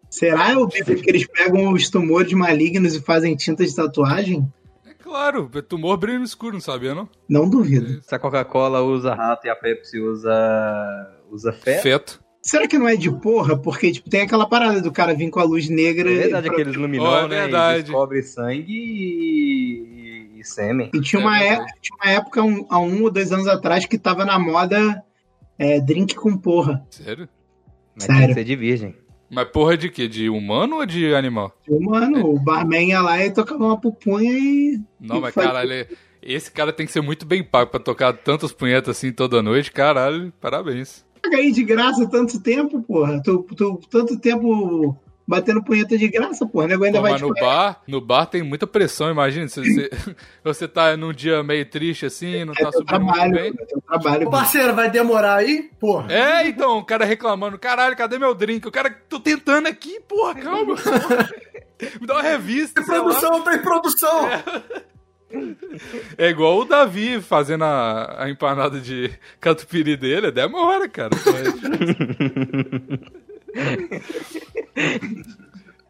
Será 0.08 0.54
que 0.70 1.10
eles 1.10 1.26
pegam 1.26 1.72
os 1.72 1.90
tumores 1.90 2.32
malignos 2.32 2.94
e 2.94 3.00
fazem 3.00 3.34
tinta 3.34 3.64
de 3.66 3.74
tatuagem? 3.74 4.48
É 4.86 4.94
claro, 4.94 5.50
tumor 5.68 5.96
brilha 5.96 6.18
no 6.20 6.24
escuro, 6.24 6.52
não 6.54 6.60
sabia, 6.60 6.94
não? 6.94 7.08
Não 7.28 7.48
duvido. 7.50 8.00
Se 8.02 8.14
a 8.14 8.18
Coca-Cola 8.18 8.80
usa 8.80 9.12
rato 9.14 9.46
e 9.46 9.50
a 9.50 9.56
Pepsi 9.56 9.98
usa. 9.98 10.32
usa 11.32 11.52
fé. 11.52 11.78
Feto. 11.80 12.22
Será 12.46 12.68
que 12.68 12.76
não 12.78 12.86
é 12.86 12.94
de 12.94 13.10
porra? 13.10 13.56
Porque 13.56 13.90
tipo, 13.90 14.10
tem 14.10 14.20
aquela 14.20 14.46
parada 14.46 14.82
do 14.82 14.92
cara 14.92 15.14
vir 15.14 15.30
com 15.30 15.40
a 15.40 15.44
luz 15.44 15.66
negra. 15.70 16.10
É 16.12 16.14
verdade, 16.14 16.46
pra- 16.48 16.52
aqueles 16.54 16.76
luminol, 16.76 17.06
Oh, 17.10 17.16
é 17.20 17.22
né? 17.22 17.40
verdade. 17.40 17.80
E 17.80 17.82
descobre 17.84 18.22
sangue 18.22 18.72
e, 18.72 20.40
e, 20.40 20.44
sêmen. 20.44 20.90
E 20.92 21.00
tinha 21.00 21.20
uma, 21.22 21.38
É 21.40 21.46
é- 21.46 21.48
verdade. 21.50 21.72
tinha 21.80 21.96
uma 22.02 22.10
época, 22.12 22.42
um- 22.42 22.66
há 22.68 22.78
um 22.78 23.02
ou 23.02 23.10
dois 23.10 23.32
anos 23.32 23.46
atrás, 23.48 23.86
que 23.86 23.96
tava 23.96 24.26
na 24.26 24.38
moda 24.38 25.02
é, 25.58 25.80
drink 25.80 26.14
com 26.14 26.36
porra. 26.36 26.84
Sério? 26.90 27.28
Mas 27.94 28.04
Sério. 28.04 28.20
tem 28.20 28.28
que 28.28 28.34
ser 28.34 28.44
de 28.44 28.56
virgem. 28.56 28.94
Mas 29.30 29.48
porra 29.48 29.76
de 29.76 29.88
quê? 29.88 30.06
De 30.06 30.28
humano 30.28 30.76
ou 30.76 30.86
de 30.86 31.14
animal? 31.14 31.50
Mano, 31.68 32.26
o 32.28 32.38
barman 32.38 32.88
ia 32.88 33.00
lá 33.00 33.24
e 33.24 33.30
tocava 33.30 33.64
uma 33.64 33.80
pupunha 33.80 34.30
e. 34.32 34.78
Não, 35.00 35.16
E 35.16 35.20
mas 35.20 35.32
foi- 35.32 35.44
caralho, 35.44 35.86
esse 36.22 36.50
cara 36.52 36.74
tem 36.74 36.84
que 36.84 36.92
ser 36.92 37.00
muito 37.00 37.24
bem 37.24 37.42
pago 37.42 37.70
pra 37.70 37.80
tocar 37.80 38.12
tantas 38.12 38.52
punhetas 38.52 38.96
assim 38.98 39.10
toda 39.12 39.42
noite. 39.42 39.72
Caralho, 39.72 40.30
parabéns. 40.40 41.04
Paga 41.24 41.36
aí 41.38 41.50
de 41.52 41.62
graça 41.64 42.08
tanto 42.08 42.40
tempo, 42.40 42.82
porra. 42.82 43.22
Tu, 43.22 43.42
tu 43.56 43.80
tanto 43.90 44.18
tempo 44.18 44.96
batendo 45.26 45.64
punheta 45.64 45.96
de 45.96 46.06
graça, 46.08 46.44
porra. 46.46 46.66
O 46.66 46.68
nego 46.68 46.84
ainda 46.84 46.98
Pô, 46.98 47.02
vai 47.02 47.12
mas 47.12 47.20
te 47.22 47.26
no 47.26 47.32
bar, 47.34 47.82
no 47.88 48.00
bar 48.00 48.26
tem 48.26 48.42
muita 48.42 48.66
pressão, 48.66 49.10
imagina. 49.10 49.48
Se 49.48 49.60
você, 49.60 49.90
você 50.44 50.68
tá 50.68 50.96
num 50.96 51.12
dia 51.14 51.42
meio 51.42 51.64
triste 51.64 52.04
assim, 52.06 52.44
não 52.44 52.52
É 52.52 52.56
tá 52.62 52.70
subindo 52.72 53.00
muito 53.00 53.14
trabalho, 53.14 53.32
bem. 53.32 53.54
é 53.58 53.80
trabalho. 53.86 54.28
Ô, 54.28 54.30
parceiro, 54.30 54.74
vai 54.74 54.90
demorar 54.90 55.36
aí? 55.36 55.70
Porra. 55.80 56.12
É, 56.12 56.46
então, 56.46 56.78
o 56.78 56.84
cara 56.84 57.04
reclamando, 57.06 57.58
caralho, 57.58 57.96
cadê 57.96 58.18
meu 58.18 58.34
drink? 58.34 58.68
O 58.68 58.70
cara, 58.72 58.90
tô 59.08 59.18
tentando 59.18 59.66
aqui, 59.66 59.98
porra, 60.00 60.34
calma. 60.34 60.74
Me 62.00 62.06
dá 62.06 62.14
uma 62.14 62.22
revista, 62.22 62.74
Tem 62.82 62.84
sei 62.84 62.98
lá. 62.98 63.04
produção, 63.04 63.40
tem 63.42 63.58
produção. 63.62 64.28
É 64.28 64.42
igual 66.18 66.58
o 66.60 66.64
Davi 66.64 67.20
fazendo 67.20 67.64
a, 67.64 68.24
a 68.24 68.30
empanada 68.30 68.78
de 68.80 69.10
catupiry 69.40 69.96
dele, 69.96 70.30
demora, 70.30 70.88
cara. 70.88 71.10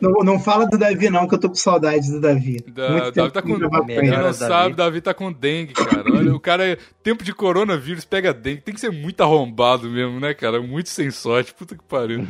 Não, 0.00 0.10
não 0.22 0.38
fala 0.40 0.66
do 0.66 0.76
Davi, 0.76 1.08
não, 1.08 1.26
que 1.26 1.34
eu 1.34 1.38
tô 1.38 1.48
com 1.48 1.54
saudades 1.54 2.10
do 2.10 2.20
Davi. 2.20 2.60
Da, 2.68 2.90
Muito 2.90 3.12
Davi 3.14 3.30
tá 3.32 3.40
com. 3.40 3.58
Quem 3.86 4.10
não 4.10 4.22
Davi. 4.22 4.34
sabe, 4.34 4.74
Davi 4.74 5.00
tá 5.00 5.14
com 5.14 5.32
dengue, 5.32 5.72
cara. 5.72 6.04
Olha, 6.12 6.34
o 6.34 6.40
cara, 6.40 6.66
é- 6.72 6.78
tempo 7.02 7.24
de 7.24 7.32
coronavírus, 7.32 8.04
pega 8.04 8.34
dengue. 8.34 8.60
Tem 8.60 8.74
que 8.74 8.80
ser 8.80 8.90
muito 8.90 9.22
arrombado 9.22 9.88
mesmo, 9.88 10.20
né, 10.20 10.34
cara? 10.34 10.60
Muito 10.60 10.90
sem 10.90 11.10
sorte. 11.10 11.54
Puta 11.54 11.74
que 11.74 11.84
pariu. 11.84 12.20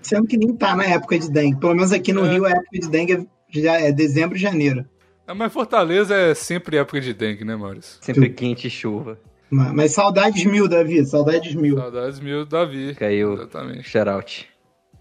Sendo 0.00 0.26
que 0.26 0.38
nem 0.38 0.56
tá 0.56 0.74
na 0.74 0.84
época 0.84 1.18
de 1.18 1.30
dengue. 1.30 1.60
Pelo 1.60 1.74
menos 1.74 1.92
aqui 1.92 2.14
no 2.14 2.24
É. 2.24 2.30
Rio 2.32 2.46
a 2.46 2.50
época 2.50 2.78
de 2.80 2.88
dengue 2.88 3.12
é, 3.14 3.26
já 3.50 3.72
é 3.78 3.92
dezembro 3.92 4.36
e 4.36 4.40
janeiro. 4.40 4.86
Ah, 5.28 5.34
Mas 5.34 5.52
Fortaleza 5.52 6.14
é 6.16 6.34
sempre 6.34 6.78
época 6.78 7.00
de 7.00 7.12
dengue, 7.12 7.44
né, 7.44 7.54
Maurício? 7.54 7.98
Sempre 8.00 8.30
quente 8.30 8.66
e 8.66 8.70
chuva. 8.70 9.18
Mas, 9.50 9.72
mas 9.72 9.92
saudades 9.92 10.44
mil, 10.44 10.66
Davi, 10.66 11.04
saudades 11.04 11.54
mil. 11.54 11.76
Saudades 11.76 12.18
mil 12.20 12.44
do 12.44 12.50
Davi. 12.50 12.94
Caiu. 12.94 13.34
Exatamente. 13.34 13.88
Shoutout. 13.88 14.48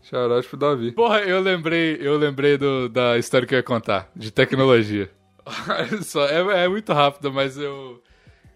Shoutout 0.04 0.48
pro 0.48 0.58
Davi. 0.58 0.92
Porra, 0.92 1.20
eu 1.22 1.40
lembrei, 1.40 1.98
eu 2.02 2.18
lembrei 2.18 2.58
do- 2.58 2.88
da 2.90 3.18
história 3.18 3.48
que 3.48 3.54
eu 3.56 3.60
ia 3.60 3.64
contar, 3.64 4.10
de 4.16 4.30
tecnologia. 4.32 5.10
Olha 5.70 6.02
Só, 6.02 6.26
é, 6.28 6.66
é 6.66 6.68
muito 6.68 6.92
rápido, 6.94 7.32
mas 7.32 7.58
eu, 7.58 8.02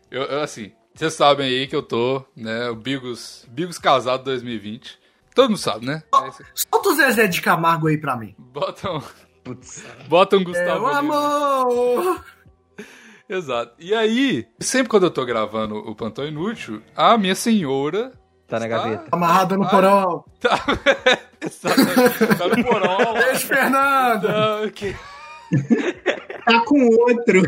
eu, 0.10 0.24
eu, 0.24 0.42
assim, 0.42 0.72
vocês 0.94 1.14
sabem 1.14 1.48
aí 1.48 1.68
que 1.68 1.76
eu 1.76 1.82
tô, 1.84 2.24
né, 2.36 2.70
o 2.70 2.76
Bigos, 2.76 3.46
Bigos 3.50 3.78
casado 3.78 4.24
2020. 4.26 5.00
Todo 5.34 5.48
mundo 5.50 5.58
sabe, 5.58 5.86
né? 5.86 6.04
É. 6.14 6.32
Solta 6.54 6.90
o 6.90 6.96
Zezé 6.96 7.28
de 7.28 7.42
Camargo 7.42 7.88
aí 7.88 7.98
pra 7.98 8.18
mim. 8.18 8.36
Botam, 8.38 9.02
Putz. 9.44 9.84
botam 10.08 10.40
É 10.42 10.44
Gustavo 10.44 10.86
o 10.86 10.88
Lima. 10.88 11.00
amor. 11.00 12.26
Exato. 13.28 13.74
E 13.80 13.94
aí, 13.96 14.46
sempre 14.60 14.90
quando 14.90 15.04
eu 15.04 15.12
tô 15.12 15.26
gravando 15.26 15.76
o 15.78 15.96
Plantão 15.96 16.26
Inútil, 16.28 16.82
a 16.96 17.18
minha 17.18 17.36
senhora 17.36 18.12
Tá 18.48 18.60
na 18.60 18.68
gaveta. 18.68 19.06
Amarrado 19.14 19.56
no 19.56 19.64
Ah. 19.64 19.70
porão. 19.70 20.26
Tá, 20.42 20.60
Exatamente. 21.40 22.38
tá 22.38 22.48
no 22.50 22.64
porão. 22.66 23.14
Beijo, 23.14 23.48
Fernando. 23.48 24.28
Não, 24.28 24.70
que- 24.70 24.94
Tá 26.44 26.60
com 26.66 26.88
outro. 26.88 27.42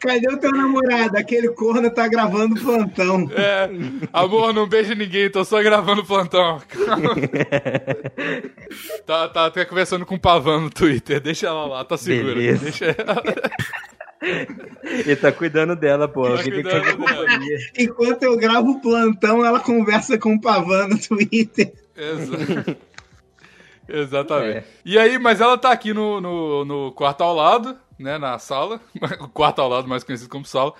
Cadê 0.00 0.28
o 0.32 0.36
teu 0.38 0.50
namorado? 0.50 1.16
Aquele 1.16 1.48
corno 1.50 1.88
tá 1.88 2.08
gravando 2.08 2.60
plantão. 2.60 3.30
É, 3.32 3.70
amor, 4.12 4.52
não 4.52 4.68
beija 4.68 4.94
ninguém, 4.94 5.30
tô 5.30 5.44
só 5.44 5.62
gravando 5.62 6.02
o 6.02 6.06
plantão. 6.06 6.60
tá, 9.06 9.28
tá 9.28 9.46
até 9.46 9.64
conversando 9.64 10.04
com 10.04 10.16
o 10.16 10.20
Pavão 10.20 10.62
no 10.62 10.70
Twitter, 10.70 11.20
deixa 11.20 11.46
ela 11.46 11.66
lá, 11.66 11.84
tá 11.84 11.96
segura. 11.96 12.34
Beleza. 12.34 12.64
Deixa 12.64 12.86
ela. 12.86 13.22
Ele 14.82 15.16
tá 15.16 15.32
cuidando 15.32 15.74
dela, 15.76 16.06
pô. 16.08 16.24
Tá 16.28 16.42
cuidando 16.42 16.98
dela. 16.98 17.26
Enquanto 17.78 18.22
eu 18.24 18.36
gravo 18.36 18.72
o 18.72 18.80
plantão, 18.80 19.44
ela 19.44 19.60
conversa 19.60 20.18
com 20.18 20.34
o 20.34 20.40
Pavan 20.40 20.88
no 20.88 20.98
Twitter. 20.98 21.72
Exa- 21.96 22.76
Exatamente. 23.90 24.58
É. 24.58 24.64
E 24.84 24.98
aí, 24.98 25.18
mas 25.18 25.40
ela 25.40 25.56
tá 25.58 25.70
aqui 25.70 25.92
no, 25.92 26.20
no, 26.20 26.64
no 26.64 26.92
quarto 26.92 27.22
ao 27.22 27.34
lado, 27.34 27.76
né, 27.98 28.18
na 28.18 28.38
sala. 28.38 28.80
O 29.20 29.28
quarto 29.28 29.60
ao 29.60 29.68
lado, 29.68 29.88
mais 29.88 30.04
conhecido 30.04 30.30
como 30.30 30.44
sala. 30.44 30.72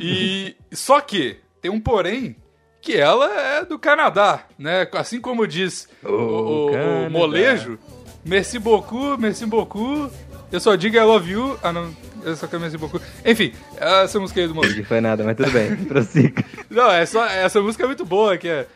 E 0.00 0.54
só 0.72 1.00
que 1.00 1.38
tem 1.60 1.70
um 1.70 1.80
porém 1.80 2.36
que 2.82 2.96
ela 2.96 3.30
é 3.38 3.64
do 3.64 3.78
Canadá, 3.78 4.44
né? 4.58 4.88
Assim 4.94 5.20
como 5.20 5.46
diz 5.46 5.88
o, 6.02 6.08
o- 6.08 6.66
o 6.68 6.72
Canadá. 6.72 7.10
molejo, 7.10 7.78
merci 8.24 8.58
beaucoup, 8.58 9.18
merci 9.20 9.44
beaucoup. 9.46 10.10
Eu 10.50 10.58
só 10.60 10.74
digo 10.74 10.96
I 10.96 11.00
love 11.00 11.30
you. 11.30 11.58
Ah, 11.62 11.72
não. 11.72 11.94
Eu 12.22 12.34
só 12.36 12.46
quero 12.46 12.60
merci 12.60 12.76
beaucoup. 12.76 13.02
Enfim, 13.24 13.52
essa 13.76 14.18
música 14.18 14.40
aí 14.40 14.48
do 14.48 14.54
molejo. 14.54 14.78
Não 14.78 14.84
foi 14.84 15.00
nada, 15.00 15.22
mas 15.24 15.36
tudo 15.36 15.50
bem. 15.52 15.76
Prossiga. 15.86 16.44
Não, 16.68 16.90
é 16.90 17.06
só, 17.06 17.24
essa 17.26 17.60
música 17.62 17.84
é 17.84 17.86
muito 17.86 18.04
boa, 18.04 18.36
que 18.36 18.48
é. 18.48 18.66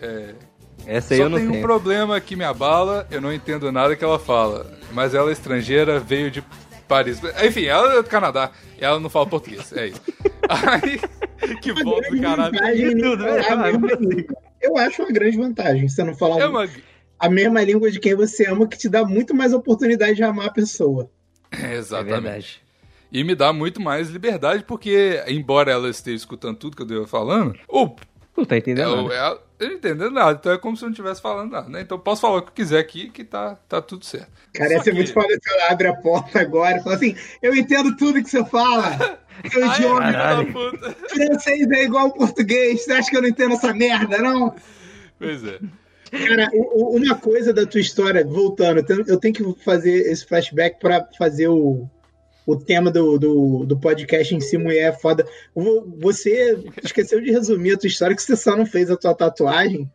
é 0.00 0.34
Essa 0.86 1.14
aí 1.14 1.18
só 1.18 1.24
eu 1.24 1.28
não 1.30 1.38
tem 1.38 1.48
um 1.48 1.52
tenho. 1.52 1.62
problema 1.62 2.20
que 2.20 2.36
me 2.36 2.44
abala, 2.44 3.06
eu 3.10 3.20
não 3.20 3.32
entendo 3.32 3.70
nada 3.72 3.96
que 3.96 4.04
ela 4.04 4.18
fala. 4.18 4.66
Mas 4.92 5.14
ela 5.14 5.30
é 5.30 5.32
estrangeira, 5.32 5.98
veio 5.98 6.30
de 6.30 6.42
Paris. 6.86 7.20
Enfim, 7.42 7.64
ela 7.64 7.94
é 7.94 8.02
do 8.02 8.08
Canadá. 8.08 8.50
E 8.80 8.84
ela 8.84 9.00
não 9.00 9.08
fala 9.08 9.26
português. 9.26 9.72
É 9.72 9.88
isso. 9.88 10.00
Aí, 10.48 11.00
que 11.60 11.72
volta 11.82 12.10
do 12.10 12.20
caralho. 12.20 12.56
É 12.56 12.60
né? 12.60 12.74
língua. 12.74 14.36
Eu 14.60 14.76
acho 14.78 15.02
uma 15.02 15.10
grande 15.12 15.36
vantagem 15.36 15.88
você 15.88 16.02
não 16.04 16.14
falar 16.14 16.40
É 16.40 16.46
uma. 16.46 16.68
a 17.18 17.28
mesma 17.30 17.62
língua 17.62 17.90
de 17.90 17.98
quem 18.00 18.14
você 18.14 18.46
ama, 18.46 18.66
que 18.66 18.76
te 18.78 18.88
dá 18.88 19.04
muito 19.04 19.34
mais 19.34 19.52
oportunidade 19.52 20.14
de 20.14 20.22
amar 20.22 20.46
a 20.46 20.50
pessoa. 20.52 21.10
É 21.50 21.74
Exatamente. 21.74 22.12
verdade. 22.22 22.62
e 23.12 23.22
me 23.24 23.34
dá 23.34 23.52
muito 23.52 23.80
mais 23.80 24.08
liberdade, 24.10 24.64
porque, 24.64 25.22
embora 25.28 25.70
ela 25.70 25.88
esteja 25.88 26.16
escutando 26.16 26.56
tudo 26.58 26.76
que 26.76 26.82
eu 26.82 26.86
devo 26.86 27.06
falando, 27.06 27.54
o 27.68 27.94
Não 28.36 28.44
tá 28.44 28.56
É, 28.56 28.58
entendendo 28.58 28.88
o- 28.92 29.08
nada. 29.08 29.38
É, 29.58 29.64
eu 29.64 29.68
não 29.68 29.74
entendo 29.76 30.10
nada, 30.10 30.38
então 30.40 30.52
é 30.52 30.58
como 30.58 30.76
se 30.76 30.82
eu 30.84 30.86
não 30.86 30.92
estivesse 30.92 31.20
falando 31.22 31.52
nada, 31.52 31.68
né? 31.68 31.80
Então 31.80 31.98
posso 31.98 32.20
falar 32.20 32.38
o 32.38 32.42
que 32.42 32.48
eu 32.48 32.54
quiser 32.54 32.78
aqui 32.78 33.10
que 33.10 33.24
tá, 33.24 33.56
tá 33.68 33.80
tudo 33.82 34.04
certo. 34.04 34.30
Cara, 34.52 34.72
ia 34.72 34.82
ser 34.82 34.90
que- 34.90 34.96
muito 34.96 35.12
foda 35.12 35.28
se 35.28 35.50
ela 35.54 35.72
abre 35.72 35.88
a 35.88 35.94
porta 35.94 36.40
agora 36.40 36.78
e 36.78 36.82
fala 36.82 36.96
assim: 36.96 37.16
Eu 37.42 37.54
entendo 37.54 37.96
tudo 37.96 38.22
que 38.22 38.30
você 38.30 38.44
fala. 38.44 39.18
Seu 39.50 39.64
Ai, 39.68 39.78
idioma 39.78 40.12
francês 41.10 41.68
é 41.70 41.84
igual 41.84 42.06
ao 42.06 42.12
português. 42.12 42.84
Você 42.84 42.92
acha 42.92 43.10
que 43.10 43.16
eu 43.16 43.22
não 43.22 43.28
entendo 43.28 43.54
essa 43.54 43.74
merda, 43.74 44.18
não? 44.18 44.54
Pois 45.18 45.42
é. 45.44 45.58
Cara, 46.10 46.48
uma 46.52 47.16
coisa 47.16 47.52
da 47.52 47.66
tua 47.66 47.80
história, 47.80 48.24
voltando, 48.24 48.78
eu 48.78 48.84
tenho, 48.86 49.04
eu 49.08 49.16
tenho 49.18 49.34
que 49.34 49.64
fazer 49.64 49.90
esse 50.12 50.24
flashback 50.24 50.78
pra 50.78 51.04
fazer 51.18 51.48
o, 51.48 51.88
o 52.46 52.56
tema 52.56 52.90
do, 52.90 53.18
do, 53.18 53.64
do 53.66 53.78
podcast 53.78 54.34
em 54.34 54.40
si, 54.40 54.56
Mulher 54.58 54.90
é 54.90 54.92
Foda. 54.92 55.26
Vo- 55.54 55.86
Você 56.00 56.58
esqueceu 56.82 57.20
de 57.20 57.30
resumir 57.30 57.72
a 57.72 57.78
tua 57.78 57.86
história, 57.88 58.14
que 58.16 58.22
você 58.22 58.36
só 58.36 58.56
não 58.56 58.66
fez 58.66 58.90
a 58.90 58.96
tua 58.96 59.14
tatuagem 59.14 59.90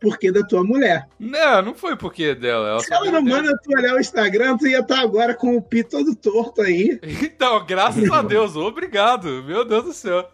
porque 0.00 0.30
da 0.30 0.42
tua 0.42 0.62
mulher. 0.62 1.08
Não, 1.18 1.62
não 1.62 1.74
foi 1.74 1.96
porque 1.96 2.34
dela. 2.34 2.68
Ela 2.68 2.80
Se 2.80 2.92
ela 2.92 3.10
não 3.10 3.22
manda 3.22 3.56
tu 3.62 3.70
olhar 3.74 3.94
o 3.94 4.00
Instagram, 4.00 4.58
tu 4.58 4.66
ia 4.66 4.80
estar 4.80 5.00
agora 5.00 5.34
com 5.34 5.56
o 5.56 5.62
pi 5.62 5.82
todo 5.82 6.14
torto 6.14 6.60
aí. 6.60 7.00
Então, 7.22 7.64
graças 7.64 8.10
a 8.10 8.20
Deus, 8.20 8.54
obrigado. 8.54 9.42
Meu 9.44 9.64
Deus 9.64 9.84
do 9.84 9.92
céu. 9.94 10.28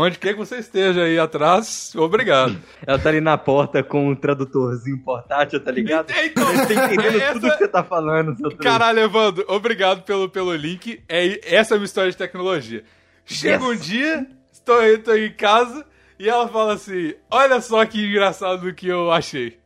Onde 0.00 0.16
quer 0.16 0.32
que 0.32 0.38
você 0.38 0.58
esteja 0.58 1.02
aí 1.02 1.18
atrás, 1.18 1.92
obrigado. 1.96 2.56
Ela 2.86 2.98
tá 3.00 3.08
ali 3.08 3.20
na 3.20 3.36
porta 3.36 3.82
com 3.82 4.10
um 4.10 4.14
tradutorzinho 4.14 4.98
portátil, 5.02 5.58
tá 5.58 5.72
ligado? 5.72 6.12
Então, 6.22 6.44
Você 6.46 6.74
tá 6.74 6.84
entendendo 6.86 7.16
essa- 7.20 7.32
tudo 7.32 7.50
que 7.50 7.58
você 7.58 7.68
tá 7.68 7.82
falando, 7.82 8.36
seu. 8.36 8.56
Caralho, 8.58 9.00
Evandro, 9.00 9.44
obrigado 9.48 10.02
pelo, 10.04 10.28
pelo 10.28 10.54
link. 10.54 11.02
É, 11.08 11.40
essa 11.56 11.74
é 11.74 11.76
a 11.76 11.78
minha 11.78 11.86
história 11.86 12.10
de 12.12 12.16
tecnologia. 12.16 12.84
Chega 13.26 13.64
Yes. 13.64 13.72
um 13.72 13.76
dia, 13.76 14.26
estou, 14.52 14.76
tô 15.04 15.14
em 15.14 15.32
casa, 15.32 15.84
e 16.16 16.28
ela 16.28 16.46
fala 16.46 16.74
assim: 16.74 17.14
Olha 17.28 17.60
só 17.60 17.84
que 17.84 18.00
engraçado 18.06 18.72
que 18.72 18.86
eu 18.86 19.10
achei. 19.10 19.58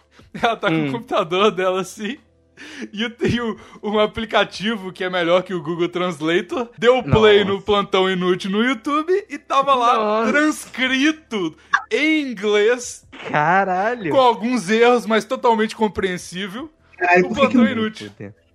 Ela 0.43 0.57
tá 0.57 0.69
com 0.69 0.75
Hum. 0.75 0.89
o 0.89 0.93
computador 0.93 1.51
dela 1.51 1.83
assim. 1.83 2.17
E 2.93 3.03
eu 3.03 3.11
tenho 3.11 3.57
um 3.83 3.99
aplicativo 3.99 4.93
que 4.93 5.03
é 5.05 5.11
melhor 5.11 5.43
que 5.43 5.55
o 5.55 5.63
Google 5.63 5.89
Translator. 5.89 6.69
Deu 6.79 7.03
play 7.03 7.41
Nossa. 7.45 7.53
no 7.57 7.63
Plantão 7.63 8.11
Inútil 8.11 8.51
no 8.51 8.63
YouTube 8.63 9.13
e 9.29 9.39
tava 9.39 9.75
lá 9.75 9.97
Nossa. 9.97 10.33
transcrito 10.33 11.57
em 11.91 12.31
inglês, 12.31 13.07
Caralho. 13.31 14.11
com 14.11 14.19
alguns 14.21 14.69
erros, 14.71 15.07
mas 15.07 15.25
totalmente 15.25 15.75
compreensível. 15.77 16.71
Caralho, 16.99 17.27
O 17.27 17.35
Plantão 17.35 17.65
que, 17.65 17.73
Inútil. 17.73 18.11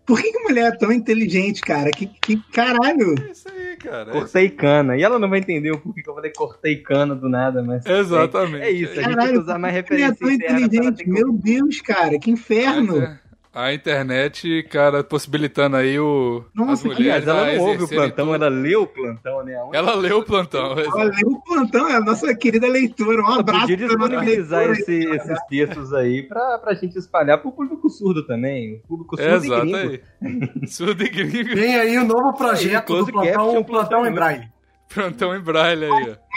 por 0.05 0.21
que, 0.21 0.31
que 0.31 0.39
mulher 0.39 0.73
é 0.73 0.77
tão 0.77 0.91
inteligente, 0.91 1.61
cara? 1.61 1.89
Que, 1.91 2.07
que 2.07 2.37
caralho. 2.51 3.15
É 3.27 3.31
isso 3.31 3.49
aí, 3.49 3.75
cara. 3.77 4.09
É 4.11 4.13
Cortei 4.13 4.49
cana. 4.49 4.95
E 4.97 5.03
ela 5.03 5.19
não 5.19 5.29
vai 5.29 5.39
entender 5.39 5.71
o 5.71 5.79
porquê 5.79 6.01
que 6.01 6.09
eu 6.09 6.15
falei 6.15 6.31
cortei 6.31 6.77
cana 6.77 7.13
do 7.15 7.27
nada, 7.27 7.61
mas. 7.61 7.85
Exatamente. 7.85 8.63
É 8.63 8.71
isso, 8.71 8.91
a 8.93 8.95
gente 8.95 9.03
tem 9.05 9.15
Caralho, 9.15 9.33
que 9.33 9.39
usar 9.39 9.59
mais 9.59 9.73
Mulher 9.73 9.79
é 9.79 9.81
referência 9.81 10.15
tão 10.15 10.31
inteligente. 10.31 11.09
Meu 11.09 11.33
Deus, 11.33 11.81
cara, 11.81 12.17
que 12.19 12.31
inferno. 12.31 13.17
É, 13.57 13.61
A 13.69 13.73
internet, 13.73 14.63
cara, 14.69 15.03
possibilitando 15.03 15.75
aí 15.77 15.99
o, 15.99 16.43
Nossa, 16.53 16.73
as 16.73 16.81
que 16.81 16.87
mulheres 16.89 17.27
Aliás, 17.27 17.27
ela 17.27 17.57
não 17.57 17.65
ouve 17.67 17.83
o 17.83 17.87
plantão, 17.87 18.35
ela 18.35 18.47
lê 18.49 18.75
o 18.75 18.85
plantão, 18.87 19.43
né? 19.43 19.61
Onde 19.63 19.77
Ela 19.77 19.95
leu 19.95 20.19
o 20.19 20.23
plantão. 20.23 20.71
Ela 20.79 21.03
leu 21.03 21.27
o 21.27 21.43
plantão, 21.43 21.87
é 21.89 21.95
a 21.95 21.99
nossa 22.01 22.33
querida 22.35 22.67
leitora. 22.67 23.21
Um 23.21 23.27
abraço 23.39 23.61
podia 23.61 23.77
disponibilizar 23.77 24.63
esse- 24.71 25.03
esses 25.09 25.39
textos 25.49 25.93
aí 25.93 26.23
pra, 26.23 26.59
pra 26.59 26.73
gente 26.75 26.97
espalhar 26.97 27.39
pro 27.41 27.51
público 27.51 27.89
surdo 27.89 28.25
também. 28.25 28.81
O 28.85 28.87
público 28.87 29.17
surdo 29.17 29.31
e 29.31 29.47
Exato 29.47 29.61
gringo. 29.65 29.77
aí. 29.77 30.01
Surdo 30.67 31.03
e 31.03 31.09
gringo. 31.09 31.55
Vem 31.55 31.75
aí 31.79 31.97
o 31.97 32.05
novo 32.05 32.33
projeto 32.33 32.85
Close 32.85 33.05
do 33.07 33.11
plantão, 33.11 33.57
o 33.57 33.65
plantão 33.65 33.99
em 33.99 34.03
plantão 34.03 34.13
braille. 34.13 34.47
Plantão 34.93 35.35
em 35.35 35.41
braille 35.41 35.85
aí, 35.85 36.09
ó. 36.11 36.27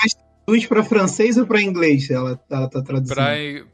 Traduz 0.51 0.67
pra 0.67 0.83
francês 0.83 1.37
ou 1.37 1.47
pra 1.47 1.63
inglês? 1.63 2.11
Ela, 2.11 2.41
ela 2.51 2.69
tá 2.69 2.83
traduzindo. 2.83 3.15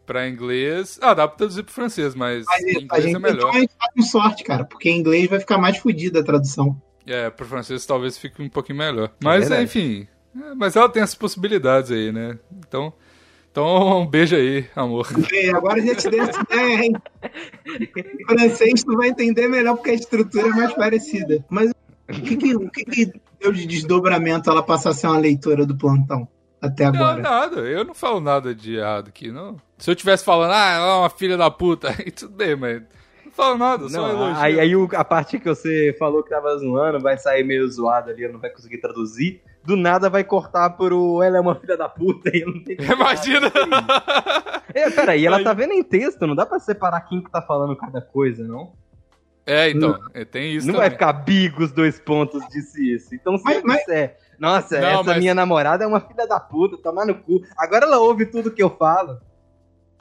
Pra 0.05 0.29
inglês. 0.29 0.99
Ah, 1.01 1.15
dá 1.15 1.27
pra 1.27 1.39
traduzir 1.39 1.63
pro 1.63 1.73
francês, 1.73 2.15
mas 2.15 2.45
Mas 2.47 2.61
inglês 2.63 3.05
gente, 3.05 3.17
é 3.17 3.19
melhor. 3.19 3.49
Então 3.49 3.51
a 3.51 3.61
gente 3.61 3.75
tá 3.75 3.91
com 3.95 4.03
sorte, 4.03 4.45
cara, 4.45 4.65
porque 4.65 4.91
em 4.91 4.99
inglês 4.99 5.29
vai 5.29 5.41
ficar 5.41 5.57
mais 5.57 5.79
fodida 5.79 6.21
a 6.21 6.25
tradução. 6.25 6.81
É, 7.07 7.31
pro 7.31 7.47
francês 7.47 7.87
talvez 7.87 8.19
fique 8.19 8.43
um 8.43 8.49
pouquinho 8.49 8.79
melhor. 8.79 9.11
Mas, 9.23 9.49
verdade. 9.49 9.65
enfim. 9.65 10.07
é, 10.37 10.55
mas 10.55 10.77
ela 10.77 10.89
tem 10.89 11.03
essas 11.03 11.15
possibilidades 11.15 11.91
aí, 11.91 12.13
né? 12.13 12.39
Então. 12.59 12.93
Então, 13.51 14.03
um 14.03 14.07
beijo 14.07 14.37
aí, 14.37 14.67
amor. 14.77 15.09
E 15.33 15.49
agora 15.57 15.81
a 15.81 15.83
gente 15.83 16.11
deu 16.11 16.25
essa 16.25 16.43
ideia, 16.43 16.85
hein? 16.85 16.93
francês 18.29 18.85
tu 18.85 18.95
vai 18.95 19.09
entender 19.09 19.49
melhor 19.49 19.77
porque 19.77 19.91
a 19.91 19.95
estrutura 19.95 20.49
é 20.49 20.51
mais 20.51 20.75
parecida. 20.75 21.43
Mas 21.49 21.71
o 21.71 22.21
que, 22.21 22.37
que, 22.37 22.55
o 22.55 22.69
que, 22.69 22.85
que 22.85 23.13
deu 23.41 23.53
de 23.53 23.65
desdobramento 23.67 24.51
ela 24.51 24.63
passar 24.63 24.91
a 24.91 24.93
ser 24.93 25.07
uma 25.07 25.17
leitora 25.17 25.65
do 25.65 25.75
plantão 25.75 26.29
até 26.61 26.85
Não, 26.91 26.95
agora? 27.05 27.23
nada. 27.23 27.61
Eu 27.61 27.85
não 27.85 27.95
falo 27.95 28.21
nada 28.21 28.55
de 28.55 28.77
errado 28.77 29.09
aqui, 29.09 29.31
não. 29.31 29.57
Se 29.79 29.91
eu 29.91 29.95
tivesse 29.95 30.25
falando, 30.25 30.53
ah, 30.53 30.73
ela 30.73 30.87
é 30.93 30.99
uma 31.01 31.11
filha 31.11 31.37
da 31.37 31.51
puta, 31.51 31.89
aí 31.99 32.11
tudo 32.11 32.35
bem, 32.35 32.57
mas. 32.57 32.83
Não 33.25 33.33
falo 33.33 33.59
nada, 33.59 33.89
só 33.89 34.01
Não, 34.01 34.11
elogio. 34.11 34.43
aí, 34.43 34.59
aí 34.61 34.73
a 34.95 35.05
parte 35.05 35.39
que 35.39 35.49
você 35.49 35.95
falou 35.99 36.23
que 36.23 36.31
tava 36.31 36.57
zoando 36.57 37.01
vai 37.01 37.19
sair 37.19 37.45
meio 37.45 37.69
zoado 37.71 38.11
ali, 38.11 38.23
eu 38.23 38.33
não 38.33 38.41
vai 38.41 38.49
conseguir 38.51 38.79
traduzir. 38.79 39.43
Do 39.63 39.77
nada 39.77 40.09
vai 40.09 40.23
cortar 40.25 40.71
pro 40.71 41.21
ela 41.23 41.37
é 41.37 41.41
uma 41.41 41.55
filha 41.57 41.77
da 41.77 41.89
puta 41.89 42.31
e 42.35 42.41
eu 42.43 42.47
não 42.53 42.63
tenho 42.65 42.79
Imagina! 42.81 43.51
É, 44.73 44.89
peraí, 44.91 45.27
ela 45.27 45.39
Aí- 45.39 45.45
tá 45.45 45.53
vendo 45.53 45.73
em 45.73 45.83
texto, 45.83 46.27
não 46.27 46.35
dá 46.35 46.47
pra 46.47 46.59
separar 46.59 47.01
quem 47.03 47.21
que 47.23 47.31
tá 47.31 47.43
falando 47.43 47.77
cada 47.77 48.01
coisa, 48.01 48.45
não? 48.47 48.73
é, 49.45 49.71
então, 49.71 49.99
é, 50.15 50.25
tem 50.25 50.55
isso 50.55 50.67
não 50.67 50.75
também. 50.75 50.89
vai 50.89 50.91
ficar 50.99 51.13
bigos 51.13 51.71
dois 51.73 51.99
pontos, 52.01 52.43
disse 52.49 52.95
isso. 52.95 53.15
Então 53.15 53.37
se 53.39 53.45
Mas- 53.45 53.63
mas- 53.65 53.79
disser, 53.79 54.17
nossa, 54.39 54.81
Não, 54.81 54.89
essa 54.89 55.03
mas- 55.05 55.19
minha 55.19 55.35
namorada 55.35 55.85
é 55.85 55.87
uma 55.87 56.01
filha 56.01 56.27
da 56.27 56.39
puta, 56.41 56.77
tomar 56.77 57.07
no 57.07 57.15
cu. 57.15 57.43
Agora 57.59 57.85
ela 57.87 57.99
ouve 57.99 58.27
tudo 58.27 58.51
que 58.51 58.63
eu 58.63 58.71
falo. 58.71 59.19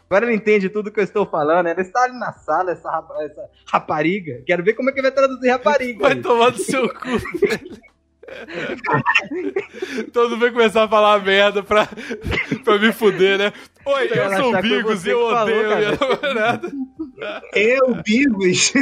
Agora 0.09 0.25
ela 0.25 0.33
entende 0.35 0.69
tudo 0.69 0.91
que 0.91 0.99
eu 0.99 1.03
estou 1.03 1.25
falando. 1.25 1.67
Ela 1.67 1.81
está 1.81 2.03
ali 2.03 2.17
na 2.19 2.31
sala, 2.33 2.71
essa, 2.71 3.03
essa 3.21 3.49
rapariga. 3.67 4.43
Quero 4.45 4.63
ver 4.63 4.73
como 4.73 4.89
é 4.89 4.93
que 4.93 5.01
vai 5.01 5.11
traduzir 5.11 5.49
rapariga. 5.49 5.99
Vai 5.99 6.15
tomar 6.21 6.51
do 6.51 6.59
seu 6.59 6.87
cu, 6.93 7.17
velho. 7.39 7.79
Todo 10.11 10.31
mundo 10.31 10.39
vai 10.39 10.51
começar 10.51 10.83
a 10.83 10.87
falar 10.87 11.23
merda 11.23 11.61
pra, 11.63 11.87
pra 12.63 12.77
me 12.79 12.91
fuder, 12.91 13.37
né? 13.37 13.53
Oi, 13.85 14.09
eu 14.15 14.35
sou 14.37 14.55
o 14.55 14.61
Bigos 14.61 15.05
e 15.05 15.09
eu 15.11 15.19
que 15.19 15.31
falou, 15.31 15.41
odeio 15.43 15.77
minha 15.77 15.91
namorada. 15.91 16.71
Eu, 17.53 17.95
Bigos. 18.03 18.73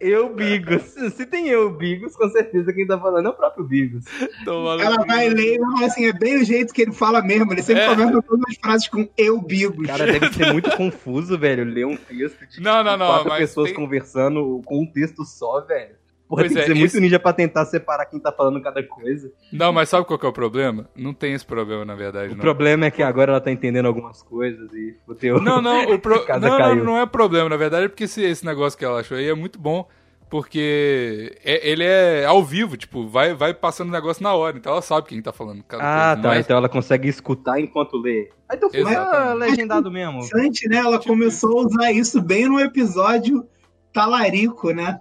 Eu, 0.00 0.34
Bigos. 0.34 0.82
Se 1.14 1.24
tem 1.26 1.48
eu, 1.48 1.70
Bigos, 1.70 2.16
com 2.16 2.28
certeza 2.30 2.72
quem 2.72 2.84
tá 2.86 2.98
falando 2.98 3.26
é 3.26 3.30
o 3.30 3.34
próprio 3.34 3.64
Bigos. 3.64 4.04
Ela 4.44 5.04
vai 5.06 5.28
ler 5.28 5.58
e 5.80 5.84
assim: 5.84 6.06
é 6.06 6.12
bem 6.12 6.40
o 6.42 6.44
jeito 6.44 6.74
que 6.74 6.82
ele 6.82 6.92
fala 6.92 7.22
mesmo. 7.22 7.52
Ele 7.52 7.62
sempre 7.62 7.84
É. 7.84 7.88
começa 7.88 8.22
todas 8.22 8.44
as 8.48 8.56
frases 8.56 8.88
com 8.88 9.08
eu, 9.16 9.40
Bigos. 9.40 9.86
Cara, 9.86 10.04
deve 10.06 10.32
ser 10.32 10.52
muito 10.52 10.70
confuso, 10.76 11.38
velho, 11.38 11.64
ler 11.64 11.86
um 11.86 11.96
texto 11.96 12.44
de 12.48 12.60
Não, 12.60 12.82
não, 12.82 12.96
não, 12.96 13.06
quatro 13.06 13.28
mas 13.28 13.38
pessoas 13.38 13.66
tem- 13.70 13.76
conversando 13.76 14.60
com 14.64 14.82
um 14.82 14.86
texto 14.86 15.24
só, 15.24 15.60
velho. 15.60 15.94
Porra, 16.34 16.42
Pois 16.42 16.52
tem 16.52 16.62
que 16.64 16.70
é, 16.70 16.74
ser 16.74 16.78
muito 16.78 17.00
ninja 17.00 17.18
pra 17.18 17.32
tentar 17.32 17.64
separar 17.66 18.06
quem 18.06 18.18
tá 18.18 18.32
falando 18.32 18.60
cada 18.60 18.82
coisa. 18.82 19.30
Não, 19.52 19.72
mas 19.72 19.88
sabe 19.88 20.04
qual 20.06 20.18
que 20.18 20.26
é 20.26 20.28
o 20.28 20.32
problema? 20.32 20.88
Não 20.96 21.14
tem 21.14 21.32
esse 21.32 21.46
problema, 21.46 21.84
na 21.84 21.94
verdade, 21.94 22.32
O 22.32 22.36
não. 22.36 22.40
problema 22.42 22.86
é 22.86 22.90
que 22.90 23.02
agora 23.02 23.30
ela 23.32 23.40
tá 23.40 23.50
entendendo 23.52 23.86
algumas 23.86 24.22
coisas 24.22 24.72
e 24.72 24.96
o 25.06 25.14
teu... 25.14 25.40
Não, 25.40 25.62
não, 25.62 25.92
o 25.94 25.98
pro... 25.98 26.24
Não, 26.40 26.58
não, 26.58 26.74
não 26.76 26.98
é 27.00 27.06
problema, 27.06 27.48
na 27.48 27.56
verdade, 27.56 27.84
é 27.84 27.88
porque 27.88 28.04
esse, 28.04 28.22
esse 28.22 28.44
negócio 28.44 28.78
que 28.78 28.84
ela 28.84 29.00
achou 29.00 29.16
aí 29.16 29.28
é 29.28 29.34
muito 29.34 29.58
bom, 29.58 29.86
porque 30.28 31.36
é- 31.44 31.68
ele 31.68 31.84
é 31.84 32.24
ao 32.24 32.42
vivo, 32.44 32.76
tipo, 32.76 33.06
vai, 33.06 33.34
vai 33.34 33.54
passando 33.54 33.88
o 33.88 33.92
negócio 33.92 34.22
na 34.22 34.34
hora, 34.34 34.56
então 34.56 34.72
ela 34.72 34.82
sabe 34.82 35.06
quem 35.08 35.22
tá 35.22 35.32
falando 35.32 35.62
cada 35.62 35.82
Ah, 35.82 36.14
coisa. 36.16 36.28
tá. 36.28 36.40
Então 36.40 36.56
ela 36.56 36.68
consegue 36.68 37.08
escutar 37.08 37.60
enquanto 37.60 37.96
lê. 37.96 38.30
Aí 38.48 38.56
então 38.56 38.68
Exatamente. 38.72 39.38
legendado 39.50 39.90
mesmo. 39.90 40.18
Interessante, 40.24 40.68
né? 40.68 40.76
Ela 40.78 40.98
começou 40.98 41.60
a 41.60 41.66
usar 41.66 41.92
isso 41.92 42.20
bem 42.20 42.48
no 42.48 42.58
episódio 42.60 43.46
talarico, 43.94 44.72
né? 44.72 45.00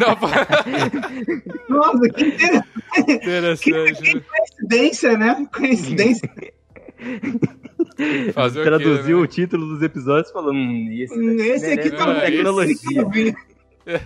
Não, 0.00 0.16
Nossa, 1.68 2.08
que 2.08 2.24
inter- 2.24 2.64
interessante. 3.08 3.70
né? 4.14 4.22
coincidência, 4.30 5.18
né? 5.18 5.48
Coincidência. 5.54 6.30
Fazer 8.32 8.60
o 8.60 8.62
quê, 8.64 8.68
Traduziu 8.70 9.18
né? 9.18 9.22
o 9.22 9.26
título 9.26 9.66
dos 9.68 9.82
episódios 9.82 10.32
falando, 10.32 10.56
hum, 10.56 10.88
esse, 10.90 11.14
Esse 11.42 11.72
aqui 11.72 11.90
tá 11.90 12.04
uma 12.06 12.16
é, 12.18 12.30
tecnologia. 12.30 12.76
que 13.04 13.04
vi. 13.10 13.34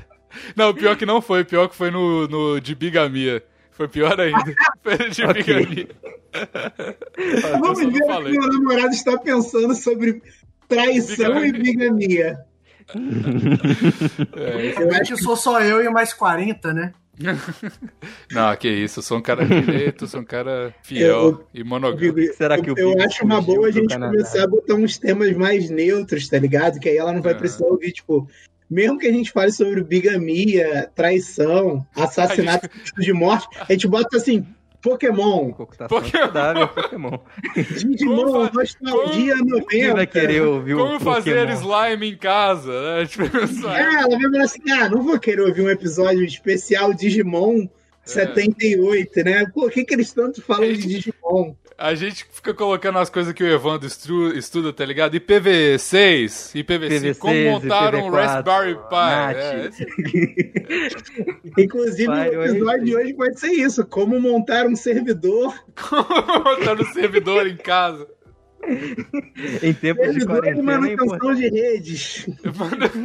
Não, 0.54 0.74
pior 0.74 0.96
que 0.96 1.06
não 1.06 1.22
foi, 1.22 1.44
pior 1.44 1.66
que 1.66 1.74
foi 1.74 1.90
no, 1.90 2.28
no 2.28 2.60
de 2.60 2.74
bigamia. 2.74 3.42
Foi 3.70 3.88
pior 3.88 4.20
ainda. 4.20 4.54
Foi 4.82 4.98
de 5.08 5.26
bigamia. 5.26 5.88
Vamos 7.60 7.78
ver 7.78 8.02
o 8.02 8.24
que 8.24 8.30
meu 8.32 8.48
namorado 8.48 8.90
está 8.90 9.16
pensando 9.16 9.74
sobre 9.74 10.20
traição 10.68 11.42
e 11.42 11.52
bigamia. 11.52 12.38
É, 12.94 14.82
Eu 14.82 14.90
Acho 14.90 15.00
acho 15.02 15.14
que 15.16 15.22
sou 15.22 15.36
só 15.36 15.60
eu 15.60 15.82
e 15.84 15.88
mais 15.90 16.12
40, 16.12 16.72
né? 16.72 16.92
Não, 18.30 18.54
que 18.56 18.68
isso, 18.68 18.98
eu 18.98 19.02
sou 19.02 19.18
um 19.18 19.22
cara 19.22 19.44
direito, 19.44 20.04
eu 20.04 20.08
sou 20.08 20.20
um 20.20 20.24
cara 20.24 20.74
fiel 20.82 21.08
Eu- 21.10 21.46
e 21.54 21.64
monogâmico. 21.64 22.34
Será 22.34 22.60
que 22.60 22.70
o 22.70 22.78
eu 22.78 22.94
acho 23.00 23.24
uma 23.24 23.40
boa 23.40 23.68
a 23.68 23.70
gente 23.70 23.88
Canadá? 23.88 24.12
começar 24.12 24.42
a 24.44 24.46
botar 24.46 24.74
uns 24.74 24.98
temas 24.98 25.32
mais 25.34 25.70
neutros, 25.70 26.28
tá 26.28 26.38
ligado? 26.38 26.78
Que 26.78 26.90
aí 26.90 26.98
ela 26.98 27.12
não 27.14 27.22
vai 27.22 27.32
É. 27.32 27.36
precisar 27.36 27.64
ouvir, 27.66 27.92
tipo, 27.92 28.28
mesmo 28.68 28.98
que 28.98 29.06
a 29.06 29.12
gente 29.12 29.32
fale 29.32 29.50
sobre 29.50 29.82
bigamia, 29.82 30.90
traição, 30.94 31.86
assassinato 31.96 32.68
de 32.98 33.12
morte, 33.14 33.46
a 33.66 33.72
gente 33.72 33.88
bota 33.88 34.16
assim, 34.18 34.46
Pokémon. 34.90 35.52
Pokémon. 35.52 35.88
saudável, 36.10 36.68
Pokémon. 36.68 37.18
Digimon, 37.54 38.24
Como 38.24 38.50
nostalgia 38.52 39.34
Quem 39.34 39.44
90. 39.88 39.94
vai 39.94 40.06
querer 40.06 40.42
ouvir 40.42 40.76
Como 40.76 41.00
fazer 41.00 41.46
Pokémon? 41.48 41.60
slime 41.60 42.10
em 42.12 42.16
casa, 42.16 42.70
né? 42.70 43.06
Tipo. 43.10 43.24
É, 43.68 43.94
ela 43.94 44.08
vai 44.08 44.30
falar 44.30 44.44
assim, 44.44 44.70
ah, 44.70 44.88
não 44.88 45.02
vou 45.02 45.18
querer 45.18 45.42
ouvir 45.42 45.62
um 45.62 45.70
episódio 45.70 46.24
especial 46.24 46.94
Digimon 46.94 47.68
78, 48.04 49.24
né? 49.24 49.44
Pô, 49.52 49.66
o 49.66 49.70
que 49.70 49.84
que 49.84 49.94
eles 49.94 50.12
tanto 50.12 50.40
falam 50.40 50.72
de 50.72 50.86
Digimon? 50.86 51.54
A 51.78 51.94
gente 51.94 52.26
fica 52.30 52.54
colocando 52.54 52.98
as 52.98 53.10
coisas 53.10 53.34
que 53.34 53.44
o 53.44 53.46
Evandro 53.46 53.86
estuda, 54.34 54.72
tá 54.72 54.84
ligado? 54.84 55.14
IPv6, 55.14 56.54
IPv5, 56.54 57.18
como 57.18 57.34
IPv6, 57.34 57.50
montar 57.50 57.94
um 57.94 58.10
IPv4, 58.10 58.12
Raspberry 58.12 58.74
Pi. 58.88 59.34
É, 59.36 59.70
Inclusive, 61.62 62.08
o 62.08 62.44
episódio 62.44 62.84
de 62.84 62.96
hoje 62.96 63.14
pode 63.14 63.38
ser 63.38 63.52
isso: 63.52 63.84
como 63.86 64.18
montar 64.18 64.66
um 64.66 64.74
servidor, 64.74 65.54
como 65.78 66.04
montar 66.44 66.80
um 66.80 66.92
servidor 66.92 67.46
em 67.46 67.56
casa. 67.56 68.08
Em 69.62 69.72
tempos 69.72 70.14
de 70.14 70.26
quarentena 70.26 70.74
é 70.74 70.78
manutenção 70.78 71.34
de 71.34 71.48
redes. 71.48 72.26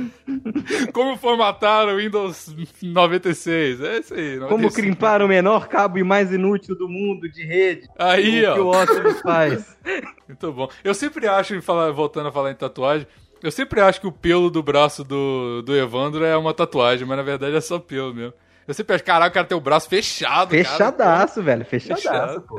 Como 0.93 1.17
formatar 1.17 1.87
o 1.87 1.97
Windows 1.97 2.55
96. 2.81 3.81
É 3.81 3.99
isso 3.99 4.13
aí. 4.13 4.39
Como 4.39 4.63
95. 4.63 4.73
crimpar 4.73 5.21
o 5.21 5.27
menor 5.27 5.67
cabo 5.67 5.97
e 5.97 6.03
mais 6.03 6.31
inútil 6.31 6.75
do 6.75 6.87
mundo 6.89 7.29
de 7.29 7.43
rede. 7.45 7.87
Aí, 7.97 8.45
o 8.45 8.53
que 8.53 8.59
o 8.59 8.67
ó. 8.67 8.83
Oculus 8.83 9.21
faz. 9.21 9.77
Muito 10.27 10.51
bom. 10.51 10.69
Eu 10.83 10.93
sempre 10.93 11.27
acho, 11.27 11.59
voltando 11.93 12.29
a 12.29 12.31
falar 12.31 12.51
em 12.51 12.55
tatuagem, 12.55 13.07
eu 13.43 13.51
sempre 13.51 13.81
acho 13.81 13.99
que 13.99 14.07
o 14.07 14.11
pelo 14.11 14.49
do 14.49 14.61
braço 14.61 15.03
do, 15.03 15.61
do 15.63 15.75
Evandro 15.75 16.23
é 16.23 16.37
uma 16.37 16.53
tatuagem, 16.53 17.07
mas 17.07 17.17
na 17.17 17.23
verdade 17.23 17.55
é 17.55 17.61
só 17.61 17.79
pelo 17.79 18.13
mesmo. 18.13 18.33
Eu 18.67 18.73
sempre 18.73 18.95
acho, 18.95 19.03
caralho, 19.03 19.31
o 19.31 19.33
cara 19.33 19.47
tem 19.47 19.57
o 19.57 19.61
braço 19.61 19.89
fechado. 19.89 20.51
cara. 20.51 20.63
Fechadaço, 20.63 21.41
velho. 21.41 21.65
Fechadaço, 21.65 22.01
Fechado. 22.03 22.41
pô. 22.41 22.57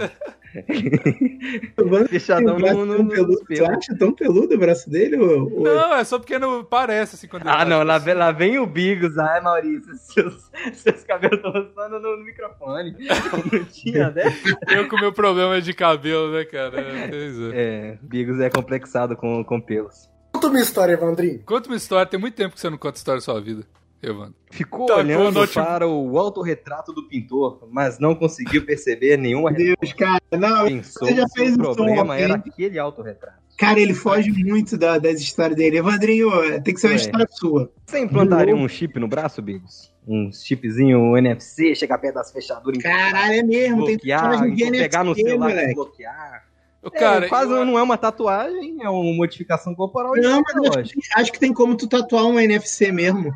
Vamos 1.77 2.09
Fechadão 2.09 2.59
no, 2.59 2.85
no, 2.85 3.09
peludo. 3.09 3.45
Tu 3.47 3.65
acha 3.65 3.97
tão 3.99 4.13
peludo 4.13 4.55
o 4.55 4.59
braço 4.59 4.89
dele? 4.91 5.17
Ou, 5.17 5.53
ou- 5.53 5.65
Não, 5.65 5.95
é 5.95 6.05
só 6.05 6.19
porque 6.19 6.39
não 6.39 6.65
parece 6.65 7.17
assim 7.17 7.27
quando 7.27 7.47
Ah, 7.47 7.65
não, 7.65 7.83
lá 7.83 7.99
vem, 7.99 8.15
lá 8.15 8.33
vem 8.33 8.59
o 8.59 8.67
Bigos. 8.67 9.17
Ai, 9.19 9.41
Maurício, 9.41 9.95
seus, 9.97 10.51
seus 10.75 11.05
cabelos 11.05 11.37
estão 11.37 11.53
roçando 11.53 11.99
no, 12.01 12.17
no 12.17 12.25
microfone. 12.25 12.97
Não 13.53 13.65
tinha, 13.65 14.11
né? 14.11 14.25
Eu 14.69 14.89
com 14.89 14.97
meu 14.97 15.13
problema 15.13 15.61
de 15.61 15.73
cabelo, 15.73 16.33
né, 16.33 16.45
cara? 16.45 16.81
É, 16.81 17.11
é. 17.13 17.93
É, 17.93 17.99
Bigos 18.03 18.41
é 18.41 18.51
complexado 18.51 19.17
com, 19.17 19.43
com 19.45 19.61
pelos. 19.61 20.09
Conta 20.33 20.49
uma 20.49 20.61
história, 20.61 20.93
Evandrinho. 20.95 21.41
Conta 21.45 21.69
uma 21.69 21.77
história, 21.77 22.07
tem 22.07 22.19
muito 22.19 22.35
tempo 22.35 22.55
que 22.55 22.61
você 22.61 22.71
não 22.71 22.79
conta 22.79 22.99
história 22.99 23.19
da 23.19 23.25
sua 23.25 23.41
vida, 23.41 23.65
Evandro. 24.03 24.35
Ficou 24.51 24.87
Tá, 24.87 24.97
olhando 24.97 25.47
para 25.49 25.87
o 25.87 26.19
autorretrato 26.19 26.93
do 26.93 27.07
pintor, 27.09 27.67
mas 27.71 27.99
não 27.99 28.15
conseguiu 28.15 28.65
perceber 28.67 29.17
nenhuma 29.17 29.51
Meu 29.51 29.77
Deus, 29.81 29.93
cara. 29.93 30.21
Não, 30.33 30.67
Pensou 30.67 31.07
Você 31.09 31.15
já 31.15 31.25
que 31.27 31.33
fez 31.39 31.55
o 31.55 31.59
problema 31.59 32.03
ontem. 32.15 32.23
era 32.25 32.35
aquele 32.35 32.79
autorretrato. 32.79 33.39
cara, 33.57 33.79
ele 33.79 33.95
foge 33.95 34.31
muito 34.33 34.77
da- 34.77 34.99
das 34.99 35.21
histórias 35.21 35.57
dele. 35.57 35.79
Evandrinho, 35.79 36.31
tem 36.63 36.75
que 36.75 36.81
ser 36.81 36.89
uma 36.89 36.95
Ué. 36.95 36.97
história 36.97 37.27
sua. 37.31 37.71
Você 37.87 38.01
implantaria 38.01 38.57
um 38.57 38.67
chip 38.69 38.99
no 38.99 39.07
braço, 39.07 39.41
Bigos? 39.41 39.93
Um 40.07 40.33
chipzinho 40.33 41.17
NFC, 41.17 41.75
chegar 41.77 41.97
perto 41.99 42.17
das 42.17 42.33
fechaduras, 42.33 42.83
Caralho, 42.83 43.35
é 43.35 43.43
mesmo. 43.45 43.85
Tem 43.85 43.95
bloquear, 43.97 44.21
tatuagem 44.23 44.55
de 44.57 44.63
então 44.65 44.73
pegar 44.81 45.05
no 45.05 45.15
celular 45.15 45.35
e 45.35 45.39
moleque. 45.55 45.75
bloquear. 45.75 46.45
Ô, 46.83 46.89
É, 46.89 46.91
cara, 46.99 47.29
quase 47.29 47.53
eu- 47.53 47.65
não 47.65 47.79
é 47.79 47.83
uma 47.83 47.97
tatuagem, 47.97 48.79
é 48.83 48.89
uma 48.91 49.15
modificação 49.15 49.73
corporal 49.77 50.17
Não, 50.17 50.41
e 50.41 50.43
mas 50.43 50.77
acho 50.77 50.93
que, 50.95 51.01
acho 51.15 51.33
que 51.33 51.39
tem 51.39 51.55
como 51.55 51.77
tu 51.77 51.87
tatuar 51.87 52.25
um 52.27 52.41
NFC 52.41 52.91
mesmo. 52.91 53.33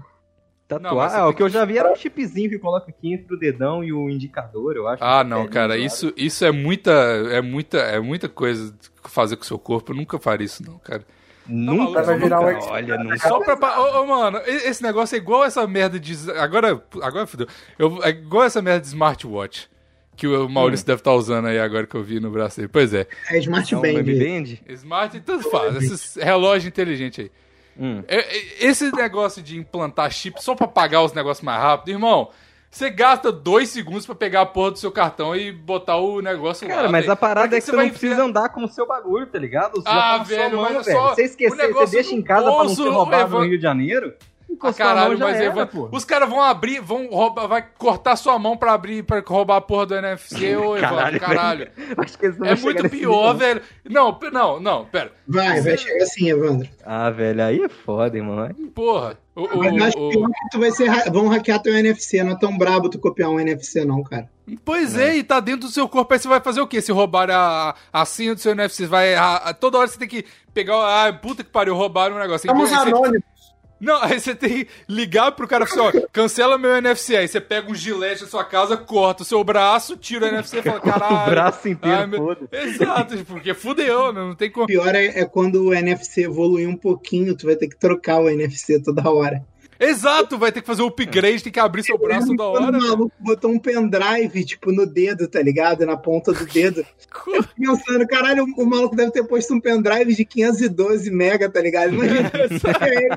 Não, 0.68 0.80
Tatuar, 0.80 1.10
você 1.10 1.16
ah, 1.16 1.20
tem 1.20 1.28
o 1.30 1.34
que 1.34 1.42
eu 1.44 1.48
já 1.48 1.64
vi 1.64 1.78
era 1.78 1.92
um 1.92 1.94
chipzinho 1.94 2.50
que 2.50 2.58
coloca 2.58 2.90
aqui 2.90 3.12
entre 3.12 3.32
o 3.32 3.38
dedão 3.38 3.84
e 3.84 3.92
o 3.92 4.10
indicador, 4.10 4.74
eu 4.74 4.88
acho. 4.88 5.02
Ah, 5.02 5.22
não, 5.22 5.42
É, 5.42 5.48
cara, 5.48 5.66
claro. 5.74 5.80
isso, 5.80 6.12
isso 6.16 6.44
é 6.44 6.50
muita, 6.50 6.90
é 6.90 7.40
muita, 7.40 7.78
é 7.78 8.00
muita 8.00 8.28
coisa 8.28 8.74
fazer 9.04 9.36
com 9.36 9.42
o 9.42 9.46
seu 9.46 9.58
corpo. 9.58 9.92
Eu 9.92 9.96
nunca 9.96 10.18
faria 10.18 10.44
isso, 10.44 10.64
não, 10.64 10.78
cara. 10.78 11.04
Nunca 11.46 12.02
vai 12.02 12.18
virar 12.18 12.40
um. 12.40 12.58
Olha, 12.58 12.98
nunca. 12.98 13.18
Só 13.18 13.38
pra. 13.38 13.80
Ô, 13.80 14.02
ô, 14.02 14.06
mano, 14.08 14.40
esse 14.44 14.82
negócio 14.82 15.14
é 15.14 15.18
igual 15.18 15.44
essa 15.44 15.64
merda 15.68 16.00
de. 16.00 16.14
Agora, 16.32 16.82
agora 17.00 17.26
fudeu. 17.28 17.46
Eu, 17.78 18.02
é 18.02 18.08
igual 18.10 18.42
essa 18.44 18.60
merda 18.60 18.80
de 18.80 18.88
smartwatch. 18.88 19.70
Que 20.16 20.26
o 20.26 20.48
Maurício 20.48 20.82
Hum. 20.84 20.86
deve 20.88 21.00
estar 21.00 21.12
usando 21.12 21.46
aí 21.46 21.58
agora 21.60 21.86
que 21.86 21.94
eu 21.94 22.02
vi 22.02 22.18
no 22.18 22.30
braço 22.30 22.56
dele. 22.56 22.70
Pois 22.72 22.92
é. 22.92 23.06
É 23.30 23.38
Smart 23.38 23.72
É 23.72 23.76
um 23.76 23.82
Band. 23.82 23.92
Baby 23.94 24.18
Band? 24.18 24.72
Smart, 24.74 25.20
tanto 25.20 25.48
faz. 25.50 25.76
Esses 25.76 26.16
relógio 26.16 26.66
inteligente 26.68 27.20
aí. 27.20 27.30
Hum. 27.78 28.02
É- 28.08 28.20
é- 28.36 28.66
Esse 28.66 28.90
negócio 28.94 29.42
de 29.42 29.58
implantar 29.58 30.10
chip 30.10 30.42
só 30.42 30.54
pra 30.54 30.66
pagar 30.66 31.02
os 31.02 31.12
negócios 31.12 31.44
mais 31.44 31.60
rápido, 31.60 31.90
irmão. 31.90 32.30
Você 32.70 32.90
gasta 32.90 33.30
dois 33.32 33.70
segundos 33.70 34.04
pra 34.04 34.14
pegar 34.14 34.42
a 34.42 34.46
porra 34.46 34.72
do 34.72 34.78
seu 34.78 34.90
cartão 34.92 35.34
e 35.34 35.50
botar 35.50 35.96
o 35.96 36.20
negócio 36.20 36.66
Cara, 36.68 36.82
lá. 36.82 36.88
mas 36.90 37.02
velho. 37.02 37.12
a 37.12 37.16
parada 37.16 37.48
Pra 37.48 37.56
é 37.56 37.60
que 37.60 37.64
você 37.66 37.72
não 37.72 37.82
enfiar- 37.82 37.98
precisa 37.98 38.22
andar 38.24 38.48
com 38.50 38.64
o 38.64 38.68
seu 38.68 38.86
bagulho, 38.86 39.26
tá 39.26 39.38
ligado? 39.38 39.76
Você 39.76 39.88
Ah, 39.88 40.18
tá 40.18 40.24
velho, 40.24 40.60
mas 40.60 40.70
é 40.76 40.82
velho. 40.82 40.98
só 40.98 41.14
Você 41.14 41.22
esquecer, 41.24 41.72
você 41.72 41.96
deixa 41.96 42.14
em 42.14 42.20
casa 42.22 42.42
pra 42.42 42.50
não 42.50 42.58
bolso, 42.66 42.82
ser 42.82 42.88
roubado 42.90 43.38
no 43.38 43.44
Rio 43.44 43.56
de 43.56 43.62
Janeiro. 43.62 44.12
Ah, 44.48 44.52
encostou 44.52 44.86
caralho, 44.86 45.18
mas 45.18 45.36
era, 45.40 45.68
os 45.92 46.04
caras 46.04 46.28
vão 46.28 46.40
abrir, 46.40 46.80
vão 46.80 47.08
roubar, 47.08 47.46
vai 47.46 47.62
cortar 47.76 48.16
sua 48.16 48.38
mão 48.38 48.56
pra 48.56 48.72
abrir, 48.72 49.02
pra 49.02 49.22
roubar 49.26 49.56
a 49.56 49.60
porra 49.60 49.86
do 49.86 49.94
NFC, 49.96 50.56
ô 50.56 50.76
Evandro, 50.76 50.80
Caralho, 50.80 51.20
caralho. 51.20 51.70
É 52.46 52.54
muito 52.54 52.88
pior, 52.88 53.34
nível, 53.34 53.34
velho. 53.34 53.62
Não, 53.88 54.18
não, 54.32 54.60
não, 54.60 54.84
pera. 54.86 55.12
Vai, 55.28 55.60
vai 55.60 55.76
chegar 55.76 56.02
assim, 56.04 56.30
Evandro. 56.30 56.68
Ah, 56.84 57.10
velho, 57.10 57.42
aí 57.42 57.60
é 57.62 57.68
foda, 57.68 58.16
irmão. 58.16 58.38
Aí- 58.38 58.54
Porra. 58.68 59.18
O, 59.34 59.42
o, 59.44 59.58
Mas 59.58 59.76
eu 59.76 59.84
acho 59.84 59.98
o- 59.98 60.08
que 60.10 60.16
pior 60.16 60.28
que 60.30 60.48
tu 60.50 60.58
vai 60.60 60.70
ser. 60.70 61.10
Vão 61.10 61.28
hackear 61.28 61.60
teu 61.60 61.76
NFC. 61.76 62.22
Não 62.22 62.32
é 62.32 62.38
tão 62.38 62.56
brabo 62.56 62.88
tu 62.88 62.98
copiar 62.98 63.28
um 63.28 63.38
NFC, 63.38 63.84
não, 63.84 64.02
cara. 64.02 64.30
Pois 64.64 64.96
é. 64.96 65.16
e 65.16 65.22
tá 65.22 65.40
dentro 65.40 65.62
do 65.62 65.68
seu 65.68 65.86
corpo, 65.88 66.14
aí 66.14 66.18
você 66.20 66.26
vai 66.28 66.40
fazer 66.40 66.60
o 66.62 66.66
quê? 66.66 66.80
Se 66.80 66.90
roubar 66.92 67.30
a, 67.30 67.74
a 67.92 68.04
senha 68.06 68.34
do 68.34 68.40
seu 68.40 68.52
NFC, 68.52 68.86
vai. 68.86 69.14
a- 69.14 69.36
a- 69.36 69.52
toda 69.54 69.76
hora 69.76 69.88
você 69.88 69.98
tem 69.98 70.08
que 70.08 70.24
pegar. 70.54 70.76
Ah, 70.76 71.12
puta 71.12 71.44
que 71.44 71.50
pariu, 71.50 71.74
roubaram 71.74 72.16
um 72.16 72.18
negócio. 72.18 72.46
Estamos 72.46 72.72
Aí 72.72 72.78
você- 72.78 72.88
anônimos. 72.88 73.35
Não, 73.78 74.02
aí 74.02 74.18
você 74.18 74.34
tem 74.34 74.64
que 74.64 74.68
ligar 74.88 75.32
pro 75.32 75.46
cara 75.46 75.64
e 75.64 75.68
falar 75.68 75.90
assim, 75.90 75.98
ó, 75.98 76.06
cancela 76.12 76.56
meu 76.56 76.74
NFC. 76.76 77.16
Aí 77.16 77.28
você 77.28 77.40
pega 77.40 77.70
um 77.70 77.74
gilete 77.74 78.22
da 78.22 78.28
sua 78.28 78.44
casa, 78.44 78.76
corta 78.76 79.22
o 79.22 79.26
seu 79.26 79.42
braço, 79.44 79.96
tira 79.96 80.26
o 80.26 80.28
NFC 80.28 80.58
e 80.58 80.62
fala, 80.62 80.80
caralho. 80.80 81.16
o 81.16 81.30
braço 81.30 81.68
inteiro, 81.68 81.96
ai, 81.96 82.06
meu-. 82.06 82.36
Exato, 82.50 83.24
porque 83.26 83.52
fudeu, 83.52 84.12
não 84.12 84.34
tem 84.34 84.50
como. 84.50 84.64
O 84.64 84.66
pior 84.66 84.94
é, 84.94 85.06
é 85.06 85.24
quando 85.26 85.66
o 85.66 85.74
NFC 85.74 86.22
evoluir 86.22 86.68
um 86.68 86.76
pouquinho, 86.76 87.36
tu 87.36 87.46
vai 87.46 87.56
ter 87.56 87.68
que 87.68 87.76
trocar 87.76 88.18
o 88.18 88.28
NFC 88.28 88.80
toda 88.82 89.10
hora. 89.10 89.44
Exato, 89.78 90.38
vai 90.38 90.50
ter 90.50 90.60
que 90.60 90.66
fazer 90.66 90.82
o 90.82 90.86
upgrade, 90.86 91.42
tem 91.42 91.52
que 91.52 91.60
abrir 91.60 91.82
seu 91.82 91.98
braço 91.98 92.28
da 92.28 92.44
Quando 92.44 92.64
hora. 92.64 92.78
o 92.78 92.80
maluco 92.82 93.12
botou 93.18 93.50
um 93.50 93.58
pendrive, 93.58 94.44
tipo, 94.44 94.72
no 94.72 94.86
dedo, 94.86 95.28
tá 95.28 95.42
ligado? 95.42 95.84
Na 95.84 95.96
ponta 95.96 96.32
do 96.32 96.46
dedo. 96.46 96.84
Eu 97.26 97.44
pensando, 97.44 98.06
caralho, 98.06 98.44
o, 98.56 98.62
o 98.62 98.66
maluco 98.66 98.96
deve 98.96 99.10
ter 99.10 99.24
posto 99.24 99.54
um 99.54 99.60
pendrive 99.60 100.14
de 100.14 100.24
512 100.24 101.10
mega, 101.10 101.48
tá 101.50 101.60
ligado? 101.60 101.94
Imagina 101.94 102.30
ele 102.34 103.16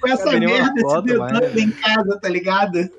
com 0.00 0.08
essa 0.08 0.30
uma 0.30 0.38
merda, 0.40 0.72
esse 0.74 0.80
foto, 0.82 1.02
dedão 1.02 1.28
mas- 1.30 1.56
em 1.56 1.70
casa, 1.70 2.18
tá 2.20 2.28
ligado? 2.28 2.90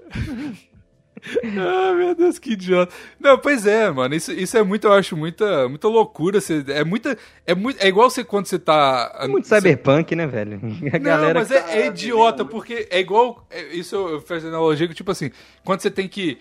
Ah, 1.58 1.94
meu 1.94 2.16
Deus, 2.16 2.40
que 2.40 2.54
idiota. 2.54 2.94
Não, 3.20 3.38
pois 3.38 3.66
é, 3.66 3.90
mano. 3.92 4.16
Isso, 4.16 4.32
isso 4.32 4.58
é 4.58 4.64
muito, 4.64 4.88
eu 4.88 4.94
acho, 4.94 5.16
muita, 5.16 5.68
muita 5.70 5.88
loucura. 5.88 6.42
Você, 6.42 6.64
é 6.70 6.84
muita. 6.84 7.18
É, 7.46 7.54
muito, 7.54 7.82
é 7.82 7.88
igual 7.88 8.10
você 8.10 8.24
quando 8.24 8.46
você 8.48 8.58
tá. 8.58 9.12
É 9.20 9.28
muito 9.28 9.48
cyberpunk, 9.48 10.16
né, 10.16 10.26
velho? 10.28 10.60
A 10.94 10.98
Não, 10.98 11.06
galera 11.06 11.40
mas 11.40 11.52
é, 11.52 11.62
tá 11.62 11.72
é 11.74 11.88
idiota, 11.88 12.38
vivendo- 12.44 12.50
porque 12.52 12.88
é 12.90 13.00
igual. 13.00 13.46
é- 13.50 13.74
isso 13.76 13.96
eu 13.96 14.22
faço 14.22 14.48
analogia 14.48 14.88
que, 14.88 14.94
tipo 14.96 15.12
assim, 15.12 15.30
quando 15.64 15.82
você 15.82 15.92
tem 15.92 16.08
que 16.08 16.38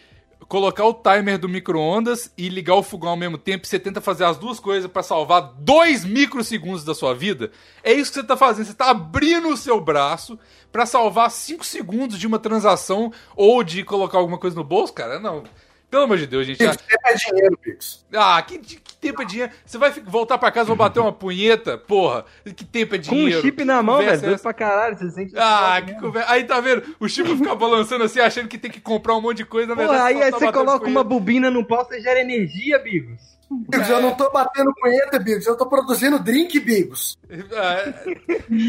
colocar 0.49 0.85
o 0.85 0.95
timer 0.95 1.39
do 1.39 1.49
micro-ondas 1.49 2.33
e 2.37 2.49
ligar 2.49 2.75
o 2.75 2.83
fogão 2.83 3.11
ao 3.11 3.17
mesmo 3.17 3.39
tempo, 3.39 3.65
e 3.65 3.69
você 3.69 3.79
tenta 3.79 4.01
fazer 4.01 4.25
as 4.25 4.37
duas 4.39 4.59
coisas 4.59 4.91
pra 4.91 5.03
salvar 5.03 5.53
dois 5.59 6.05
microsegundos 6.05 6.83
da 6.83 6.95
sua 6.95 7.15
vida. 7.15 7.51
É 7.85 7.93
isso 7.93 8.11
que 8.11 8.19
você 8.21 8.27
tá 8.27 8.37
fazendo. 8.37 8.67
Você 8.67 8.75
tá 8.75 8.91
abrindo 8.91 9.49
o 9.49 9.57
seu 9.57 9.81
braço 9.81 10.39
pra 10.73 10.87
salvar 10.87 11.31
cinco 11.31 11.65
segundos 11.65 12.19
de 12.19 12.27
uma 12.27 12.39
transação 12.39 13.13
ou 13.37 13.63
de 13.63 13.83
colocar 13.85 14.19
alguma 14.19 14.39
coisa 14.39 14.57
no 14.57 14.65
bolso, 14.65 14.93
cara. 14.93 15.19
Não. 15.19 15.43
Pelo 15.91 16.05
amor 16.05 16.19
de 16.19 16.27
Deus, 16.29 16.47
gente. 16.47 16.59
Tempo 16.59 16.79
é 17.05 17.15
dinheiro, 17.15 17.59
Pix. 17.59 18.07
Ah, 18.15 18.41
que, 18.43 18.59
que 18.61 18.79
tempo 19.01 19.23
é 19.23 19.25
dinheiro? 19.25 19.51
Você 19.67 19.77
vai 19.77 19.91
voltar 19.91 20.39
pra 20.39 20.53
casa 20.53 20.67
e 20.67 20.69
vou 20.69 20.77
bater 20.77 21.01
uma 21.01 21.13
punheta? 21.13 21.77
Porra, 21.77 22.25
que 22.55 22.65
tempo 22.65 22.95
é 22.95 22.99
Com 22.99 23.03
dinheiro? 23.03 23.41
um 23.41 23.43
chip 23.43 23.65
na 23.65 23.83
mão, 23.83 23.97
Conversa 23.97 24.19
velho. 24.21 24.31
Doido 24.35 24.41
pra 24.43 24.55
caralho. 24.55 24.97
Você 24.97 25.11
sente. 25.11 25.35
Ah, 25.37 25.83
que 25.85 25.95
conversa. 25.99 26.31
Aí 26.31 26.45
tá 26.45 26.61
vendo? 26.61 26.95
O 27.01 27.09
Chico 27.09 27.37
fica 27.37 27.57
balançando 27.57 28.05
assim, 28.05 28.21
achando 28.21 28.47
que 28.47 28.57
tem 28.57 28.71
que 28.71 28.81
comprar 28.81 29.17
um 29.17 29.21
monte 29.21 29.39
de 29.39 29.45
coisa, 29.45 29.67
na 29.67 29.75
Porra, 29.75 29.89
verdade. 29.89 30.15
aí, 30.15 30.23
aí 30.23 30.31
tá 30.31 30.39
você 30.39 30.53
coloca 30.53 30.71
uma 30.71 30.79
punheta. 30.79 31.03
bobina 31.05 31.51
no 31.51 31.65
pau, 31.67 31.85
você 31.85 32.01
gera 32.01 32.21
energia, 32.21 32.79
Bigos. 32.79 33.40
Bigos, 33.51 33.89
eu 33.91 34.01
não 34.01 34.15
tô 34.15 34.31
batendo 34.31 34.73
punheta, 34.81 35.19
Bigos. 35.19 35.45
Eu 35.47 35.57
tô 35.57 35.67
produzindo 35.67 36.19
drink, 36.21 36.61
Bigos. 36.61 37.19
É, 37.29 37.35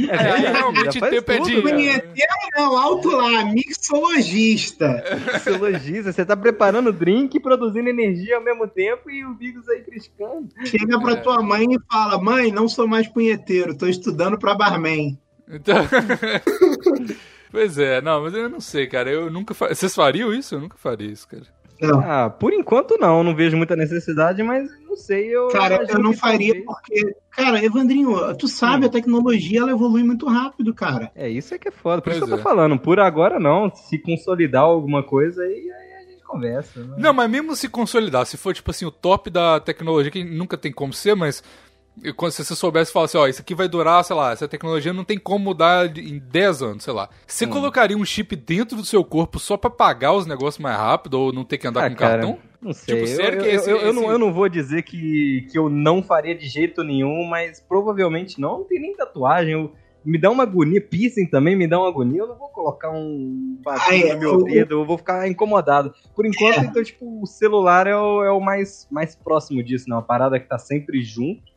É, 0.09 0.15
é, 0.15 0.51
realmente 0.51 0.99
faz 0.99 1.11
tempo 1.13 1.32
é 1.32 1.38
tudo, 1.38 1.45
dinheiro. 1.47 1.63
velho. 1.67 1.77
Punheteiro 1.77 2.32
não, 2.55 2.77
alto 2.77 3.09
lá, 3.11 3.45
mixologista. 3.45 5.03
Fisiologista, 5.39 6.11
você 6.11 6.25
tá 6.25 6.36
preparando 6.36 6.91
drink 6.91 7.36
e 7.36 7.39
produzindo 7.39 7.89
energia 7.89 8.38
ao 8.38 8.43
mesmo 8.43 8.67
tempo 8.67 9.09
e 9.11 9.23
o 9.23 9.34
Bigos 9.36 9.67
aí 9.69 9.82
criticando. 9.84 10.49
Chega 10.65 10.99
pra 10.99 11.13
É. 11.13 11.15
tua 11.17 11.41
mãe 11.43 11.65
e 11.73 11.79
fala: 11.91 12.19
Mãe, 12.21 12.51
não 12.51 12.67
sou 12.67 12.88
mais 12.88 13.07
punheteiro, 13.07 13.77
tô 13.77 13.86
estudando 13.88 14.38
pra 14.39 14.55
barman. 14.55 15.17
Então... 15.47 15.75
pois 17.51 17.77
é, 17.77 18.01
não, 18.01 18.23
mas 18.23 18.34
eu 18.34 18.49
não 18.49 18.59
sei, 18.61 18.88
cara. 18.88 19.11
Eu 19.11 19.29
nunca 19.29 19.53
fa... 19.53 19.67
Vocês 19.69 19.93
fariam 19.93 20.34
isso? 20.34 20.55
Eu 20.55 20.61
nunca 20.61 20.77
faria 20.77 21.11
isso, 21.11 21.27
cara. 21.27 21.43
Não. 21.82 21.99
Ah, 21.99 22.29
por 22.29 22.53
enquanto 22.53 22.97
não, 22.99 23.23
não 23.23 23.36
vejo 23.36 23.57
muita 23.57 23.75
necessidade, 23.75 24.43
mas 24.43 24.69
não 24.88 24.95
sei. 24.95 25.36
Eu 25.36 25.47
Cara, 25.49 25.86
eu 25.89 25.99
não 25.99 26.13
faria 26.13 26.53
talvez- 26.53 26.65
porque. 26.65 27.15
Cara, 27.32 27.63
Evandrinho, 27.63 28.36
tu 28.38 28.47
sabe, 28.47 28.84
Hum. 28.86 28.88
a 28.88 28.91
tecnologia 28.91 29.61
ela 29.61 29.71
evolui 29.71 30.03
muito 30.03 30.27
rápido, 30.27 30.73
cara. 30.73 31.11
É, 31.15 31.29
isso 31.29 31.53
é 31.53 31.57
que 31.57 31.69
é 31.69 31.71
foda. 31.71 32.01
Por 32.01 32.11
isso 32.11 32.19
Pois 32.19 32.29
que 32.29 32.34
eu 32.36 32.38
tô 32.43 32.49
é. 32.49 32.51
falando. 32.53 32.77
Por 32.77 32.99
agora 32.99 33.39
não. 33.39 33.73
Se 33.73 33.97
consolidar 33.97 34.63
alguma 34.63 35.01
coisa, 35.01 35.41
aí, 35.43 35.49
aí 35.71 35.93
a 36.05 36.11
gente 36.11 36.23
conversa. 36.23 36.79
né? 36.84 36.95
Não, 36.97 37.13
mas 37.13 37.29
mesmo 37.29 37.55
se 37.55 37.67
consolidar, 37.69 38.25
se 38.25 38.38
for, 38.38 38.53
tipo 38.53 38.69
assim, 38.69 38.86
o 38.86 38.91
top 38.91 39.29
da 39.29 39.59
tecnologia, 39.59 40.11
que 40.11 40.23
nunca 40.23 40.57
tem 40.57 40.71
como 40.71 40.91
ser, 40.93 41.15
mas 41.15 41.41
eu- 42.03 42.13
quando 42.15 42.31
se 42.31 42.43
você 42.43 42.55
soubesse 42.55 42.91
falar 42.91 43.05
assim, 43.05 43.17
ó, 43.17 43.27
isso 43.27 43.41
aqui 43.41 43.53
vai 43.55 43.67
durar, 43.67 44.03
sei 44.03 44.15
lá, 44.15 44.31
essa 44.31 44.47
tecnologia 44.47 44.93
não 44.93 45.03
tem 45.03 45.17
como 45.17 45.45
mudar 45.45 45.97
em 45.97 46.19
10 46.19 46.61
anos, 46.61 46.83
sei 46.83 46.93
lá. 46.93 47.09
Você 47.27 47.45
Hum. 47.45 47.49
colocaria 47.49 47.97
um 47.97 48.05
chip 48.05 48.35
dentro 48.35 48.77
do 48.77 48.85
seu 48.85 49.03
corpo 49.03 49.39
só 49.39 49.57
pra 49.57 49.69
pagar 49.69 50.13
os 50.13 50.25
negócios 50.25 50.61
mais 50.61 50.77
rápido 50.77 51.15
ou 51.15 51.33
não 51.33 51.43
ter 51.43 51.57
que 51.57 51.67
andar 51.67 51.85
Ah, 51.85 51.89
com 51.89 51.95
cara, 51.95 52.11
cartão? 52.21 52.37
Não 52.61 52.73
sei. 52.73 52.95
Tipo, 52.95 53.09
eu, 53.09 53.15
sério 53.15 53.39
que 53.41 53.47
eu- 53.47 53.51
esse- 53.51 53.69
eu- 53.71 53.77
eu 53.77 53.93
não, 53.93 54.03
esse- 54.03 54.11
eu 54.11 54.19
não 54.19 54.31
vou 54.33 54.47
dizer 54.47 54.83
que, 54.83 55.47
que 55.51 55.57
eu 55.57 55.67
não 55.69 56.03
faria 56.03 56.35
de 56.35 56.47
jeito 56.47 56.83
nenhum, 56.83 57.25
mas 57.25 57.59
provavelmente 57.59 58.39
não. 58.39 58.59
Não 58.59 58.63
tem 58.65 58.79
nem 58.79 58.95
tatuagem. 58.95 59.53
eu- 59.53 59.71
me 60.03 60.17
dá 60.19 60.31
uma 60.31 60.41
agonia. 60.41 60.81
Piercing 60.81 61.27
também 61.27 61.55
me 61.55 61.67
dá 61.67 61.77
uma 61.79 61.87
agonia. 61.87 62.21
Eu 62.21 62.27
não 62.27 62.35
vou 62.35 62.49
colocar 62.49 62.89
um 62.89 63.55
bagulho 63.63 64.07
é, 64.07 64.13
no 64.15 64.19
meu 64.19 64.43
dedo. 64.43 64.73
Eu 64.79 64.85
vou 64.85 64.97
ficar 64.97 65.27
incomodado. 65.27 65.93
Por 66.15 66.25
enquanto, 66.25 66.57
então, 66.65 66.83
tipo, 66.83 67.21
o 67.21 67.27
celular 67.27 67.85
é 67.85 67.95
o, 67.95 68.23
é 68.23 68.31
o 68.31 68.39
mais, 68.39 68.87
mais 68.89 69.15
próximo 69.15 69.61
disso, 69.63 69.87
né? 69.87 69.95
Uma 69.95 70.01
parada 70.01 70.39
que 70.39 70.47
tá 70.47 70.57
sempre 70.57 71.03
junto. 71.03 71.51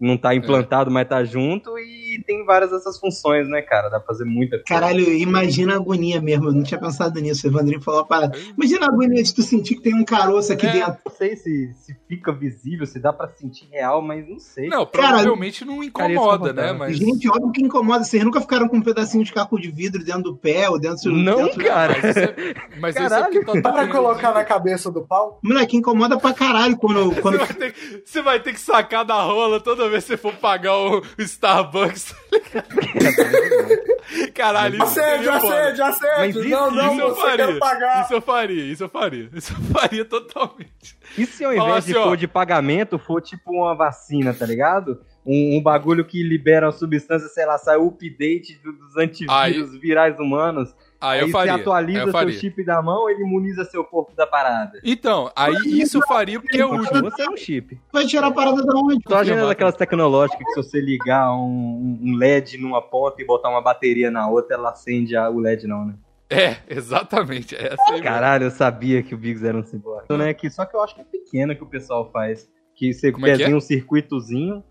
Não 0.00 0.16
tá 0.16 0.34
implantado, 0.34 0.90
mas 0.90 1.08
tá 1.08 1.24
junto. 1.24 1.76
E 1.78 2.22
tem 2.26 2.44
várias 2.44 2.70
dessas 2.70 2.98
funções, 2.98 3.48
né, 3.48 3.60
cara? 3.62 3.88
Dá 3.88 3.98
pra 3.98 4.06
fazer 4.06 4.24
muita 4.24 4.52
coisa. 4.58 4.64
Caralho, 4.64 5.12
imagina 5.12 5.72
a 5.74 5.76
agonia 5.76 6.20
mesmo. 6.20 6.46
Eu 6.48 6.52
não 6.52 6.62
tinha 6.62 6.78
pensado 6.80 7.18
nisso. 7.20 7.46
O 7.46 7.50
Evandrinho 7.50 7.80
falou 7.80 8.00
uma 8.00 8.06
parada. 8.06 8.38
Imagina 8.56 8.86
a 8.86 8.88
agonia 8.88 9.22
de 9.22 9.34
tu 9.34 9.42
sentir 9.42 9.74
que 9.76 9.82
tem 9.82 9.94
um 9.94 10.04
caroço 10.04 10.52
aqui 10.52 10.66
É. 10.66 10.72
dentro. 10.72 10.96
Não 11.04 11.12
sei 11.12 11.36
se, 11.36 11.72
se 11.74 11.96
fica 12.08 12.32
visível, 12.32 12.86
se 12.86 13.00
dá 13.00 13.12
pra 13.12 13.28
sentir 13.28 13.66
real, 13.70 14.00
mas 14.00 14.28
não 14.28 14.38
sei. 14.38 14.68
Não, 14.68 14.86
Cara, 14.86 15.08
provavelmente 15.08 15.64
não 15.64 15.82
incomoda, 15.82 16.52
né? 16.52 16.72
Mas. 16.72 16.96
Gente, 16.96 17.28
óbvio 17.28 17.50
que 17.52 17.62
incomoda. 17.62 18.04
Vocês 18.04 18.22
nunca 18.24 18.40
ficaram 18.40 18.68
com 18.68 18.76
um 18.76 18.82
pedacinho 18.82 19.24
de 19.24 19.32
caco 19.32 19.60
de 19.60 19.70
vidro 19.70 20.04
dentro 20.04 20.22
do 20.22 20.36
pé 20.36 20.68
ou 20.70 20.78
dentro 20.78 21.10
do. 21.10 21.16
Não, 21.16 21.44
dentro... 21.44 21.64
cara. 21.64 21.96
Mas 22.00 22.16
isso 22.16 22.18
é, 22.20 22.54
mas 22.80 22.94
isso 22.94 23.04
é 23.04 23.08
Caralho, 23.08 23.62
tá 23.62 23.72
pra 23.72 23.88
colocar 23.88 24.32
na 24.32 24.44
cabeça 24.44 24.90
do 24.92 25.02
pau? 25.04 25.40
Moleque, 25.42 25.76
incomoda 25.76 26.18
pra 26.18 26.32
caralho 26.32 26.76
quando. 26.76 27.08
Você 27.12 27.20
quando... 27.20 27.38
vai, 27.38 27.48
ter, 27.48 27.72
que- 27.72 28.02
você 28.04 28.22
vai 28.22 28.40
ter 28.40 28.52
que 28.52 28.60
sacar 28.60 29.04
da 29.04 29.20
rola 29.22 29.60
toda 29.60 29.87
vez 29.90 30.04
que 30.04 30.08
você 30.08 30.16
for 30.16 30.34
pagar 30.34 30.76
o, 30.76 31.02
Starbucks. 31.18 32.14
Caralho, 34.34 34.74
isso 34.76 34.84
Acende, 34.84 35.24
seria 35.24 35.40
foda. 35.40 35.60
acende, 35.64 35.82
acende! 35.82 36.14
Mas 36.18 36.36
isso- 36.36 36.48
não, 36.48 36.70
não, 36.70 36.92
isso 36.92 37.00
eu 37.02 37.14
faria. 37.16 37.58
pagar. 37.58 38.04
Isso 38.04 38.14
eu 38.14 38.20
faria, 38.22 38.64
isso 38.72 38.84
eu 38.84 38.88
faria. 38.88 39.30
Isso 39.34 39.52
eu 39.52 39.60
faria 39.80 40.04
totalmente. 40.04 40.98
E 41.16 41.26
se 41.26 41.44
ao 41.44 41.54
Fala 41.54 41.68
invés 41.70 41.84
de 41.84 41.92
assim, 41.92 42.00
ó. 42.00 42.04
for 42.04 42.16
de 42.16 42.26
pagamento, 42.28 42.98
for 42.98 43.20
tipo 43.20 43.52
uma 43.52 43.74
vacina, 43.74 44.32
tá 44.32 44.46
ligado? 44.46 45.00
Um, 45.26 45.58
um 45.58 45.62
bagulho 45.62 46.04
que 46.04 46.22
libera 46.22 46.66
uma 46.66 46.72
substância, 46.72 47.28
sei 47.28 47.44
lá, 47.44 47.58
sai 47.58 47.76
o 47.76 47.88
update 47.88 48.58
do- 48.62 48.72
dos 48.72 48.96
antivírus 48.96 49.78
virais 49.78 50.18
humanos. 50.18 50.74
Aí, 51.00 51.20
eu 51.20 51.26
você 51.26 51.32
faria. 51.32 51.54
aí 51.54 51.60
atualiza 51.60 51.98
eu 52.00 52.04
seu 52.04 52.12
faria. 52.12 52.32
chip 52.38 52.64
da 52.64 52.82
mão, 52.82 53.08
ele 53.08 53.22
imuniza 53.22 53.64
seu 53.64 53.84
corpo 53.84 54.14
da 54.16 54.26
parada. 54.26 54.80
Então, 54.84 55.30
aí 55.36 55.54
isso 55.80 55.98
eu 55.98 56.02
faria 56.06 56.40
porque 56.40 56.60
é 56.60 56.66
útil. 56.66 56.78
Continua 56.86 57.10
sendo 57.12 57.32
um 57.32 57.36
chip. 57.36 57.80
Vai 57.92 58.04
tirar 58.06 58.26
a 58.26 58.30
parada 58.32 58.62
da 58.64 58.76
onde? 58.78 59.00
Tô 59.04 59.14
Confirmado. 59.16 59.46
daquelas 59.46 59.76
tecnológicas 59.76 60.38
que 60.44 60.50
se 60.54 60.56
você 60.68 60.80
ligar 60.80 61.32
um, 61.32 61.98
um 62.02 62.16
LED 62.16 62.58
numa 62.58 62.82
ponta 62.82 63.22
e 63.22 63.24
botar 63.24 63.48
uma 63.48 63.60
bateria 63.62 64.10
na 64.10 64.28
outra, 64.28 64.56
ela 64.56 64.70
acende 64.70 65.14
a- 65.16 65.30
o 65.30 65.38
LED 65.38 65.66
não, 65.68 65.84
né? 65.86 65.94
É, 66.30 66.56
exatamente. 66.68 67.54
É 67.54 67.68
essa 67.72 67.82
aí 67.86 67.92
mesmo. 67.92 68.04
Caralho, 68.04 68.44
eu 68.46 68.50
sabia 68.50 69.02
que 69.02 69.14
o 69.14 69.18
Biggs 69.18 69.46
era 69.46 69.56
um 69.56 69.62
ciborgue. 69.64 70.06
Né? 70.16 70.34
Que, 70.34 70.50
só 70.50 70.64
que 70.66 70.76
eu 70.76 70.82
acho 70.82 70.94
que 70.94 71.00
é 71.00 71.04
pequena 71.04 71.54
que 71.54 71.62
o 71.62 71.66
pessoal 71.66 72.10
faz. 72.12 72.48
Que 72.74 72.92
você 72.92 73.10
Como 73.12 73.26
é 73.26 73.36
que 73.36 73.44
é? 73.44 73.48
um 73.54 73.60
circuitozinho 73.60 74.62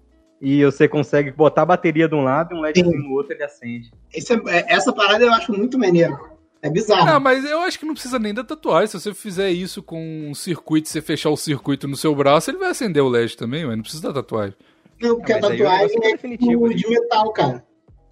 e 0.42 0.64
você 0.66 0.88
consegue 0.88 1.32
botar 1.32 1.64
a 1.64 1.66
bateria 1.66 2.08
de 2.08 2.16
um 2.16 2.24
lado 2.24 2.54
e 2.54 2.58
um 2.58 2.62
LED 2.62 2.84
no 2.84 3.12
outro 3.14 3.34
ele 3.34 3.44
acende. 3.44 3.92
Esse 4.14 4.34
é- 4.34 4.42
é- 4.48 4.66
essa 4.74 4.94
parada 4.94 5.24
eu 5.24 5.34
acho 5.34 5.52
muito 5.52 5.78
maneiro. 5.78 6.18
É 6.62 6.70
bizarro. 6.70 7.08
Ah, 7.08 7.20
mas 7.20 7.46
eu 7.46 7.60
acho 7.62 7.78
que 7.78 7.86
não 7.86 7.94
precisa 7.94 8.18
nem 8.18 8.34
da 8.34 8.44
tatuagem. 8.44 8.88
Se 8.88 9.00
você 9.00 9.14
fizer 9.14 9.52
isso 9.52 9.84
com 9.84 10.28
um 10.30 10.34
circuito, 10.34 10.90
você 10.90 11.02
fechar 11.02 11.30
o 11.30 11.38
circuito 11.38 11.88
no 11.88 11.96
seu 11.96 12.14
braço, 12.16 12.50
ele 12.50 12.58
vai 12.58 12.72
acender 12.72 13.04
o 13.04 13.08
LED 13.10 13.38
também, 13.38 13.64
mas 13.66 13.76
não 13.76 13.84
precisa 13.84 14.08
da 14.08 14.14
tatuagem. 14.14 14.56
Não, 15.00 15.18
porque 15.18 15.34
Ah, 15.34 15.38
a 15.38 15.42
tatuagem 15.42 15.98
é 16.04 16.10
é 16.12 16.18
de 16.18 16.90
metal, 16.90 17.32
cara. 17.32 17.64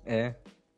É. 0.05 0.36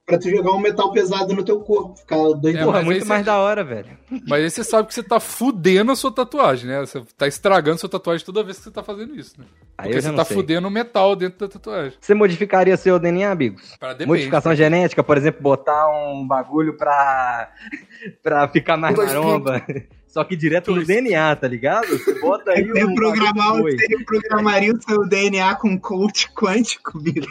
Pra 0.08 0.18
tu 0.18 0.30
jogar 0.30 0.54
um 0.54 0.60
metal 0.62 0.90
pesado 0.94 1.34
no 1.34 1.44
teu 1.44 1.60
corpo. 1.60 1.98
Ficar 1.98 2.16
doido. 2.16 2.58
É, 2.58 2.64
Porra, 2.64 2.78
mas 2.78 2.86
muito 2.86 3.06
mais 3.06 3.20
você- 3.20 3.26
da 3.26 3.38
hora, 3.40 3.62
velho. 3.62 3.90
Mas 4.26 4.42
aí 4.42 4.50
você 4.50 4.64
sabe 4.64 4.88
que 4.88 4.94
você 4.94 5.04
tá 5.04 5.20
fudendo 5.20 5.92
a 5.92 5.98
sua 5.98 6.10
tatuagem, 6.14 6.66
né? 6.70 6.80
Você 6.80 7.04
tá 7.18 7.28
estragando 7.28 7.78
sua 7.78 7.90
tatuagem 7.90 8.26
toda 8.26 8.42
vez 8.42 8.58
que 8.58 8.64
você 8.64 8.72
tá 8.72 8.82
fazendo 8.82 9.14
isso, 9.20 9.34
né? 9.38 9.46
Aí 9.78 9.90
Porque 9.90 10.02
você 10.02 10.14
tá 10.14 10.24
sei. 10.24 10.38
fudendo 10.38 10.66
o 10.66 10.72
metal 10.72 11.14
dentro 11.14 11.40
da 11.40 11.50
tatuagem. 11.52 11.92
Você 12.00 12.14
modificaria 12.14 12.78
seu 12.78 12.98
DNA, 12.98 13.30
amigos? 13.30 13.76
Modificação 14.06 14.56
genética, 14.56 15.04
por 15.04 15.18
exemplo, 15.18 15.42
botar 15.42 15.90
um 15.90 16.26
bagulho 16.26 16.78
pra, 16.78 17.52
pra 18.24 18.48
ficar 18.48 18.78
mais 18.78 18.96
Dois 18.96 19.10
maromba. 19.14 19.62
Só 20.08 20.24
que 20.24 20.38
direto 20.38 20.70
no 20.70 20.76
Dois. 20.76 20.88
DNA, 20.88 21.36
tá 21.36 21.50
ligado? 21.50 21.86
Você 21.90 22.18
bota 22.22 22.52
aí 22.52 22.64
Você 22.72 22.86
um 22.86 22.96
programar, 22.96 23.58
você 23.62 24.04
programaria 24.06 24.74
o 24.74 24.82
seu 24.82 25.06
DNA 25.06 25.54
com 25.56 25.78
coach 25.78 26.32
quântico, 26.34 26.98
Bill. 26.98 27.26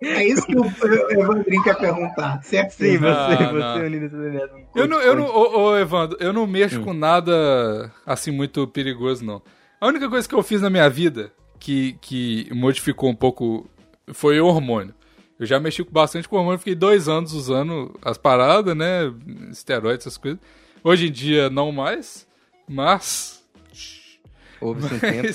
É 0.00 0.24
isso 0.24 0.46
que 0.46 0.56
o 0.56 0.64
Evandrinho 1.10 1.62
quer 1.64 1.76
perguntar. 1.76 2.40
Certeza. 2.42 2.92
Sim, 2.92 2.98
você, 2.98 3.08
Não, 3.08 3.28
você 3.58 3.88
DNA. 3.88 4.48
com 4.48 4.78
Eu 4.78 4.86
não, 4.86 5.00
eu 5.00 5.16
não, 5.16 5.24
ô, 5.26 5.58
ô, 5.70 5.76
Evandro, 5.76 6.16
eu 6.20 6.32
não 6.32 6.46
mexo 6.46 6.80
Hum. 6.80 6.84
com 6.84 6.92
nada 6.94 7.90
assim 8.06 8.30
muito 8.30 8.66
perigoso, 8.68 9.24
não. 9.24 9.42
A 9.80 9.86
única 9.88 10.08
coisa 10.08 10.28
que 10.28 10.34
eu 10.34 10.42
fiz 10.42 10.60
na 10.60 10.70
minha 10.70 10.88
vida 10.88 11.32
que, 11.58 11.94
que 12.00 12.48
modificou 12.54 13.10
um 13.10 13.14
pouco 13.14 13.68
foi 14.12 14.40
o 14.40 14.46
hormônio. 14.46 14.94
Eu 15.38 15.46
já 15.46 15.58
mexi 15.60 15.82
bastante 15.84 16.28
com 16.28 16.36
hormônio, 16.36 16.58
fiquei 16.58 16.74
dois 16.76 17.08
anos 17.08 17.32
usando 17.32 17.94
as 18.02 18.16
paradas, 18.18 18.76
né? 18.76 19.12
Esteroides, 19.50 20.06
essas 20.06 20.16
coisas. 20.18 20.38
Hoje 20.82 21.08
em 21.08 21.12
dia 21.12 21.50
não 21.50 21.72
mais, 21.72 22.26
mas. 22.68 23.44
quântico. 23.64 24.20
Houve-se 24.60 24.94
um 24.94 24.98
tempo. 25.00 25.28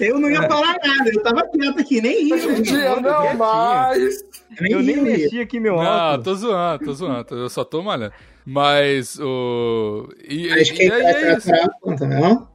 Eu 0.00 0.18
não 0.18 0.30
ia 0.30 0.42
falar 0.48 0.76
nada, 0.84 1.10
eu 1.12 1.22
tava 1.22 1.46
quieto 1.48 1.78
aqui, 1.80 2.00
nem 2.00 2.24
ria. 2.24 2.34
Hoje 2.34 2.48
em 2.48 2.62
dia 2.62 2.90
Mano, 2.90 3.02
não 3.02 3.16
quietinho. 3.20 3.38
mais. 3.38 4.24
Eu 4.70 4.82
nem 4.82 4.96
mexi 5.02 5.40
aqui 5.40 5.60
meu 5.60 5.76
Não, 5.76 5.82
óculos. 5.82 6.24
tô 6.24 6.34
zoando, 6.34 6.84
tô 6.84 6.92
zoando, 6.94 7.34
eu 7.36 7.48
só 7.48 7.64
tô 7.64 7.82
malhando. 7.82 8.12
Mas 8.44 9.18
o. 9.20 10.08
E, 10.28 10.50
Acho 10.50 10.72
que 10.74 10.84
e 10.86 10.90
aí 10.92 11.02
é 11.02 11.36
isso. 11.36 11.54
é 11.54 11.66
conta, 11.80 12.06
não? 12.06 12.48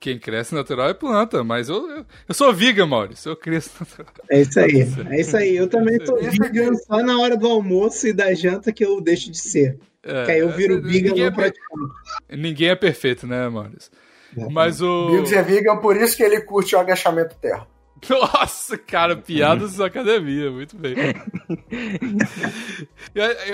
Quem 0.00 0.18
cresce 0.18 0.54
natural 0.54 0.88
é 0.90 0.94
planta, 0.94 1.42
mas 1.44 1.68
eu, 1.68 1.88
eu, 1.90 2.06
eu 2.28 2.34
sou 2.34 2.52
vegan, 2.52 2.86
Maurício. 2.86 3.30
Eu 3.30 3.36
cresço 3.36 3.70
natural. 3.80 4.12
É 4.30 4.40
isso 4.42 4.58
aí. 4.60 4.86
É 5.10 5.20
isso 5.20 5.36
aí. 5.36 5.56
Eu 5.56 5.68
também 5.68 5.98
tô 5.98 6.18
Isso 6.18 6.36
vegan 6.38 6.74
só 6.74 7.02
na 7.02 7.18
hora 7.20 7.36
do 7.36 7.46
almoço 7.46 8.06
e 8.08 8.12
da 8.12 8.34
janta 8.34 8.72
que 8.72 8.84
eu 8.84 9.00
deixo 9.00 9.30
de 9.30 9.38
ser. 9.38 9.78
É, 10.02 10.24
Que 10.24 10.30
aí 10.32 10.38
eu 10.40 10.50
viro 10.50 10.74
é 10.74 10.80
não 10.80 11.14
per- 11.14 11.32
praticante. 11.32 11.94
ninguém 12.32 12.68
é 12.68 12.74
perfeito, 12.74 13.26
né, 13.26 13.48
Maurício? 13.48 13.90
É. 14.36 14.48
Mas 14.50 14.80
o. 14.80 15.10
Biggs 15.10 15.34
é 15.34 15.42
vegan, 15.42 15.76
por 15.78 15.96
isso 15.96 16.16
que 16.16 16.22
ele 16.22 16.40
curte 16.40 16.74
o 16.74 16.78
agachamento 16.78 17.34
terra. 17.40 17.66
Nossa, 18.10 18.76
cara, 18.76 19.16
piadas 19.16 19.76
da 19.76 19.86
academia, 19.86 20.50
muito 20.50 20.76
bem. 20.76 20.94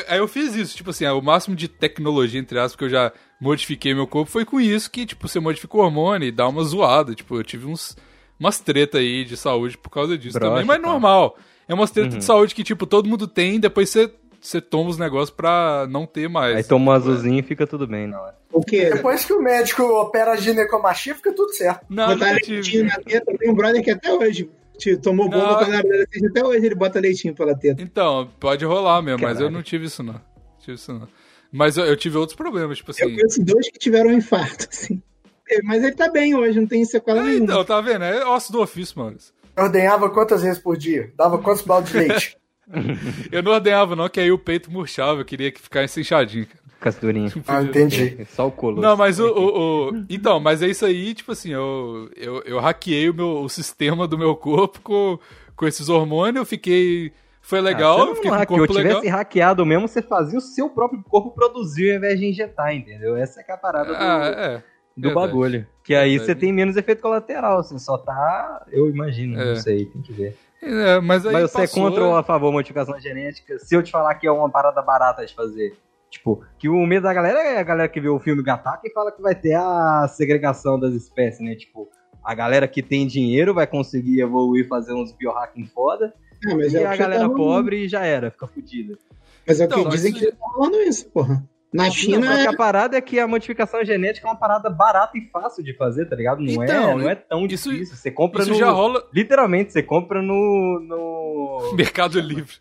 Aí, 0.08 0.18
eu 0.18 0.26
fiz 0.28 0.54
isso, 0.54 0.76
tipo 0.76 0.90
assim, 0.90 1.06
o 1.06 1.20
máximo 1.20 1.54
de 1.54 1.68
tecnologia, 1.68 2.40
entre 2.40 2.58
aspas, 2.58 2.76
que 2.76 2.84
eu 2.84 2.88
já 2.88 3.12
modifiquei 3.40 3.94
meu 3.94 4.06
corpo 4.06 4.30
foi 4.30 4.44
com 4.44 4.60
isso 4.60 4.90
que, 4.90 5.06
tipo, 5.06 5.28
você 5.28 5.38
modifica 5.40 5.76
o 5.76 5.80
hormônio 5.80 6.26
e 6.28 6.32
dá 6.32 6.48
uma 6.48 6.64
zoada. 6.64 7.14
Tipo, 7.14 7.36
eu 7.36 7.44
tive 7.44 7.66
uns, 7.66 7.96
umas 8.38 8.58
treta 8.58 8.98
aí 8.98 9.24
de 9.24 9.36
saúde 9.36 9.78
por 9.78 9.90
causa 9.90 10.16
disso 10.18 10.38
Broxa, 10.38 10.50
também, 10.52 10.66
mas 10.66 10.80
tá. 10.80 10.88
normal. 10.88 11.36
É 11.68 11.74
umas 11.74 11.90
treta 11.90 12.12
Uhum. 12.14 12.18
de 12.18 12.24
saúde 12.24 12.54
que, 12.54 12.64
tipo, 12.64 12.86
todo 12.86 13.08
mundo 13.08 13.28
tem, 13.28 13.60
depois 13.60 13.88
você, 13.90 14.12
você 14.40 14.60
toma 14.60 14.90
os 14.90 14.98
negócios 14.98 15.30
pra 15.30 15.86
não 15.90 16.06
ter 16.06 16.28
mais. 16.28 16.56
Aí 16.56 16.64
toma 16.64 16.92
um 16.92 16.94
azulzinho 16.94 17.38
e 17.38 17.42
fica 17.42 17.66
tudo 17.66 17.86
bem 17.86 18.06
na 18.06 18.20
hora. 18.20 18.34
O 18.52 18.60
quê? 18.62 18.90
Depois 18.90 19.24
que 19.24 19.32
o 19.32 19.42
médico 19.42 19.82
opera 19.82 20.32
a 20.32 20.36
ginecomastia, 20.36 21.14
fica 21.14 21.32
tudo 21.32 21.52
certo. 21.52 21.84
Não, 21.88 22.08
Botar 22.08 22.32
leitinho 22.32 22.62
tive. 22.62 22.82
na 22.84 22.96
teta. 22.96 23.36
Tem 23.38 23.50
um 23.50 23.54
brother 23.54 23.82
que 23.84 23.90
até 23.90 24.12
hoje 24.12 24.50
te- 24.78 24.96
tomou 24.96 25.28
bomba 25.28 25.46
Não. 25.46 25.58
quando 25.58 25.68
era 25.74 25.78
adolescente. 25.80 26.26
Até 26.26 26.44
hoje 26.44 26.66
ele 26.66 26.74
bota 26.74 26.98
leitinho 27.00 27.34
pela 27.34 27.54
teta. 27.56 27.82
Então, 27.82 28.28
pode 28.40 28.64
rolar 28.64 29.02
mesmo, 29.02 29.20
mas 29.22 29.32
eu 29.32 29.36
Caralho. 29.36 29.54
não 29.54 29.62
tive 29.62 29.86
isso 29.86 30.02
não. 30.02 30.20
Tive 30.60 30.74
isso 30.74 30.92
não. 30.92 31.06
Mas 31.52 31.76
eu, 31.76 31.84
eu 31.84 31.96
tive 31.96 32.16
outros 32.16 32.36
problemas, 32.36 32.78
tipo 32.78 32.90
Eu 32.90 32.94
assim. 32.94 33.14
conheço 33.14 33.44
dois 33.44 33.68
que 33.70 33.78
tiveram 33.78 34.10
um 34.10 34.14
infarto, 34.14 34.66
assim. 34.70 35.02
É, 35.48 35.60
Mas 35.64 35.82
ele 35.82 35.94
tá 35.96 36.08
bem 36.08 36.34
hoje, 36.34 36.58
não 36.60 36.66
tem 36.66 36.84
sequela 36.84 37.20
É, 37.20 37.24
nenhuma. 37.24 37.44
então, 37.44 37.64
tá 37.64 37.80
vendo? 37.80 38.04
É 38.04 38.24
osso 38.24 38.52
do 38.52 38.60
ofício, 38.62 38.98
mano. 38.98 39.16
Eu 39.56 39.64
ordenhava 39.64 40.08
quantas 40.08 40.42
vezes 40.42 40.58
por 40.60 40.76
dia? 40.76 41.12
Dava 41.16 41.38
quantos 41.38 41.62
baldes 41.62 41.90
de 41.92 41.98
leite? 41.98 42.36
Eu 43.32 43.42
não 43.42 43.52
ordenhava, 43.52 43.94
não, 43.96 44.08
que 44.08 44.20
aí 44.20 44.30
o 44.30 44.38
peito 44.38 44.70
murchava, 44.70 45.20
eu 45.20 45.24
queria 45.24 45.50
que 45.50 45.60
ficasse 45.60 46.00
inchadinho. 46.00 46.46
Casturinha. 46.80 47.30
Ah, 47.46 47.62
entendi. 47.62 48.24
Só 48.30 48.46
o 48.48 48.52
colosso. 48.52 48.80
Não, 48.80 48.96
mas 48.96 49.18
o, 49.20 49.26
o- 49.28 49.90
o- 49.90 50.04
Então, 50.08 50.40
mas 50.40 50.62
é 50.62 50.66
isso 50.68 50.84
aí, 50.86 51.12
tipo 51.14 51.32
assim, 51.32 51.50
eu, 51.52 52.08
eu, 52.16 52.42
eu 52.42 52.58
hackeei 52.58 53.10
o, 53.10 53.14
meu, 53.14 53.42
o 53.42 53.48
sistema 53.48 54.06
do 54.08 54.16
meu 54.16 54.34
corpo 54.34 54.80
com, 54.80 55.18
com 55.56 55.66
esses 55.66 55.88
hormônios, 55.88 56.36
eu 56.36 56.46
fiquei 56.46 57.12
Foi 57.42 57.60
legal, 57.60 58.00
Ah, 58.00 58.06
você 58.06 58.14
fiquei 58.16 58.30
não 58.30 58.46
com 58.46 58.54
o 58.54 58.58
corpo 58.58 58.72
legal. 58.72 58.94
tivesse 59.00 59.08
hackeado 59.14 59.66
mesmo, 59.66 59.86
você 59.88 60.00
fazia 60.00 60.38
o 60.38 60.42
seu 60.42 60.70
próprio 60.70 61.02
corpo 61.02 61.32
produzir 61.32 61.90
ao 61.90 61.96
invés 61.98 62.18
de 62.18 62.26
injetar, 62.26 62.74
entendeu? 62.74 63.14
Essa 63.16 63.40
é 63.40 63.42
que 63.44 63.50
é 63.50 63.54
a 63.54 63.58
parada 63.58 63.88
do, 63.88 63.94
Ah, 63.96 64.26
é. 64.26 64.62
do 64.96 65.08
verdade. 65.08 65.14
bagulho. 65.26 65.66
Que 65.84 65.94
aí 65.94 66.10
Verdade. 66.16 66.26
você 66.26 66.34
tem 66.34 66.52
menos 66.52 66.76
efeito 66.76 67.02
colateral, 67.02 67.62
você 67.62 67.78
só 67.78 67.98
tá. 67.98 68.64
Eu 68.70 68.88
imagino, 68.88 69.38
É. 69.38 69.44
não 69.44 69.56
sei, 69.56 69.84
tem 69.86 70.00
que 70.00 70.12
ver. 70.14 70.36
É, 70.62 71.00
mas 71.00 71.24
aí 71.24 71.32
Mas 71.32 71.50
você 71.50 71.58
passou- 71.58 71.86
é 71.86 71.88
contra 71.90 72.04
ou 72.04 72.16
a 72.16 72.22
favor 72.22 72.48
da 72.48 72.52
modificação 72.52 73.00
genética? 73.00 73.58
Se 73.58 73.74
eu 73.74 73.82
te 73.82 73.90
falar 73.90 74.14
que 74.16 74.26
é 74.26 74.30
uma 74.30 74.50
parada 74.50 74.82
barata 74.82 75.24
de 75.24 75.34
fazer. 75.34 75.76
Tipo, 76.10 76.44
que 76.58 76.68
o 76.68 76.84
medo 76.86 77.04
da 77.04 77.14
galera 77.14 77.38
é 77.40 77.58
a 77.58 77.62
galera 77.62 77.88
que 77.88 78.00
vê 78.00 78.08
o 78.08 78.18
filme 78.18 78.42
Gataca 78.42 78.80
e 78.84 78.92
fala 78.92 79.12
que 79.12 79.22
vai 79.22 79.34
ter 79.34 79.54
a 79.54 80.08
segregação 80.08 80.78
das 80.78 80.92
espécies, 80.92 81.40
né? 81.40 81.54
Tipo, 81.54 81.88
a 82.22 82.34
galera 82.34 82.66
que 82.66 82.82
tem 82.82 83.06
dinheiro 83.06 83.54
vai 83.54 83.66
conseguir 83.66 84.20
evoluir, 84.20 84.66
fazer 84.66 84.92
uns 84.92 85.12
biohacking 85.12 85.66
foda, 85.66 86.12
mas 86.44 86.74
e 86.74 86.78
é 86.78 86.86
a 86.86 86.90
que 86.92 86.98
galera 86.98 87.28
tá 87.28 87.34
pobre 87.34 87.88
já 87.88 88.04
era, 88.04 88.30
fica 88.30 88.46
fudida. 88.48 88.98
Mas 89.46 89.60
é 89.60 89.64
o 89.64 89.68
que 89.68 89.74
Então, 89.74 89.84
mas 89.84 89.94
dizem 89.94 90.10
isso 90.10 90.20
que 90.20 90.32
tá 90.32 90.46
rolando 90.46 90.76
isso, 90.82 91.08
porra. 91.10 91.44
Na 91.72 91.88
China, 91.88 92.26
só 92.26 92.34
que 92.34 92.40
é- 92.40 92.46
a 92.48 92.56
parada 92.56 92.96
é 92.96 93.00
que 93.00 93.20
a 93.20 93.28
modificação 93.28 93.84
genética 93.84 94.26
é 94.26 94.30
uma 94.30 94.36
parada 94.36 94.68
barata 94.68 95.16
e 95.16 95.30
fácil 95.30 95.62
de 95.62 95.72
fazer, 95.76 96.06
tá 96.06 96.16
ligado? 96.16 96.40
Não, 96.42 96.64
Então, 96.64 96.90
é, 96.90 96.94
não 96.96 97.08
é 97.10 97.14
tão 97.14 97.46
isso- 97.46 97.70
difícil. 97.70 97.94
Você 97.96 98.10
compra 98.10 98.42
Isso 98.42 98.50
no. 98.50 98.56
já 98.58 98.70
rola 98.70 99.06
Literalmente, 99.14 99.72
você 99.72 99.82
compra 99.82 100.20
no. 100.20 100.80
no... 100.80 101.72
Mercado 101.76 102.18
Livre. 102.18 102.56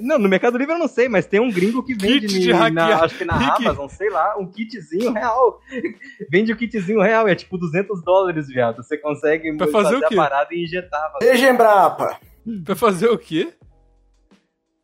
Não, 0.00 0.18
no 0.18 0.26
Mercado 0.28 0.56
Livre 0.56 0.74
eu 0.74 0.78
não 0.78 0.88
sei, 0.88 1.06
mas 1.08 1.26
tem 1.26 1.38
um 1.38 1.50
gringo 1.52 1.82
que 1.84 1.92
vende 1.94 2.26
Kit 2.28 2.40
de 2.40 2.52
na- 2.72 3.02
acho 3.04 3.18
que 3.18 3.24
na 3.26 3.36
Rick. 3.36 3.66
Amazon, 3.66 3.88
sei 3.88 4.08
lá, 4.08 4.34
um 4.38 4.46
kitzinho 4.46 5.12
real. 5.12 5.60
Vende 6.30 6.50
o 6.52 6.56
kitzinho 6.56 7.00
real, 7.02 7.28
é 7.28 7.34
tipo 7.34 7.58
200 7.58 8.02
dólares, 8.02 8.46
viado. 8.48 8.76
Você 8.76 8.96
consegue 8.96 9.54
Pra 9.58 9.66
fazer 9.66 9.96
o 9.96 10.00
quê? 10.08 10.14
a 10.14 10.16
parada 10.16 10.48
e 10.54 10.64
injetar. 10.64 11.12
Beijo, 11.20 11.44
Embrapa. 11.46 12.18
Pra 12.64 12.74
fazer 12.74 13.08
o 13.10 13.18
quê? 13.18 13.52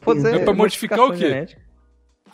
Pode 0.01 0.21
ser 0.21 0.35
É 0.35 0.45
pra 0.45 0.53
modificar 0.53 1.01
o 1.01 1.11
quê? 1.13 1.17
genética. 1.17 1.66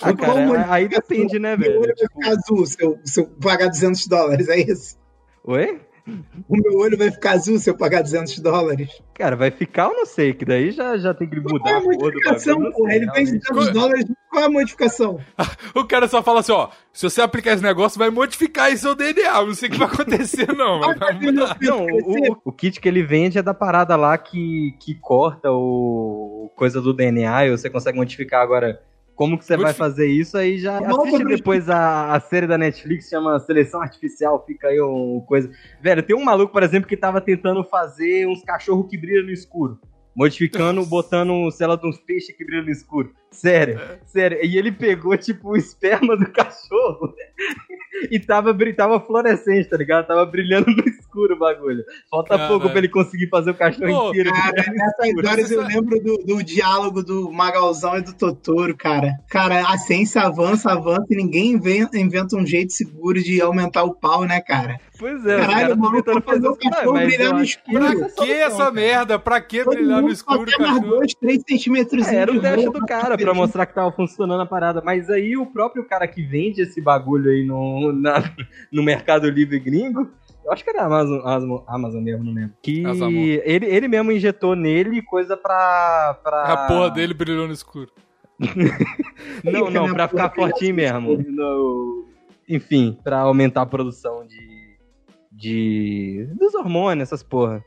Ah, 0.00 0.14
cara, 0.14 0.72
aí 0.72 0.88
depende, 0.88 1.38
né, 1.38 1.54
o 1.54 1.58
meu 1.58 1.68
velho? 1.68 1.80
olho 1.80 1.86
vai 1.88 1.94
Tipo, 1.96 2.14
ficar 2.20 2.30
azul 2.30 2.66
se 2.66 2.82
eu, 2.82 2.98
se 3.04 3.20
eu 3.20 3.26
pagar 3.40 3.68
200 3.68 4.06
dólares, 4.06 4.48
é 4.48 4.58
isso? 4.60 4.96
Oi? 5.44 5.80
O 6.48 6.56
meu 6.56 6.78
olho 6.78 6.98
vai 6.98 7.12
ficar 7.12 7.32
azul 7.32 7.60
se 7.60 7.70
eu 7.70 7.76
pagar 7.76 8.02
200 8.02 8.36
dólares. 8.40 8.90
Cara, 9.14 9.36
vai 9.36 9.52
ficar 9.52 9.86
ou 9.88 9.94
não 9.94 10.04
sei, 10.06 10.32
que 10.34 10.44
daí 10.44 10.72
já, 10.72 10.96
já 10.98 11.14
tem 11.14 11.28
que 11.28 11.40
Qual 11.40 11.54
mudar 11.54 11.70
é 11.70 11.74
a 11.76 11.80
modificação, 11.80 12.54
bagulho. 12.56 12.70
não 12.70 12.76
porra? 12.76 12.90
sei, 12.90 12.96
Ele 12.98 13.06
vende 13.06 13.30
realmente. 13.30 13.48
200 13.52 13.72
dólares, 13.72 14.04
qual 14.28 14.42
é 14.42 14.46
a 14.46 14.50
modificação? 14.50 15.20
O 15.76 15.84
cara 15.84 16.08
só 16.08 16.20
fala 16.22 16.40
assim, 16.40 16.50
ó, 16.52 16.70
se 16.92 17.08
você 17.08 17.22
aplicar 17.22 17.52
esse 17.52 17.62
negócio, 17.62 17.98
vai 18.00 18.10
modificar 18.10 18.64
aí 18.66 18.76
seu 18.76 18.96
DNA. 18.96 19.32
Não 19.44 19.54
sei 19.54 19.68
o 19.68 19.72
que 19.72 19.78
vai 19.78 19.86
acontecer, 19.86 20.52
não, 20.52 20.80
vai 20.98 21.12
mudar. 21.20 21.56
Não, 21.60 21.86
o, 21.86 22.36
o 22.46 22.52
kit 22.52 22.80
que 22.80 22.88
ele 22.88 23.04
vende 23.04 23.38
é 23.38 23.42
da 23.42 23.54
parada 23.54 23.94
lá 23.94 24.18
que, 24.18 24.74
que 24.80 24.96
corta 24.96 25.52
o 25.52 26.50
coisa 26.56 26.80
do 26.80 26.92
DNA 26.92 27.46
e 27.46 27.50
você 27.52 27.70
consegue 27.70 27.96
modificar 27.98 28.42
agora. 28.42 28.82
Como 29.14 29.38
que 29.38 29.44
você 29.44 29.56
vai 29.56 29.74
fazer 29.74 30.06
isso 30.06 30.36
aí 30.36 30.58
já 30.58 30.78
assiste 30.78 31.24
depois 31.24 31.68
a, 31.68 32.14
a 32.14 32.20
série 32.20 32.46
da 32.46 32.56
Netflix 32.56 33.08
chama 33.08 33.38
Seleção 33.40 33.82
Artificial, 33.82 34.42
fica 34.46 34.68
aí 34.68 34.80
um 34.80 35.20
coisa. 35.26 35.50
Velho, 35.80 36.02
tem 36.02 36.16
um 36.16 36.24
maluco, 36.24 36.52
por 36.52 36.62
exemplo, 36.62 36.88
que 36.88 36.96
tava 36.96 37.20
tentando 37.20 37.62
fazer 37.62 38.26
uns 38.26 38.42
cachorros 38.42 38.88
que 38.88 38.96
brilham 38.96 39.24
no 39.24 39.30
escuro. 39.30 39.78
Modificando, 40.14 40.84
botando, 40.86 41.50
sei 41.50 41.66
lá, 41.66 41.76
de 41.76 41.86
uns 41.86 41.98
peixes 41.98 42.36
que 42.36 42.44
brilham 42.44 42.64
no 42.64 42.70
escuro. 42.70 43.12
Sério, 43.30 43.80
sério. 44.06 44.38
E 44.42 44.56
ele 44.56 44.72
pegou, 44.72 45.16
tipo, 45.16 45.50
o 45.50 45.56
esperma 45.56 46.16
do 46.16 46.28
cachorro 46.32 47.14
e 48.10 48.18
tava, 48.18 48.56
tava 48.74 49.00
fluorescente, 49.00 49.68
tá 49.68 49.76
ligado? 49.76 50.06
Tava 50.06 50.24
brilhando 50.26 50.70
no 50.70 50.88
escuro 51.12 51.34
o 51.34 51.38
bagulho. 51.38 51.84
Falta 52.10 52.48
pouco 52.48 52.68
pra 52.70 52.78
ele 52.78 52.88
conseguir 52.88 53.28
fazer 53.28 53.50
o 53.50 53.54
cachorro 53.54 53.86
Pô, 53.86 54.08
inteiro. 54.10 54.32
Cara, 54.32 54.52
brilhar 54.52 54.74
nessas 54.74 55.30
horas 55.30 55.50
eu 55.50 55.62
lembro 55.62 56.00
do, 56.02 56.16
do 56.18 56.42
diálogo 56.42 57.02
do 57.02 57.30
Magalzão 57.30 57.98
e 57.98 58.02
do 58.02 58.14
Totoro, 58.14 58.74
cara. 58.76 59.14
Cara, 59.28 59.60
a 59.68 59.76
ciência 59.76 60.22
avança, 60.22 60.72
avança 60.72 61.06
e 61.10 61.16
ninguém 61.16 61.52
inventa, 61.52 61.98
inventa 61.98 62.36
um 62.36 62.46
jeito 62.46 62.72
seguro 62.72 63.22
de 63.22 63.40
aumentar 63.40 63.84
o 63.84 63.94
pau, 63.94 64.24
né, 64.24 64.40
cara? 64.40 64.78
Pois 64.98 65.24
é, 65.26 65.36
Caralho, 65.38 65.76
maluco, 65.76 66.02
tentando 66.02 66.22
fazer 66.22 66.48
o 66.48 66.56
cachorro 66.56 66.92
mas 66.92 67.06
brilhar 67.08 67.26
eu 67.28 67.34
no 67.34 67.42
escuro. 67.42 67.84
essa 67.84 67.98
é 67.98 68.06
a 68.06 68.24
Que 68.26 68.32
essa 68.32 68.58
cara. 68.58 68.70
merda? 68.70 69.18
Pra 69.18 69.40
que 69.40 69.64
Todo 69.64 69.74
brilhar 69.74 70.00
no 70.02 70.08
escuro, 70.08 70.46
cachorro? 70.50 70.80
dois, 70.80 71.14
três 71.14 71.42
centímetros. 71.48 72.06
É, 72.08 72.16
era 72.16 72.32
de 72.32 72.40
teste 72.40 72.66
do 72.70 72.86
cara 72.86 73.16
pra 73.16 73.26
cara. 73.26 73.34
mostrar 73.34 73.66
que 73.66 73.74
tava 73.74 73.90
funcionando 73.92 74.40
a 74.42 74.46
parada. 74.46 74.80
Mas 74.84 75.10
aí 75.10 75.36
o 75.36 75.44
próprio 75.46 75.84
cara 75.84 76.06
que 76.06 76.22
vende 76.22 76.62
esse 76.62 76.80
bagulho 76.80 77.30
aí 77.32 77.44
no, 77.44 77.92
na- 77.92 78.22
no 78.70 78.82
Mercado 78.82 79.28
Livre 79.28 79.58
gringo, 79.58 80.08
eu 80.44 80.52
acho 80.52 80.64
que 80.64 80.70
era 80.70 80.84
Amazon, 80.84 81.20
Amazon, 81.20 81.58
Amazon 81.66 82.02
mesmo, 82.02 82.24
não 82.24 82.32
lembro. 82.32 82.54
Que 82.62 82.82
ele, 83.44 83.66
ele 83.66 83.88
mesmo 83.88 84.12
injetou 84.12 84.54
nele 84.56 85.02
coisa 85.02 85.36
pra. 85.36 86.18
pra... 86.22 86.42
A 86.44 86.66
porra 86.66 86.90
dele 86.90 87.14
brilhou 87.14 87.46
no 87.46 87.52
escuro. 87.52 87.90
Não, 89.44 89.70
não, 89.70 89.92
pra 89.92 90.08
ficar 90.08 90.30
fortinho 90.30 90.74
mesmo. 90.74 91.16
No- 91.28 92.06
Enfim, 92.48 92.98
pra 93.04 93.20
aumentar 93.20 93.62
a 93.62 93.66
produção 93.66 94.26
de. 94.26 94.76
de. 95.30 96.28
dos 96.38 96.54
hormônios, 96.54 97.08
essas 97.08 97.22
porra. 97.22 97.64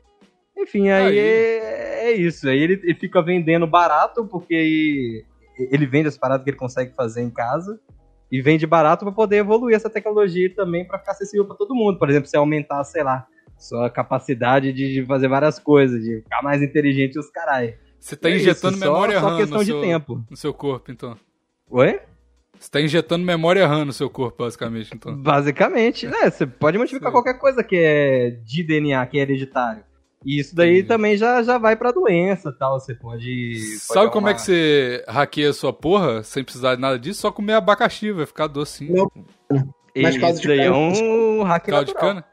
Enfim, 0.56 0.88
aí, 0.90 1.06
Aí. 1.06 1.18
É, 1.18 2.08
é 2.08 2.12
isso. 2.12 2.48
Aí 2.48 2.58
ele, 2.58 2.74
ele 2.82 2.94
fica 2.94 3.22
vendendo 3.22 3.66
barato, 3.66 4.26
porque 4.26 4.54
aí 4.54 5.24
ele 5.70 5.86
vende 5.86 6.08
as 6.08 6.18
paradas 6.18 6.44
que 6.44 6.50
ele 6.50 6.56
consegue 6.58 6.94
fazer 6.94 7.22
em 7.22 7.30
casa. 7.30 7.80
E 8.30 8.40
vende 8.42 8.66
barato 8.66 9.04
pra 9.04 9.12
poder 9.14 9.36
evoluir 9.36 9.76
essa 9.76 9.88
tecnologia 9.90 10.52
também 10.54 10.84
pra 10.86 10.98
ficar 10.98 11.12
acessível 11.12 11.44
pra 11.46 11.54
todo 11.56 11.74
mundo. 11.74 11.98
Por 11.98 12.10
exemplo, 12.10 12.28
se 12.28 12.36
aumentar, 12.36 12.82
sei 12.84 13.02
lá, 13.04 13.26
sua 13.56 13.88
capacidade 13.88 14.72
de, 14.72 14.94
de 14.94 15.06
fazer 15.06 15.28
várias 15.28 15.58
coisas, 15.58 16.02
de 16.02 16.22
ficar 16.22 16.42
mais 16.42 16.60
inteligente 16.62 17.18
os 17.18 17.30
carai. 17.30 17.76
Você 18.00 18.16
tá 18.16 18.28
É 18.28 18.36
injetando 18.36 18.74
isso, 18.76 18.84
só- 18.84 18.92
memória 18.92 19.20
só 19.20 19.28
RAM 19.28 19.36
questão 19.38 19.58
no 19.58 19.64
de 19.64 19.70
seu, 19.70 19.80
tempo. 19.80 20.24
no 20.30 20.36
seu 20.36 20.52
corpo, 20.52 20.90
então. 20.92 21.16
Oi? 21.70 22.00
Você 22.58 22.70
tá 22.70 22.80
injetando 22.80 23.24
memória 23.24 23.66
RAM 23.66 23.84
no 23.84 23.92
seu 23.92 24.08
corpo, 24.10 24.42
basicamente, 24.42 24.90
então. 24.94 25.14
Basicamente, 25.16 26.06
né? 26.06 26.30
Você 26.30 26.46
pode 26.46 26.78
modificar 26.78 27.10
Sim. 27.10 27.12
qualquer 27.12 27.34
coisa 27.38 27.62
que 27.62 27.76
é 27.76 28.30
de 28.30 28.62
DNA, 28.62 29.04
que 29.06 29.18
é 29.18 29.22
hereditário. 29.22 29.84
E 30.26 30.40
isso 30.40 30.56
daí 30.56 30.78
Entendi. 30.78 30.88
também 30.88 31.16
já, 31.16 31.40
já 31.44 31.56
vai 31.56 31.76
pra 31.76 31.92
doença 31.92 32.48
e 32.48 32.58
tal. 32.58 32.80
Você 32.80 32.96
pode. 32.96 33.54
Sabe 33.78 34.00
pode 34.00 34.12
como 34.12 34.28
é 34.28 34.34
que 34.34 34.40
você 34.40 35.04
hackeia 35.06 35.50
a 35.50 35.54
sua 35.54 35.72
porra 35.72 36.24
sem 36.24 36.42
precisar 36.42 36.74
de 36.74 36.80
nada 36.80 36.98
disso? 36.98 37.20
Só 37.20 37.30
comer 37.30 37.52
abacaxi, 37.52 38.10
vai 38.10 38.26
ficar 38.26 38.48
docinho. 38.48 39.08
Não. 39.48 39.74
Mas 39.96 40.18
caldo 40.18 40.34
Isso 40.34 40.42
de 40.42 40.52
é 40.52 40.64
cana 40.64 40.76
um 40.76 41.42
hack 41.44 41.66
Caldo 41.66 41.86
de 41.86 41.94
cana? 41.94 42.24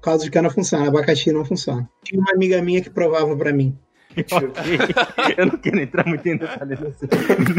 Caldo 0.00 0.24
de 0.24 0.30
cana 0.30 0.50
funciona, 0.50 0.86
abacaxi 0.86 1.32
não 1.32 1.44
funciona. 1.44 1.90
Tinha 2.04 2.20
uma 2.20 2.30
amiga 2.32 2.62
minha 2.62 2.80
que 2.80 2.88
provava 2.88 3.36
pra 3.36 3.52
mim. 3.52 3.76
Eu 5.36 5.46
não 5.46 5.58
quero 5.58 5.80
entrar 5.80 6.06
muito 6.06 6.26
em 6.26 6.36
detalhes 6.36 6.78
nessa, 6.78 7.06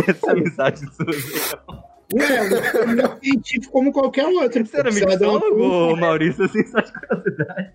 nessa 0.07 0.31
amizade 0.31 0.79
sua. 0.95 1.83
Ué, 2.13 2.37
é 2.37 3.07
um 3.07 3.19
científico 3.21 3.71
como 3.71 3.91
qualquer 3.91 4.27
outro. 4.27 4.65
Você 4.65 4.77
era 4.77 4.91
mixólogo, 4.91 5.97
Maurício? 5.97 6.45
Assim, 6.45 6.65
só 6.67 6.79
de 6.79 6.93
curiosidade. 6.93 7.73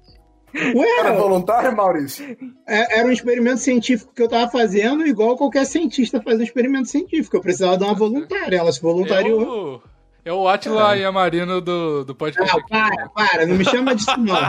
Era 0.55 1.13
Ué, 1.13 1.17
voluntário, 1.17 1.77
Maurício? 1.77 2.37
é- 2.67 2.99
era 3.01 3.09
um 3.09 3.13
experimento 3.13 3.59
científico 3.59 4.13
que 4.15 4.23
eu 4.23 4.29
tava 4.29 4.51
fazendo, 4.51 5.07
igual 5.07 5.37
qualquer 5.37 5.67
cientista 5.67 6.21
faz 6.23 6.39
um 6.41 6.43
experimento 6.43 6.89
científico. 6.89 7.37
Eu 7.37 7.41
precisava 7.41 7.77
dar 7.77 7.87
uma 7.87 7.95
voluntária. 7.95 8.57
Ela 8.57 8.73
se 8.73 8.79
É 8.79 8.83
voluntariou. 8.83 9.77
o, 9.77 9.83
é 10.25 10.33
o 10.33 10.49
Atila 10.49 10.97
e 10.97 11.05
a 11.05 11.13
Marina 11.13 11.61
do, 11.61 12.05
do 12.05 12.15
podcast 12.15 12.55
Não, 12.57 12.67
para, 12.67 13.09
para, 13.11 13.47
não 13.47 13.57
me 13.57 13.65
chama 13.65 13.95
disso 13.95 14.19
não. 14.19 14.35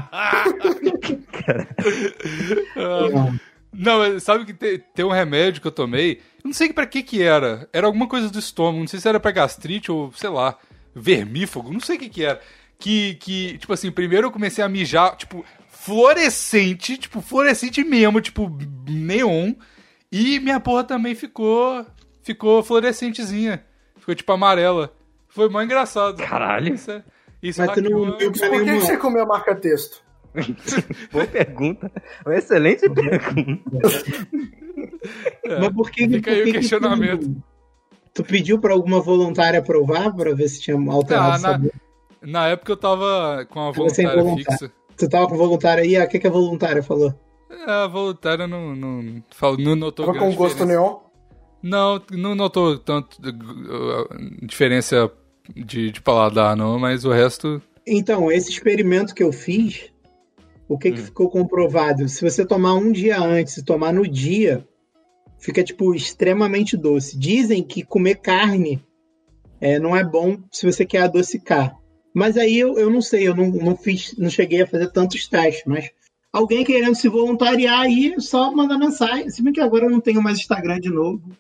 Não. 3.72 4.20
Sabe 4.20 4.46
que 4.46 4.54
tem, 4.54 4.80
tem 4.96 5.06
um 5.06 5.12
remédio 5.12 5.62
que 5.62 5.68
eu 5.68 5.72
tomei, 5.72 6.14
eu 6.44 6.46
não 6.46 6.54
sei 6.54 6.74
pra 6.74 6.86
que 6.86 7.04
que 7.04 7.22
era. 7.22 7.68
Era 7.72 7.88
alguma 7.88 8.08
coisa 8.08 8.30
do 8.30 8.40
estômago, 8.40 8.80
não 8.80 8.88
sei 8.88 9.00
se 9.00 9.08
era 9.08 9.20
pra 9.20 9.32
gastrite 9.32 9.92
ou, 9.92 10.12
sei 10.14 10.30
lá, 10.30 10.58
vermífugo, 10.96 11.72
não 11.72 11.80
sei 11.80 11.98
o 11.98 12.00
que 12.00 12.10
que 12.10 12.24
era. 12.26 12.40
Que, 12.78 13.16
que, 13.16 13.58
tipo 13.58 13.74
assim, 13.74 13.92
primeiro 13.92 14.28
eu 14.28 14.32
comecei 14.32 14.64
a 14.64 14.70
mijar, 14.70 15.16
tipo, 15.18 15.44
fluorescente, 15.82 16.98
tipo, 16.98 17.22
fluorescente 17.22 17.84
mesmo, 17.84 18.20
tipo, 18.22 18.50
neon. 18.88 19.54
E 20.12 20.40
minha 20.40 20.60
porra 20.60 20.84
também 20.84 21.16
ficou, 21.16 21.86
ficou 22.22 22.64
fluorescentezinha. 22.64 23.64
Ficou, 23.98 24.14
tipo, 24.16 24.32
amarela. 24.32 24.94
Foi 25.28 25.48
mó 25.50 25.62
engraçado. 25.62 26.18
Caralho. 26.24 26.74
Isso 26.74 26.92
é... 26.92 27.04
Isso 27.42 27.62
Mas 27.62 27.72
tu 27.72 27.82
não 27.82 27.90
hackeou- 28.04 28.18
viu 28.18 28.32
Por 28.32 28.64
que, 28.66 28.74
você 28.82 28.98
comeu 28.98 29.24
a 29.24 29.26
marca 29.26 29.56
texto? 29.56 30.04
Boa 31.12 31.26
pergunta. 31.26 31.90
Uma 32.26 32.36
excelente 32.36 32.90
pergunta. 32.90 33.62
É, 35.46 35.60
Mas 35.60 35.70
por 35.74 35.90
que, 35.90 36.08
Fica 36.08 36.32
aí 36.32 36.38
por 36.38 36.42
o 36.42 36.46
que 36.46 36.52
que 36.52 36.60
questionamento. 36.60 37.26
Tu, 37.26 37.42
tu 38.16 38.24
pediu 38.24 38.60
pra 38.60 38.74
alguma 38.74 39.00
voluntária 39.00 39.62
provar 39.62 40.14
pra 40.14 40.34
ver 40.34 40.50
se 40.50 40.60
tinha 40.62 40.76
alterado 40.92 41.28
Ah, 41.28 41.32
na- 41.32 41.38
sabor? 41.40 41.72
Na 42.22 42.48
época 42.50 42.74
eu 42.74 42.78
tava 42.78 43.46
com 43.50 43.60
a 43.62 43.72
voluntária 43.72 44.36
fixa. 44.36 44.72
Tu 45.00 45.08
tava 45.10 45.28
com 45.28 45.38
voluntária 45.38 45.82
aí? 45.84 45.96
Ah, 45.96 46.04
o 46.04 46.08
que, 46.08 46.20
que 46.20 46.28
a 46.28 46.32
voluntária 46.32 46.84
falou? 46.84 47.14
É, 47.50 47.72
a 47.72 47.88
voluntária 47.88 48.46
não, 48.48 48.76
não, 48.76 49.24
falo- 49.32 49.58
não 49.58 49.76
notou 49.76 50.06
Tava 50.06 50.20
com 50.20 50.36
gosto 50.36 50.58
diferença. 50.58 50.66
neon? 50.82 50.98
Não, 51.64 52.02
não 52.12 52.36
notou 52.36 52.78
tanto 52.78 53.18
uh, 53.22 54.46
diferença 54.46 55.12
de, 55.56 55.92
de 55.92 56.02
paladar, 56.02 56.56
não, 56.56 56.78
mas 56.78 57.06
o 57.06 57.12
resto. 57.12 57.62
Então, 57.88 58.32
esse 58.32 58.50
experimento 58.52 59.16
que 59.16 59.24
eu 59.24 59.32
fiz, 59.32 59.90
o 60.68 60.78
que, 60.78 60.92
que 60.92 61.02
ficou 61.02 61.30
comprovado? 61.30 62.08
Se 62.08 62.22
você 62.22 62.46
tomar 62.46 62.76
um 62.76 62.92
dia 62.92 63.20
antes 63.20 63.58
e 63.58 63.64
tomar 63.66 63.92
no 63.92 64.08
dia, 64.08 64.66
fica, 65.40 65.64
tipo, 65.64 65.96
extremamente 65.96 66.78
doce. 66.78 67.18
Dizem 67.18 67.64
que 67.64 67.84
comer 67.84 68.16
carne 68.16 68.82
é, 69.60 69.80
não 69.80 69.96
é 69.96 70.04
bom 70.04 70.38
se 70.52 70.66
você 70.66 70.86
quer 70.86 71.04
adocicar. 71.04 71.76
Mas 72.20 72.36
aí 72.38 72.60
eu, 72.60 72.78
eu 72.78 72.90
não 72.90 73.02
sei, 73.02 73.28
eu 73.28 73.34
não, 73.34 73.48
não 73.48 73.78
fiz, 73.78 74.14
não 74.18 74.30
cheguei 74.30 74.62
a 74.62 74.68
fazer 74.68 74.92
tantos 74.92 75.26
testes, 75.26 75.64
mas 75.66 75.90
alguém 76.34 76.66
querendo 76.66 76.94
se 76.96 77.08
voluntariar 77.08 77.80
aí, 77.80 78.14
é 78.18 78.20
só 78.20 78.52
mandar 78.52 78.78
mensagem. 78.78 79.30
Se 79.30 79.42
bem 79.42 79.54
que 79.54 79.62
agora 79.62 79.86
eu 79.86 79.90
não 79.90 80.02
tenho 80.02 80.22
mais 80.22 80.38
Instagram 80.38 80.80
de 80.82 80.90
novo. 80.90 81.32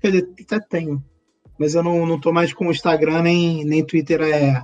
Quer 0.00 0.10
dizer, 0.12 0.28
até 0.40 0.58
tenho. 0.60 1.04
Mas 1.58 1.74
eu 1.74 1.82
não, 1.82 2.06
não 2.06 2.18
tô 2.18 2.32
mais 2.32 2.54
com 2.54 2.66
o 2.68 2.70
Instagram 2.70 3.20
nem, 3.22 3.64
nem 3.66 3.84
Twitter 3.84 4.22
é 4.22 4.62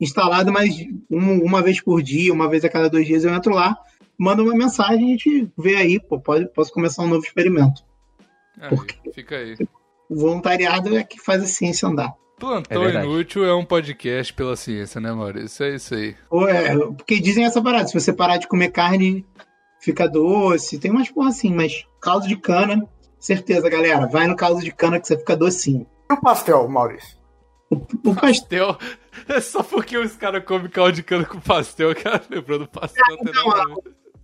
instalado, 0.00 0.50
mas 0.50 0.74
um- 1.10 1.44
uma 1.44 1.60
vez 1.62 1.78
por 1.80 2.02
dia, 2.02 2.32
uma 2.32 2.48
vez 2.48 2.64
a 2.64 2.68
cada 2.70 2.88
dois 2.88 3.06
dias 3.06 3.22
eu 3.22 3.34
entro 3.34 3.54
lá, 3.54 3.76
mando 4.18 4.42
uma 4.42 4.54
mensagem 4.54 5.02
e 5.02 5.14
a 5.14 5.16
gente 5.16 5.52
vê 5.58 5.76
aí, 5.76 6.00
pô, 6.00 6.18
pode, 6.18 6.46
posso 6.52 6.72
começar 6.72 7.02
um 7.02 7.08
novo 7.08 7.24
experimento. 7.24 7.84
Aí, 8.58 8.68
Por 8.70 8.86
quê? 8.86 8.96
fica 9.14 9.36
aí. 9.36 9.56
O 10.08 10.16
voluntariado 10.16 10.96
é 10.96 11.04
que 11.04 11.20
faz 11.20 11.42
a 11.42 11.46
ciência 11.46 11.86
andar. 11.86 12.12
Plantão 12.42 12.84
É. 12.84 13.04
Inútil 13.04 13.44
é 13.44 13.54
um 13.54 13.64
podcast 13.64 14.34
pela 14.34 14.56
ciência, 14.56 15.00
né, 15.00 15.12
Maurício? 15.12 15.64
É 15.64 15.76
isso 15.76 15.94
aí. 15.94 16.16
É, 16.48 16.76
porque 16.76 17.20
dizem 17.20 17.44
essa 17.44 17.62
parada, 17.62 17.86
se 17.86 17.94
você 17.94 18.12
parar 18.12 18.36
de 18.36 18.48
comer 18.48 18.72
carne, 18.72 19.24
fica 19.80 20.08
doce, 20.08 20.78
tem 20.78 20.90
umas 20.90 21.08
porra 21.08 21.28
assim, 21.28 21.54
mas 21.54 21.86
caldo 22.00 22.26
de 22.26 22.36
cana, 22.36 22.84
certeza, 23.20 23.70
galera, 23.70 24.06
vai 24.06 24.26
no 24.26 24.34
caldo 24.34 24.60
de 24.60 24.72
cana 24.72 24.98
que 24.98 25.06
você 25.06 25.16
fica 25.16 25.36
docinho. 25.36 25.86
E 26.10 26.14
o 26.14 26.20
pastel, 26.20 26.68
Maurício? 26.68 27.16
O, 27.70 27.76
o 27.76 28.14
pastel, 28.14 28.74
Pastel. 28.74 28.78
É 29.28 29.40
só 29.40 29.62
porque 29.62 29.96
os 29.96 30.16
caras 30.16 30.44
comem 30.44 30.68
caldo 30.68 30.92
de 30.92 31.02
cana 31.02 31.24
com 31.24 31.38
pastel, 31.38 31.94
cara. 31.94 32.22
Lembrando 32.28 32.66
pastel. 32.66 33.04
não 33.08 33.18
tem 33.18 33.34
não, 33.34 33.48
nada 33.48 33.74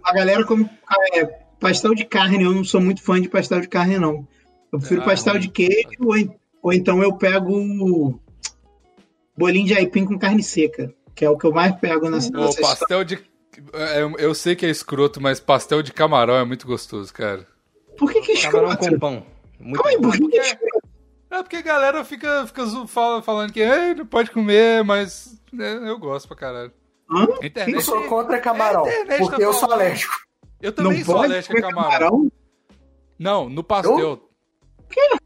a 0.02 0.10
a 0.10 0.12
galera 0.12 0.44
come 0.44 0.68
é, 1.14 1.24
pastel 1.60 1.94
de 1.94 2.04
carne, 2.04 2.42
eu 2.42 2.52
não 2.52 2.64
sou 2.64 2.80
muito 2.80 3.02
fã 3.02 3.20
de 3.20 3.28
pastel 3.28 3.60
de 3.60 3.68
carne, 3.68 3.98
não. 3.98 4.26
Eu 4.72 4.78
prefiro 4.78 5.02
Ah, 5.02 5.04
pastel 5.04 5.38
de 5.38 5.48
queijo, 5.48 5.88
ou, 6.00 6.14
ou 6.62 6.72
então 6.72 7.02
eu 7.02 7.16
pego 7.16 8.20
bolinho 9.36 9.66
de 9.66 9.74
aipim 9.74 10.04
com 10.04 10.18
carne 10.18 10.42
seca, 10.42 10.92
que 11.14 11.24
é 11.24 11.30
o 11.30 11.36
que 11.36 11.46
eu 11.46 11.52
mais 11.52 11.74
pego 11.76 12.08
nessa, 12.10 12.28
Ô, 12.36 12.40
nessa 12.46 12.60
pastel 12.60 13.04
de. 13.04 13.18
é, 13.72 14.02
Eu, 14.02 14.16
eu 14.18 14.34
sei 14.34 14.54
que 14.56 14.66
é 14.66 14.70
escroto, 14.70 15.20
mas 15.20 15.40
pastel 15.40 15.82
de 15.82 15.92
camarão 15.92 16.34
é 16.36 16.44
muito 16.44 16.66
gostoso, 16.66 17.12
cara. 17.12 17.46
Por 17.96 18.12
que 18.12 18.20
que 18.20 18.32
é 18.32 18.42
Camarão 18.42 18.68
escroto? 18.70 18.90
com 18.92 18.98
pão. 18.98 19.26
Muito 19.58 19.76
Calma 19.82 19.90
aí, 19.90 19.96
bom. 19.96 20.02
por 20.10 20.16
que 20.18 20.28
que 20.28 20.38
é 20.38 20.46
escroto? 20.46 20.88
É 21.30 21.42
porque 21.42 21.56
a 21.56 21.62
galera 21.62 22.04
fica, 22.04 22.46
fica 22.46 22.66
fala- 22.86 23.20
falando 23.22 23.52
que 23.52 23.60
"Ei, 23.60 23.94
não 23.94 24.06
pode 24.06 24.30
comer, 24.30 24.82
mas 24.82 25.38
né, 25.52 25.78
eu 25.88 25.98
gosto 25.98 26.26
pra 26.28 26.36
caralho. 26.36 26.72
Hã? 27.10 27.26
Internet, 27.42 27.74
Eu 27.74 27.80
sou 27.80 28.02
contra 28.04 28.38
camarão, 28.40 28.86
É, 28.86 29.18
porque 29.18 29.36
tá 29.36 29.42
eu 29.42 29.52
sou 29.52 29.70
alérgico. 29.72 30.14
Eu 30.60 30.72
também 30.72 30.98
Não 30.98 31.04
sou 31.04 31.18
alérgico 31.18 31.56
a 31.58 31.60
camarão. 31.60 31.88
camarão? 31.90 32.32
Não, 33.18 33.48
no 33.48 33.62
pastel. 33.64 34.22
quê? 34.88 35.17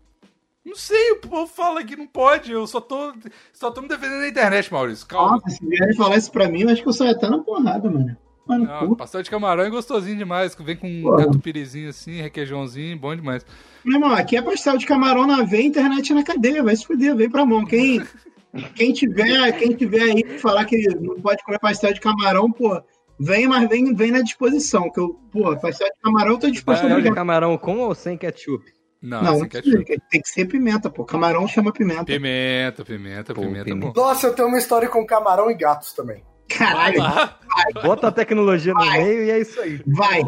Não 0.65 0.77
sei, 0.77 1.13
o 1.13 1.17
povo 1.21 1.47
fala 1.47 1.83
que 1.83 1.97
não 1.97 2.07
pode. 2.07 2.53
Eu 2.53 2.67
só 2.67 2.81
tô, 2.81 3.13
só 3.53 3.71
tô 3.71 3.83
me 3.83 3.89
defendendo 3.89 4.21
na 4.21 4.29
internet, 4.29 4.73
Maurício. 4.73 5.07
Calma. 5.07 5.33
Nossa, 5.33 5.51
se 5.51 5.67
vierem 5.67 5.95
falar 5.97 6.17
isso 6.17 6.31
pra 6.31 6.49
mim, 6.49 6.63
eu 6.63 6.69
acho 6.69 6.83
que 6.83 6.89
eu 6.89 6.93
saio 6.93 7.11
até 7.11 7.29
na 7.29 7.39
porrada, 7.39 7.91
mano. 7.91 8.17
Mano, 8.47 8.65
Não, 8.65 8.95
pastel 8.97 9.23
de 9.23 9.31
camarão 9.31 9.65
é 9.65 9.71
gostosinho 9.71 10.17
demais. 10.17 10.55
Vem 10.55 10.77
com 10.77 10.89
um 10.89 11.03
Porra. 11.03 11.27
catupiryzinho 11.27 11.89
assim, 11.91 12.21
requeijãozinho, 12.23 12.99
bom 12.99 13.15
demais. 13.15 13.45
Meu 13.85 13.97
irmão, 13.97 14.13
aqui 14.13 14.37
é 14.37 14.43
pastel 14.43 14.77
de 14.77 14.87
camarão 14.87 15.27
na 15.27 15.43
veia, 15.43 15.67
internet 15.67 16.13
na 16.13 16.25
cadeia, 16.25 16.63
vai 16.63 16.75
se 16.75 16.87
fuder, 16.87 17.15
vem 17.15 17.31
pra 17.31 17.47
mão. 17.47 17.65
Quem, 17.65 18.03
quem, 18.75 18.93
tiver, 18.93 19.53
quem 19.59 19.73
tiver 19.75 20.03
aí 20.03 20.25
pra 20.25 20.39
falar 20.39 20.65
que 20.65 20.77
não 20.97 21.21
pode 21.21 21.43
comer 21.45 21.59
pastel 21.61 21.93
de 21.93 22.01
camarão, 22.01 22.51
pô, 22.51 22.83
vem, 23.19 23.47
mas 23.47 23.69
vem, 23.69 23.95
vem 23.95 24.11
na 24.11 24.23
disposição, 24.23 24.91
que 24.91 24.99
eu, 24.99 25.21
pô, 25.31 25.57
pastel 25.57 25.89
de 25.89 26.01
camarão 26.03 26.33
eu 26.33 26.39
tô 26.39 26.51
disposto 26.51 26.81
a 26.81 26.89
Pastel 26.89 27.01
de 27.03 27.15
camarão 27.15 27.57
com 27.57 27.79
ou 27.79 27.95
sem 27.95 28.17
ketchup? 28.17 28.65
Não, 29.03 29.21
Não, 29.23 29.39
não 29.41 29.49
precisa, 29.49 29.83
tem 30.09 30.21
que 30.21 30.29
ser 30.29 30.45
pimenta, 30.47 30.89
pô. 30.89 31.05
Camarão 31.05 31.49
chama 31.49 31.73
pimenta. 31.73 32.05
Pimenta, 32.05 32.85
pimenta, 32.85 33.35
Pô, 33.35 33.41
pimenta, 33.41 33.61
é 33.63 33.65
pimenta. 33.65 34.01
Nossa, 34.01 34.29
eu 34.29 34.33
tenho 34.35 34.47
uma 34.49 34.59
história 34.59 34.89
com 34.89 35.05
camarão 35.05 35.51
e 35.51 35.55
gatos 35.55 35.93
também. 35.93 36.23
Caralho, 36.49 37.03
Ah, 37.03 37.37
Bota 37.83 38.09
a 38.09 38.13
tecnologia 38.13 38.73
no 38.73 38.79
Vai. 38.85 39.03
meio 39.03 39.25
e 39.25 39.31
é 39.31 39.41
isso 39.41 39.61
aí. 39.61 39.81
vai. 39.87 40.23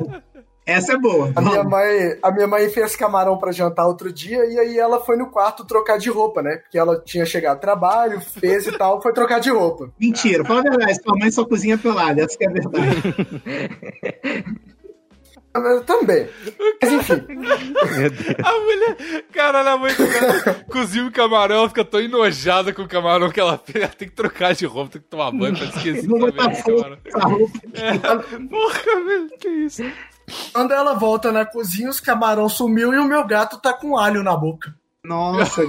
Essa 0.67 0.95
é 0.95 0.99
boa. 0.99 1.31
A 1.37 1.43
minha 1.43 1.63
mãe, 1.63 2.19
a 2.23 2.31
minha 2.33 2.47
mãe 2.47 2.69
fez 2.71 2.97
camarão 2.97 3.37
pra 3.37 3.53
jantar 3.53 3.87
outro 3.87 4.11
dia 4.11 4.47
e 4.47 4.59
aí 4.59 4.79
ela 4.79 4.99
foi 5.05 5.15
no 5.17 5.31
quarto 5.31 5.63
trocar 5.67 5.99
de 5.99 6.09
roupa, 6.09 6.41
né? 6.43 6.57
Porque 6.57 6.79
ela 6.79 6.99
tinha 7.05 7.27
chegado 7.27 7.57
ao 7.57 7.61
trabalho, 7.61 8.19
fez 8.21 8.67
e 8.67 8.73
tal, 8.73 9.01
foi 9.03 9.13
trocar 9.13 9.41
de 9.41 9.51
roupa. 9.51 9.93
Mentira, 10.01 10.43
fala 10.43 10.61
a 10.61 10.63
verdade, 10.63 10.95
sua 11.03 11.19
mãe 11.19 11.31
só 11.31 11.45
cozinha 11.45 11.77
pelada, 11.77 12.23
essa 12.23 12.37
que 12.39 12.45
é 12.45 12.49
a 12.49 12.53
verdade. 12.53 13.03
Eu 15.55 15.85
também. 15.85 16.29
Mas 16.83 16.93
enfim. 16.93 17.25
A 18.43 18.53
mulher, 18.61 19.25
caralho, 19.33 19.69
a 19.69 19.77
mãe 19.79 19.95
do 19.95 20.07
cara 20.09 20.55
cozinha 20.71 21.07
o 21.07 21.13
camarão, 21.13 21.57
ela 21.59 21.69
fica 21.69 21.85
tão 21.85 22.01
enojada 22.01 22.73
com 22.73 22.83
o 22.83 22.89
camarão 22.89 23.31
que 23.31 23.39
ela, 23.39 23.61
ela 23.75 23.89
tem 23.89 24.09
que 24.09 24.15
trocar 24.15 24.53
de 24.55 24.67
roupa, 24.67 24.93
tem 24.93 25.03
que 25.03 25.09
tomar 25.09 25.31
banho 25.31 25.57
pra 25.57 25.67
esquecer 25.67 26.09
também 26.09 26.33
fogo 26.57 26.83
camarão. 26.83 26.99
É, 27.75 28.49
porra, 28.49 29.05
velho, 29.07 29.29
que 29.39 29.49
isso? 29.49 29.85
quando 30.53 30.73
ela 30.73 30.95
volta 30.95 31.31
na 31.31 31.45
cozinha, 31.45 31.89
os 31.91 32.01
camarão 32.01 32.49
sumiu 32.49 32.93
e 32.93 32.99
o 32.99 33.05
meu 33.05 33.25
gato 33.27 33.61
tá 33.61 33.73
com 33.73 33.97
alho 33.97 34.23
na 34.23 34.37
boca. 34.37 34.75
Nossa, 35.05 35.63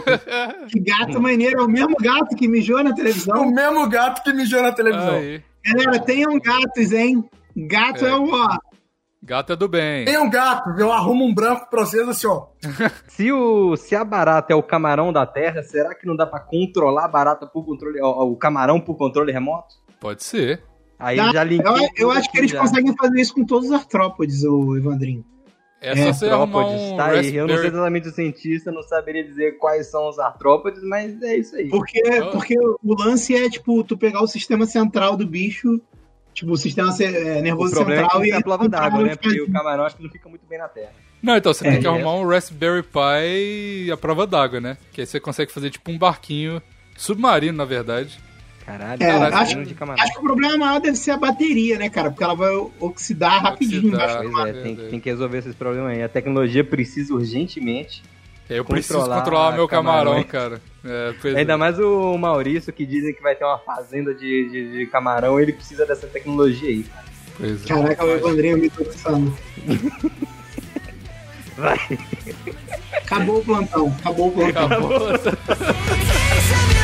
que 0.70 0.80
gato 0.80 1.22
maneiro. 1.22 1.60
É 1.60 1.64
o 1.64 1.68
mesmo 1.68 1.96
gato 2.00 2.36
que 2.36 2.48
mijou 2.48 2.82
na 2.84 2.92
O 2.92 2.96
televisão. 2.96 3.52
mesmo 3.52 3.88
gato 3.90 4.24
que 4.24 4.32
mijou 4.34 4.62
na 4.62 4.72
televisão. 4.72 5.16
Aí, 5.16 5.44
Galera, 5.64 6.00
tenham 6.00 6.40
gatos, 6.40 6.92
hein? 6.94 7.24
Gato 7.56 8.06
é, 8.06 8.10
É. 8.10 8.16
o, 8.16 8.30
ó. 8.34 8.48
Gato 9.26 9.54
é 9.54 9.56
do 9.56 9.68
bem. 9.68 10.06
Tem 10.06 10.18
um 10.18 10.30
gato, 10.30 10.70
eu 10.80 10.92
arrumo 10.92 11.26
um 11.26 11.34
branco 11.34 11.68
pra 11.70 11.86
vocês 11.86 12.08
assim, 12.08 12.28
ó. 12.28 12.48
Se, 13.08 13.32
o, 13.32 13.76
se 13.76 13.96
a 13.96 14.04
barata 14.04 14.54
é 14.54 14.56
o 14.56 14.64
camarão 14.64 15.12
da 15.12 15.26
terra, 15.26 15.64
será 15.64 15.94
que 15.96 16.06
não 16.06 16.16
dá 16.16 16.26
pra 16.26 16.40
controlar 16.40 17.06
a 17.06 17.08
barata 17.10 17.46
por 17.48 17.66
controle. 17.66 18.00
ó, 18.02 18.24
O 18.26 18.36
camarão 18.38 18.80
por 18.80 18.96
controle 18.96 19.32
remoto? 19.32 19.76
Pode 20.00 20.24
ser. 20.24 20.62
Aí 21.00 21.18
Dá. 21.18 21.32
já 21.34 21.44
linkei. 21.44 21.66
Eu, 21.68 21.90
eu 21.98 22.12
acho 22.12 22.32
que 22.32 22.38
eles 22.38 22.52
já. 22.52 22.60
conseguem 22.62 22.94
fazer 22.96 23.20
isso 23.20 23.34
com 23.34 23.46
todos 23.46 23.70
os 23.70 23.76
artrópodes, 23.76 24.44
o 24.44 24.78
Evandrinho. 24.78 25.26
É, 25.82 25.92
É, 25.92 25.96
só 26.06 26.14
você 26.14 26.26
arrumar 26.30 26.60
Artrópodes, 26.62 26.82
um 26.92 26.98
tá 26.98 27.06
aí. 27.08 27.16
Eu 27.16 27.22
não 27.22 27.22
sou 27.22 27.32
Raspberry... 27.58 27.68
exatamente 27.68 28.08
o 28.08 28.12
cientista, 28.12 28.72
não 28.72 28.82
saberia 28.84 29.24
dizer 29.24 29.58
quais 29.58 29.92
são 29.92 30.08
os 30.08 30.18
artrópodes, 30.18 30.82
mas 30.84 31.22
é 31.22 31.38
isso 31.38 31.56
aí. 31.56 31.70
Porque, 31.70 32.02
Oh. 32.22 32.32
porque 32.32 32.56
o 32.58 32.96
lance 32.98 33.36
é, 33.36 33.50
tipo, 33.50 33.84
tu 33.84 33.98
pegar 33.98 34.22
o 34.24 34.28
sistema 34.28 34.66
central 34.66 35.18
do 35.18 35.28
bicho, 35.28 35.82
tipo, 36.36 36.52
o 36.52 36.58
sistema 36.58 36.94
é, 37.00 37.40
O 37.40 37.42
nervoso 37.42 37.74
é 37.74 37.78
central 37.86 38.10
que 38.10 38.18
e 38.18 38.24
fica 38.26 38.38
a 38.38 38.42
prova 38.44 38.70
d'água, 38.70 39.04
né? 39.04 39.16
Porque 39.16 39.42
o 39.42 39.52
camarão 39.52 39.86
acho 39.86 39.96
que 39.96 40.04
não 40.04 40.10
fica 40.12 40.30
muito 40.30 40.46
bem 40.48 40.60
na 40.60 40.68
terra. 40.68 40.92
Não, 41.24 41.36
então 41.36 41.52
você 41.52 41.68
É, 41.68 41.72
tem 41.72 41.80
que 41.82 41.88
é. 41.88 41.90
arrumar 41.90 42.14
um 42.14 42.28
Raspberry 42.28 42.84
Pi 42.84 43.92
a 43.92 43.98
prova 43.98 44.28
d'água, 44.28 44.62
né? 44.62 44.78
Que 44.94 45.02
aí 45.02 45.08
você 45.08 45.20
consegue 45.20 45.52
fazer 45.52 45.72
tipo 45.72 45.90
um 45.90 45.98
barquinho 45.98 46.62
submarino, 46.96 47.58
na 47.58 47.66
verdade. 47.66 48.20
Caralho, 48.66 49.02
É, 49.02 49.08
caralho, 49.08 49.36
acho-. 49.38 49.60
Acho 49.60 50.14
que 50.14 50.20
o 50.20 50.24
problema 50.24 50.58
maior 50.58 50.80
deve 50.82 50.98
ser 50.98 51.12
a 51.12 51.18
bateria, 51.18 51.78
né, 51.78 51.90
cara? 51.90 52.10
Porque 52.10 52.24
ela 52.24 52.36
vai 52.36 52.52
oxidar 52.80 53.42
rapidinho 53.42 53.94
Oxidar. 53.96 54.48
é, 54.48 54.54
tem, 54.54 54.76
tem 54.76 55.00
que 55.00 55.10
resolver 55.10 55.38
esses 55.38 55.56
problemas 55.56 55.92
aí. 55.92 56.04
A 56.04 56.10
tecnologia 56.10 56.64
precisa 56.64 57.14
urgentemente. 57.14 58.04
Eu 58.50 58.64
preciso 58.64 59.00
Controlar 59.00 59.18
controlar 59.22 59.52
meu 59.54 59.68
camarão, 59.68 60.24
camarões. 60.24 60.28
cara. 60.32 60.62
É, 60.84 61.14
Ainda 61.38 61.54
é. 61.54 61.58
mais 61.58 61.80
o 61.80 62.16
Maurício, 62.18 62.72
que 62.72 62.86
dizem 62.86 63.14
que 63.14 63.22
vai 63.22 63.36
ter 63.36 63.44
uma 63.44 63.58
fazenda 63.58 64.14
de, 64.14 64.50
de, 64.50 64.72
de 64.80 64.86
camarão, 64.86 65.40
ele 65.40 65.52
precisa 65.54 65.86
dessa 65.86 66.06
tecnologia 66.06 66.70
aí. 66.70 66.84
cara. 66.84 67.06
Pois 67.38 67.64
é. 67.64 67.68
Caraca, 67.68 68.06
o 68.06 68.12
Evandrinho 68.12 68.58
me 68.58 68.70
toxando. 68.70 69.36
Vai. 71.58 71.78
Acabou 72.94 73.40
o 73.40 73.44
plantão, 73.46 73.96
acabou 74.00 74.28
o 74.28 74.32
plantão. 74.32 74.66
Acabou. 74.66 74.92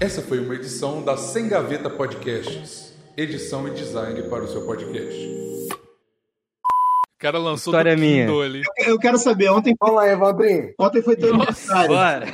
Essa 0.00 0.22
foi 0.22 0.38
uma 0.40 0.54
edição 0.54 1.02
da 1.02 1.16
Sem 1.16 1.48
Gaveta 1.48 1.90
Podcasts. 1.90 2.94
Edição 3.16 3.68
e 3.68 3.72
design 3.72 4.22
para 4.28 4.44
o 4.44 4.48
seu 4.48 4.64
podcast. 4.64 5.28
O 5.72 7.18
cara 7.22 7.38
lançou 7.38 7.72
História 7.72 7.94
do 7.94 8.00
minha. 8.00 8.26
Ali. 8.42 8.62
Eu 8.78 8.98
quero 8.98 9.18
saber, 9.18 9.50
ontem, 9.50 9.74
Vamos 9.78 9.96
lá, 9.96 10.08
Evandrinho. 10.08 10.72
ontem 10.78 11.02
foi 11.02 11.16
teu 11.16 11.34
aniversário. 11.34 11.90
Bora! 11.90 12.26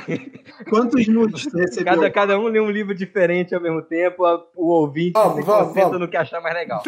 Quantos 0.69 1.05
nudes 1.09 1.43
tu 1.45 1.57
recebeu? 1.57 1.93
Cada, 1.93 2.09
cada 2.09 2.39
um 2.39 2.47
lê 2.47 2.59
um 2.61 2.69
livro 2.71 2.95
diferente 2.95 3.53
ao 3.53 3.59
mesmo 3.59 3.81
tempo, 3.81 4.23
a- 4.23 4.41
o 4.55 4.67
ouvinte 4.71 5.11
Vamos, 5.13 5.35
se 5.35 5.41
vamos, 5.41 5.67
concentra 5.67 5.83
vamos. 5.89 5.99
no 5.99 6.07
que 6.07 6.15
achar 6.17 6.39
mais 6.41 6.55
legal. 6.55 6.81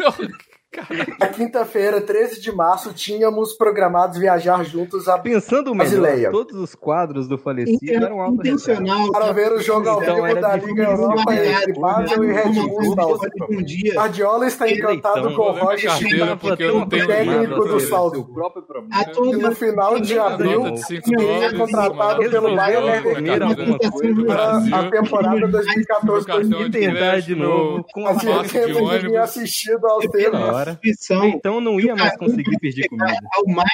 Na 1.18 1.26
quinta-feira, 1.26 2.00
13 2.00 2.40
de 2.40 2.52
março, 2.54 2.92
tínhamos 2.92 3.54
programados 3.54 4.16
viajar 4.18 4.62
juntos 4.64 5.08
a 5.08 5.18
Pensando 5.18 5.74
melhor, 5.74 6.30
todos 6.30 6.54
os 6.54 6.74
quadros 6.76 7.26
do 7.26 7.36
falecido 7.36 7.78
Inter- 7.82 8.02
eram 8.04 8.20
autorretratos. 8.20 8.68
intencional. 8.68 9.10
para 9.10 9.32
ver 9.32 9.52
o 9.52 9.60
jogo 9.60 9.88
ao 9.88 10.00
Então, 10.00 10.22
vivo 10.22 10.40
da 10.40 10.56
Liga 10.56 10.82
Europa 10.84 11.34
entre 11.34 11.72
Basel 11.72 12.24
e 12.24 12.32
Red 12.32 12.52
Bull. 12.52 12.80
Um. 12.80 13.94
Guardiola 13.94 14.46
está 14.46 14.70
encantado 14.70 15.18
Então, 15.18 15.34
com 15.34 15.42
o 15.42 15.52
Roger 15.58 15.90
Schmidt, 15.90 16.56
tenho 16.56 16.86
técnico 16.86 17.64
do. 17.66 17.80
Salzburg. 17.80 18.30
E 19.26 19.36
no 19.36 19.54
final 19.56 19.98
de 19.98 20.18
abril, 20.18 20.60
Nota 20.64 20.70
de 20.72 20.82
5 20.86 21.08
seria 21.08 21.26
dólares. 21.26 21.58
contratado 21.58 22.30
pelo 22.30 22.54
Bayern 22.56 22.86
Leverkusen 22.86 24.24
para 24.26 24.56
a 24.56 24.90
temporada 24.90 25.36
Meu 25.36 25.48
2014 25.50 26.26
cartão 26.26 26.48
de 26.48 26.64
E 26.66 26.70
tentar 26.70 26.94
crédito 26.94 27.26
de 27.26 27.34
novo 27.34 27.84
com 27.92 28.06
a 28.06 28.12
no 28.12 28.20
Fazia 28.20 28.34
passe 28.36 28.46
de 28.48 28.52
tempo 28.52 28.66
que 28.66 28.74
tinha 28.74 28.90
ônibus. 28.92 29.16
assistido 29.16 29.86
aos 29.86 30.06
pela 30.06 30.30
temas. 30.30 30.59
Hora. 30.60 30.80
Então 31.24 31.60
não 31.60 31.80
ia 31.80 31.94
mais 31.96 32.16
conseguir 32.16 32.58
pedir 32.58 32.88
comida. 32.88 33.12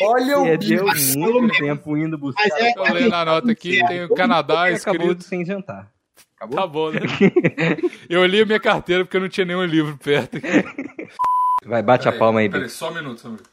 Olha 0.03 0.39
o 0.39 0.59
Pelo 0.59 1.41
muito 1.43 1.59
tempo 1.59 1.97
indo 1.97 2.17
buscar. 2.19 2.43
Mas 2.49 2.63
é- 2.63 2.73
Tô 2.73 2.83
lendo 2.85 3.15
a 3.15 3.25
nota 3.25 3.53
aqui, 3.53 3.87
tem 3.87 4.05
o 4.05 4.15
Canadá 4.15 4.71
e 4.71 4.75
acabou 4.75 5.03
escrito. 5.07 5.25
sem 5.25 5.45
jantar. 5.45 5.91
Acabou? 6.37 6.57
Tá 6.59 6.67
bom, 6.67 6.91
né? 6.91 7.01
Eu 8.11 8.25
li 8.27 8.43
a 8.43 8.47
minha 8.47 8.61
carteira 8.61 9.05
porque 9.05 9.17
eu 9.17 9.21
não 9.23 9.29
tinha 9.29 9.47
nenhum 9.47 9.65
livro 9.65 9.97
perto. 9.97 10.39
Vai, 11.65 11.83
bate 11.83 12.09
a 12.09 12.13
palma 12.13 12.41
aí, 12.41 12.49
Peraí, 12.51 12.69
só 12.69 12.91
um 12.91 12.95
minuto, 12.95 13.21
só 13.21 13.29
um 13.29 13.31
minuto. 13.33 13.51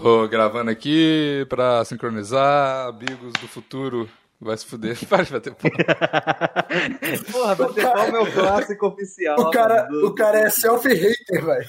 Tô 0.00 0.28
gravando 0.28 0.70
aqui 0.70 1.44
pra 1.48 1.84
sincronizar. 1.84 2.88
Amigos 2.88 3.32
do 3.40 3.48
futuro. 3.48 4.08
Vai 4.44 4.56
se 4.56 4.66
fuder. 4.66 4.98
Para 5.08 5.22
de 5.22 5.32
bater 5.32 5.54
palma. 5.54 5.76
Porra, 7.32 7.54
bater 7.54 7.82
palma 7.84 8.18
é 8.18 8.20
o 8.22 8.32
clássico 8.32 8.86
oficial. 8.88 9.38
O 9.38 9.50
cara, 9.50 9.82
do- 9.82 10.06
o 10.08 10.14
cara 10.14 10.40
é 10.40 10.50
selfie-hater, 10.50 11.44
velho. 11.44 11.66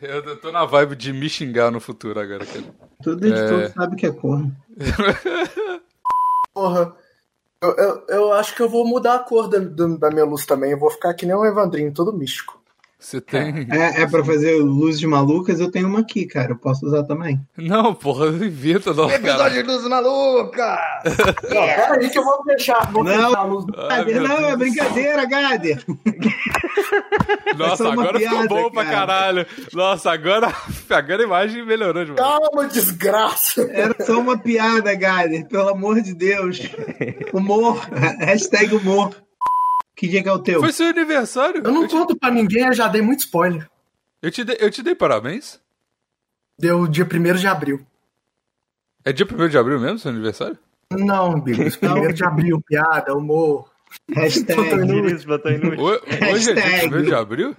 É, 0.00 0.16
eu 0.16 0.36
tô 0.40 0.52
na 0.52 0.64
vibe 0.66 0.94
de 0.94 1.12
me 1.12 1.28
xingar 1.28 1.70
no 1.70 1.80
futuro 1.80 2.20
agora. 2.20 2.44
cara. 2.44 2.64
Todo 3.02 3.26
editor 3.26 3.62
É. 3.62 3.68
sabe 3.70 3.96
que 3.96 4.06
é 4.06 4.12
corno. 4.12 4.54
Porra. 6.52 6.94
Eu, 7.60 7.70
eu, 7.76 8.04
eu 8.08 8.32
acho 8.34 8.54
que 8.54 8.62
eu 8.62 8.68
vou 8.68 8.86
mudar 8.86 9.14
a 9.16 9.18
cor 9.18 9.48
da, 9.48 9.58
da 9.58 10.10
minha 10.10 10.24
luz 10.24 10.46
também. 10.46 10.70
Eu 10.72 10.78
vou 10.78 10.90
ficar 10.90 11.12
que 11.14 11.26
nem 11.26 11.34
um 11.34 11.44
Evandrinho, 11.44 11.92
todo 11.92 12.12
místico. 12.16 12.60
Você 12.98 13.20
tem. 13.20 13.66
É, 13.70 14.02
é 14.02 14.06
pra 14.06 14.24
fazer 14.24 14.56
luzes 14.56 15.02
malucas, 15.04 15.60
eu 15.60 15.70
tenho 15.70 15.86
uma 15.88 16.00
aqui, 16.00 16.26
cara. 16.26 16.52
Eu 16.52 16.58
posso 16.58 16.84
usar 16.86 17.04
também. 17.04 17.40
Não, 17.56 17.94
porra, 17.94 18.26
inventa 18.26 18.92
não, 18.92 19.08
cara. 19.08 19.48
de 19.50 19.62
luz 19.62 19.86
maluca! 19.86 20.78
Não, 21.48 21.66
pera 21.66 21.94
aí 21.94 22.10
que 22.10 22.18
eu 22.18 22.24
vou 22.24 22.42
fechar, 22.44 22.90
vou 22.92 23.04
Não. 23.04 23.12
fechar 23.12 23.36
a 23.38 23.42
luz. 23.44 23.64
Ai, 23.76 23.98
Gader, 23.98 24.20
meu 24.20 24.28
não, 24.28 24.48
é 24.48 24.56
brincadeira, 24.56 25.24
Gader. 25.26 25.84
Nossa, 27.56 27.84
uma 27.84 27.92
agora 27.92 28.18
ficou 28.18 28.34
piada, 28.36 28.48
bom 28.48 28.70
pra 28.70 28.84
cara. 28.84 28.96
caralho. 28.96 29.46
Nossa, 29.72 30.12
agora, 30.12 30.52
agora 30.90 31.22
a 31.22 31.26
imagem 31.26 31.64
melhorou 31.64 32.04
demais. 32.04 32.20
Calma, 32.20 32.66
desgraça. 32.68 33.62
Era 33.70 33.94
só 34.04 34.18
uma 34.18 34.38
piada, 34.38 34.94
Gader. 34.94 35.46
Pelo 35.48 35.68
amor 35.68 36.00
de 36.00 36.14
Deus. 36.14 36.60
Humor. 37.32 37.80
Hashtag 38.20 38.74
humor. 38.74 39.14
Que 39.98 40.06
dia 40.06 40.22
que 40.22 40.28
é 40.28 40.32
o 40.32 40.38
teu? 40.38 40.60
Foi 40.60 40.72
seu 40.72 40.86
aniversário? 40.86 41.60
Eu 41.64 41.72
não 41.72 41.82
Eu 41.82 41.88
te, 41.88 41.90
conto 41.90 42.16
pra 42.16 42.30
ninguém, 42.30 42.66
eu 42.66 42.72
já 42.72 42.86
dei 42.86 43.02
muito 43.02 43.18
spoiler. 43.18 43.68
eu 44.22 44.30
te 44.30 44.44
dei, 44.44 44.56
eu 44.60 44.70
te 44.70 44.80
dei 44.80 44.94
parabéns? 44.94 45.60
Deu 46.56 46.86
dia 46.86 47.04
1 47.04 47.34
de 47.34 47.48
abril. 47.48 47.84
É 49.04 49.12
dia 49.12 49.26
1 49.26 49.48
de 49.48 49.58
abril 49.58 49.80
mesmo, 49.80 49.98
seu 49.98 50.12
aniversário? 50.12 50.56
Não, 50.92 51.40
Bigos, 51.40 51.76
1 51.82 52.12
de 52.12 52.24
abril, 52.24 52.62
piada, 52.64 53.12
humor. 53.12 53.68
Hashtag. 54.14 55.26
Botou 55.26 55.50
inútil. 55.50 55.84
Hoje 56.32 56.52
é 56.52 56.54
dia 56.54 56.62
Hashtag. 56.62 56.94
1 56.94 57.02
de 57.02 57.14
abril? 57.14 57.56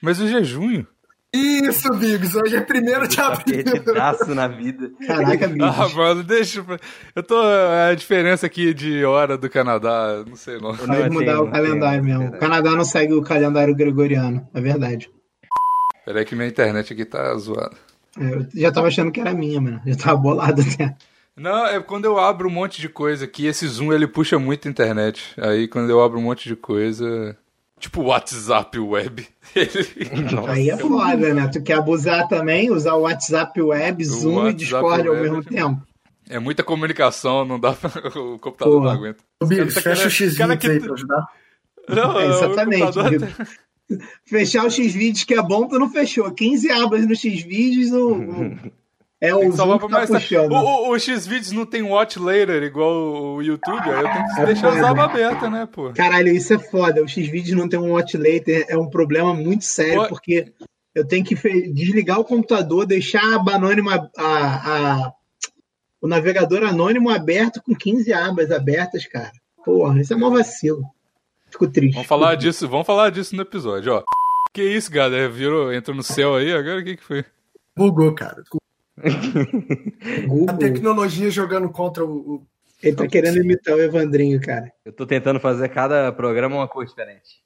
Mas 0.00 0.18
hoje 0.22 0.38
é 0.38 0.42
junho. 0.42 0.86
Isso, 1.34 1.90
Bigos, 1.94 2.34
hoje 2.36 2.54
é 2.56 2.60
1 2.60 3.08
de 3.08 3.20
abril. 3.20 3.64
Perdidaço 3.64 4.34
na 4.34 4.46
vida. 4.46 4.90
Caraca, 5.06 5.48
bicho. 5.48 5.64
Ah, 5.64 5.88
mano, 5.88 6.22
deixa. 6.22 6.60
eu- 6.60 6.78
Eu 7.16 7.22
tô. 7.24 7.36
A 7.90 7.92
diferença 7.94 8.46
aqui 8.46 8.72
de 8.72 9.04
hora 9.04 9.36
do 9.36 9.50
Canadá, 9.50 10.22
não 10.26 10.36
sei 10.36 10.58
não. 10.60 10.76
Que 10.76 10.86
mudar 10.86 11.08
tem, 11.34 11.34
o 11.42 11.50
calendário 11.50 12.02
tem, 12.04 12.12
mesmo. 12.12 12.28
tem. 12.30 12.36
O 12.36 12.40
Canadá 12.40 12.70
não 12.70 12.84
segue 12.84 13.14
o 13.14 13.22
calendário 13.22 13.74
gregoriano. 13.74 14.48
É 14.54 14.60
verdade. 14.60 15.10
Peraí 16.04 16.24
que 16.24 16.36
minha 16.36 16.46
internet 16.48 16.92
aqui 16.92 17.04
tá 17.04 17.34
zoada. 17.36 17.76
É, 18.16 18.24
Eu 18.34 18.46
já 18.54 18.70
tava 18.70 18.86
achando 18.86 19.10
que 19.10 19.20
era 19.20 19.34
minha, 19.34 19.60
mano. 19.60 19.80
Já 19.84 19.96
tava 19.96 20.16
bolado 20.18 20.62
até. 20.62 20.94
Não, 21.36 21.66
é 21.66 21.80
quando 21.80 22.04
eu 22.04 22.16
abro 22.16 22.46
um 22.48 22.52
monte 22.52 22.80
de 22.80 22.88
coisa 22.88 23.24
aqui, 23.24 23.46
esse 23.46 23.66
zoom 23.66 23.92
ele 23.92 24.06
puxa 24.06 24.38
muito 24.38 24.68
a 24.68 24.70
internet. 24.70 25.34
Aí 25.36 25.66
quando 25.66 25.90
eu 25.90 26.00
abro 26.00 26.16
um 26.18 26.22
monte 26.22 26.48
de 26.48 26.54
coisa. 26.54 27.36
Tipo 27.84 28.02
WhatsApp 28.04 28.78
web. 28.78 29.26
Aí 30.48 30.70
é 30.70 30.76
foda, 30.78 31.34
né? 31.34 31.48
Tu 31.48 31.62
quer 31.62 31.74
abusar 31.74 32.26
também, 32.28 32.70
usar 32.70 32.94
o 32.94 33.02
WhatsApp 33.02 33.60
web, 33.60 34.02
Zoom 34.02 34.36
WhatsApp 34.36 34.50
e 34.50 34.54
Discord 34.56 35.06
ao 35.08 35.14
mesmo 35.16 35.38
é 35.40 35.42
tempo. 35.42 35.82
É 36.30 36.38
muita 36.38 36.62
comunicação, 36.64 37.44
não 37.44 37.60
dá 37.60 37.74
pra... 37.74 37.90
O 38.18 38.38
computador 38.38 38.80
Porra. 38.80 38.94
não 38.94 38.98
aguenta. 39.00 39.18
Cara, 39.38 39.66
fecha 39.70 39.90
o 40.26 40.36
cara 40.36 40.54
X 40.54 40.58
que- 40.60 40.70
aí 40.70 40.80
pra 40.80 40.94
ajudar. 40.94 41.26
Não, 41.86 42.20
É, 42.20 42.26
o 42.26 42.30
exatamente. 42.30 42.86
Fechar 44.24 44.64
o 44.64 44.70
X-Vídeos 44.70 45.24
que 45.24 45.34
é 45.34 45.42
bom, 45.42 45.68
tu 45.68 45.78
não 45.78 45.90
fechou. 45.90 46.30
15 46.32 46.70
abas 46.70 47.06
no 47.06 47.14
X-Vídeos, 47.14 47.92
o, 47.92 48.14
o- 48.14 48.56
é 49.20 49.34
o 49.34 49.50
Zoom 49.52 49.78
que 49.78 49.88
tá 49.88 50.06
puxando. 50.06 50.52
O, 50.52 50.56
o, 50.56 50.90
o 50.90 50.98
X-Videos 50.98 51.52
não 51.52 51.64
tem 51.64 51.82
watch 51.82 52.18
later 52.18 52.62
igual 52.62 52.92
o 53.36 53.42
YouTube, 53.42 53.80
aí 53.90 54.02
eu 54.04 54.12
tenho 54.12 54.34
que 54.34 54.46
deixar 54.46 54.68
as 54.68 54.74
foda. 54.76 54.88
abas 54.90 55.04
abertas, 55.04 55.50
né, 55.50 55.66
pô? 55.70 55.92
Caralho, 55.92 56.28
isso 56.28 56.52
é 56.54 56.58
foda. 56.58 57.02
O 57.02 57.08
X-Vídeos 57.08 57.56
não 57.56 57.68
tem 57.68 57.78
um 57.78 57.92
watch 57.92 58.16
later, 58.16 58.66
é 58.68 58.76
um 58.76 58.88
problema 58.90 59.32
muito 59.32 59.64
sério, 59.64 60.02
Pô. 60.02 60.08
porque 60.10 60.52
eu 60.94 61.06
tenho 61.06 61.24
que 61.24 61.34
desligar 61.72 62.20
o 62.20 62.24
computador, 62.24 62.84
deixar 62.86 63.22
a 63.24 63.36
aba 63.36 63.54
anônima, 63.54 64.10
a, 64.16 64.26
a- 65.06 65.12
o 66.00 66.06
navegador 66.06 66.62
anônimo 66.64 67.08
aberto 67.08 67.62
com 67.62 67.74
15 67.74 68.12
abas 68.12 68.50
abertas, 68.50 69.06
cara. 69.06 69.32
Porra, 69.64 69.98
isso 70.00 70.12
é 70.12 70.16
mó 70.16 70.28
vacilo. 70.28 70.82
Fico 71.50 71.66
triste. 71.66 71.94
Vamos 71.94 72.08
falar 72.08 72.34
disso, 72.34 72.68
vamos 72.68 72.86
falar 72.86 73.10
disso 73.10 73.34
no 73.34 73.40
episódio, 73.42 73.94
ó. 73.94 74.02
Que 74.52 74.62
isso, 74.62 74.90
galera? 74.92 75.28
Virou, 75.30 75.72
entrou 75.72 75.96
no 75.96 76.02
céu 76.02 76.34
aí, 76.36 76.52
agora 76.52 76.80
o 76.80 76.84
que 76.84 76.96
que 76.98 77.02
foi? 77.02 77.24
Bugou, 77.76 78.14
cara. 78.14 78.42
Google, 80.26 80.54
A 80.54 80.56
tecnologia 80.58 81.30
jogando 81.30 81.68
contra 81.70 82.04
o. 82.04 82.10
o- 82.36 82.46
ele 82.82 82.96
tá 82.96 83.06
querendo 83.08 83.38
imitar 83.38 83.74
o 83.74 83.80
Evandrinho, 83.80 84.38
cara. 84.40 84.70
Eu 84.84 84.92
tô 84.92 85.06
tentando 85.06 85.40
fazer 85.40 85.68
cada 85.70 86.12
programa 86.12 86.56
uma 86.56 86.68
cor 86.68 86.84
diferente. 86.84 87.42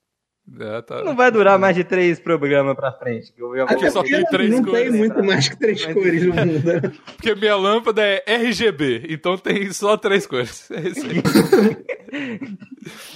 É, 0.59 0.83
tá. 0.83 1.05
Não 1.05 1.15
vai 1.15 1.31
durar 1.31 1.59
mais 1.59 1.77
de 1.77 1.85
três 1.85 2.19
programas 2.19 2.75
pra 2.75 2.91
frente. 2.91 3.33
que 3.33 3.41
Eu 3.43 3.55
já 3.55 3.67
vou... 3.67 3.91
Só 3.91 4.03
tem 4.03 4.25
três 4.25 4.51
não 4.51 4.65
cores. 4.65 4.81
tem 4.89 4.91
muito 4.91 5.23
mais 5.23 5.49
que 5.49 5.57
três 5.59 5.85
Mas- 5.85 5.95
cores 5.95 6.23
no 6.25 6.35
mundo. 6.35 6.93
Porque 7.17 7.35
minha 7.35 7.55
lâmpada 7.55 8.03
é 8.03 8.23
RGB, 8.27 9.07
então 9.11 9.37
tem 9.39 9.71
só 9.73 9.97
três 9.97 10.27
cores. 10.27 10.69
É 10.73 10.81
isso 10.81 11.07
aí. 11.07 11.23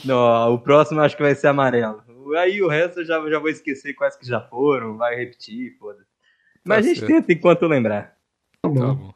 Não, 0.05 0.55
o 0.55 0.59
próximo 0.59 1.01
acho 1.01 1.17
que 1.17 1.23
vai 1.23 1.35
ser 1.35 1.49
amarelo. 1.49 2.03
Aí 2.37 2.63
o 2.63 2.69
resto 2.69 3.01
eu 3.01 3.05
já, 3.05 3.29
já 3.31 3.39
vou 3.39 3.49
esquecer 3.49 3.95
quais 3.95 4.15
que 4.17 4.27
já 4.27 4.41
foram, 4.41 4.97
vai 4.97 5.17
repetir, 5.17 5.77
foda 5.79 5.99
Mas 6.65 6.79
a 6.85 6.89
gente 6.89 7.01
certo. 7.01 7.13
tenta 7.13 7.33
enquanto 7.33 7.67
lembrar. 7.67 8.15
Tá 8.63 8.69
Tá 8.69 8.69
bom. 8.69 9.15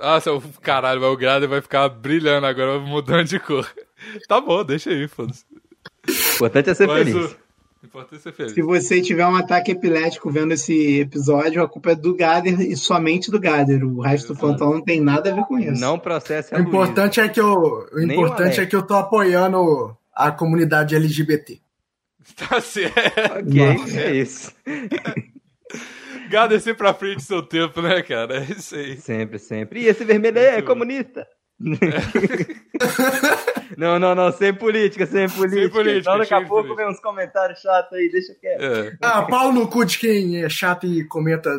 Ah, 0.00 0.20
seu 0.20 0.42
caralho, 0.60 1.00
vai 1.00 1.10
o 1.10 1.16
grade 1.16 1.46
vai 1.46 1.60
ficar 1.60 1.88
brilhando 1.88 2.46
agora, 2.46 2.78
mudando 2.80 3.24
de 3.24 3.38
cor. 3.38 3.66
Tá 4.28 4.40
bom, 4.42 4.62
deixa 4.62 4.90
aí, 4.90 5.08
foda-se. 5.08 5.44
O 6.06 6.34
importante 6.34 6.68
é 6.68 6.74
ser 6.74 6.86
Mas 6.86 6.98
feliz. 7.08 7.16
o 7.82 7.86
importante 7.86 8.16
é 8.16 8.22
ser 8.22 8.32
feliz. 8.32 8.52
Se 8.52 8.60
você 8.60 9.00
tiver 9.00 9.26
um 9.26 9.34
ataque 9.34 9.70
epilético 9.70 10.30
vendo 10.30 10.52
esse 10.52 11.00
episódio, 11.00 11.62
a 11.62 11.68
culpa 11.68 11.92
é 11.92 11.94
do 11.94 12.14
Gader 12.14 12.60
e 12.60 12.76
somente 12.76 13.30
do 13.30 13.40
Gader. 13.40 13.82
O 13.84 14.02
resto 14.02 14.34
do 14.34 14.38
plantão 14.38 14.74
não 14.74 14.82
tem 14.82 15.00
nada 15.00 15.32
a 15.32 15.34
ver 15.34 15.44
com 15.44 15.58
isso. 15.58 15.80
Não 15.80 15.98
processe 15.98 16.54
a 16.54 16.58
O 16.58 16.60
importante 16.60 17.20
é 17.20 17.28
que 17.28 17.40
eu. 17.40 17.54
O 17.90 17.96
Nem 17.96 18.18
importante 18.18 18.60
o 18.60 18.62
é 18.62 18.66
que 18.66 18.76
eu 18.76 18.82
tô 18.82 18.94
apoiando 18.94 19.96
a 20.14 20.30
comunidade 20.30 20.94
LGBT. 20.94 21.58
Tá 22.36 22.60
certo. 22.60 23.38
Ok, 23.38 23.74
Nossa. 23.78 24.00
é 24.00 24.14
isso. 24.16 24.52
Gado 26.28 26.54
é 26.54 26.58
sempre 26.58 26.86
à 26.88 26.94
frente 26.94 27.16
do 27.16 27.22
seu 27.22 27.42
tempo, 27.42 27.80
né, 27.82 28.02
cara? 28.02 28.38
É 28.38 28.52
isso 28.52 28.74
aí. 28.74 28.96
Sempre, 28.98 29.38
sempre. 29.38 29.80
E 29.80 29.86
esse 29.86 30.04
vermelho 30.04 30.38
aí 30.38 30.46
é 30.46 30.62
comunista. 30.62 31.26
não, 33.78 33.98
não, 33.98 34.14
não, 34.14 34.30
sem 34.32 34.52
política, 34.54 35.06
sem 35.06 35.26
política. 35.28 35.70
política, 35.70 36.02
Senão 36.04 36.18
daqui 36.18 36.34
a 36.34 36.38
sem 36.38 36.46
pouco 36.46 36.62
política. 36.64 36.84
vem 36.84 36.92
uns 36.92 37.00
comentários 37.00 37.60
chatos 37.60 37.92
aí, 37.94 38.10
deixa 38.10 38.34
quieto. 38.34 38.62
É. 38.62 38.96
Ah, 39.00 39.22
pau 39.22 39.52
no 39.52 39.66
cu 39.68 39.84
de 39.84 39.98
quem 39.98 40.44
é 40.44 40.48
chato 40.50 40.86
e 40.86 41.04
comenta. 41.06 41.58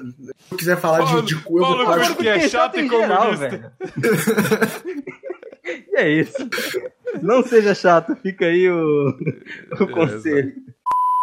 Se 0.49 0.55
quiser 0.57 0.77
falar 0.77 0.99
Paulo- 0.99 1.21
de, 1.23 1.35
de 1.35 1.43
cu, 1.43 1.57
eu 1.57 1.61
Paulo 1.63 1.77
vou 1.77 1.85
no 1.85 1.91
falar. 2.03 2.15
cu 2.15 2.21
que 2.21 2.27
é 2.29 2.47
chato 2.47 2.79
e 2.79 2.87
comunista. 2.87 3.49
velho. 3.49 3.71
e 5.91 5.95
é 5.97 6.09
isso. 6.09 6.47
Não 7.21 7.41
seja 7.43 7.73
chato, 7.73 8.15
fica 8.17 8.45
aí 8.45 8.69
o, 8.69 9.09
o 9.79 9.87
conselho. 9.87 10.53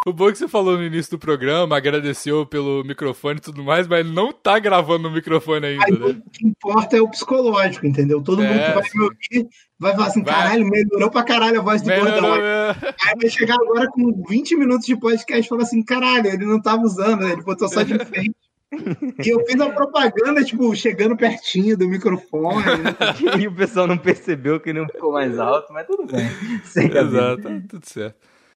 O 0.04 0.12
bom 0.12 0.28
é 0.28 0.32
que 0.32 0.38
você 0.38 0.46
falou 0.48 0.76
no 0.76 0.84
início 0.84 1.12
do 1.12 1.18
programa, 1.18 1.76
agradeceu 1.76 2.44
pelo 2.44 2.84
microfone 2.84 3.38
e 3.38 3.40
tudo 3.42 3.64
mais, 3.64 3.88
mas 3.88 4.04
não 4.06 4.32
tá 4.32 4.58
gravando 4.58 5.08
no 5.08 5.14
microfone 5.14 5.66
ainda, 5.66 5.84
Aí, 5.86 5.92
né? 5.98 6.06
o 6.24 6.30
que 6.30 6.46
importa 6.46 6.96
é 6.96 7.00
o 7.00 7.08
psicológico, 7.08 7.86
entendeu? 7.86 8.22
Todo 8.22 8.42
mundo 8.42 8.52
É, 8.52 8.68
que 8.68 8.74
vai 8.74 8.84
sim. 8.84 8.98
me 8.98 9.04
ouvir 9.04 9.48
vai 9.78 9.92
falar 9.94 10.06
assim, 10.08 10.22
Vai. 10.22 10.34
caralho, 10.34 10.66
melhorou 10.68 11.10
pra 11.10 11.22
caralho 11.22 11.60
a 11.60 11.62
voz 11.62 11.80
do 11.82 11.88
Melhorou, 11.88 12.12
gordão. 12.20 12.36
é. 12.36 12.70
Aí 13.06 13.14
vai 13.20 13.30
chegar 13.30 13.54
agora 13.54 13.88
com 13.90 14.24
20 14.28 14.56
minutos 14.56 14.86
de 14.86 14.96
podcast 14.96 15.44
e 15.44 15.48
falar 15.48 15.62
assim, 15.62 15.82
caralho, 15.82 16.26
ele 16.28 16.44
não 16.44 16.60
tava 16.60 16.82
usando, 16.82 17.26
ele 17.26 17.42
botou 17.42 17.68
só 17.68 17.82
de 17.82 17.98
frente. 18.04 18.34
E 19.24 19.28
eu 19.28 19.38
fiz 19.46 19.60
a 19.60 19.70
propaganda, 19.70 20.42
tipo, 20.42 20.74
chegando 20.74 21.16
pertinho 21.16 21.76
do 21.78 21.86
microfone. 21.88 22.64
e 23.40 23.46
o 23.46 23.54
pessoal 23.54 23.86
não 23.86 23.96
percebeu 23.96 24.58
que 24.58 24.72
não 24.72 24.84
ficou 24.88 25.12
mais 25.12 25.38
alto, 25.38 25.72
mas 25.72 25.86
tudo 25.86 26.04
bem. 26.06 26.26
Exato, 26.64 27.42
tá 27.42 27.50
tudo 27.68 27.86
certo. 27.86 28.16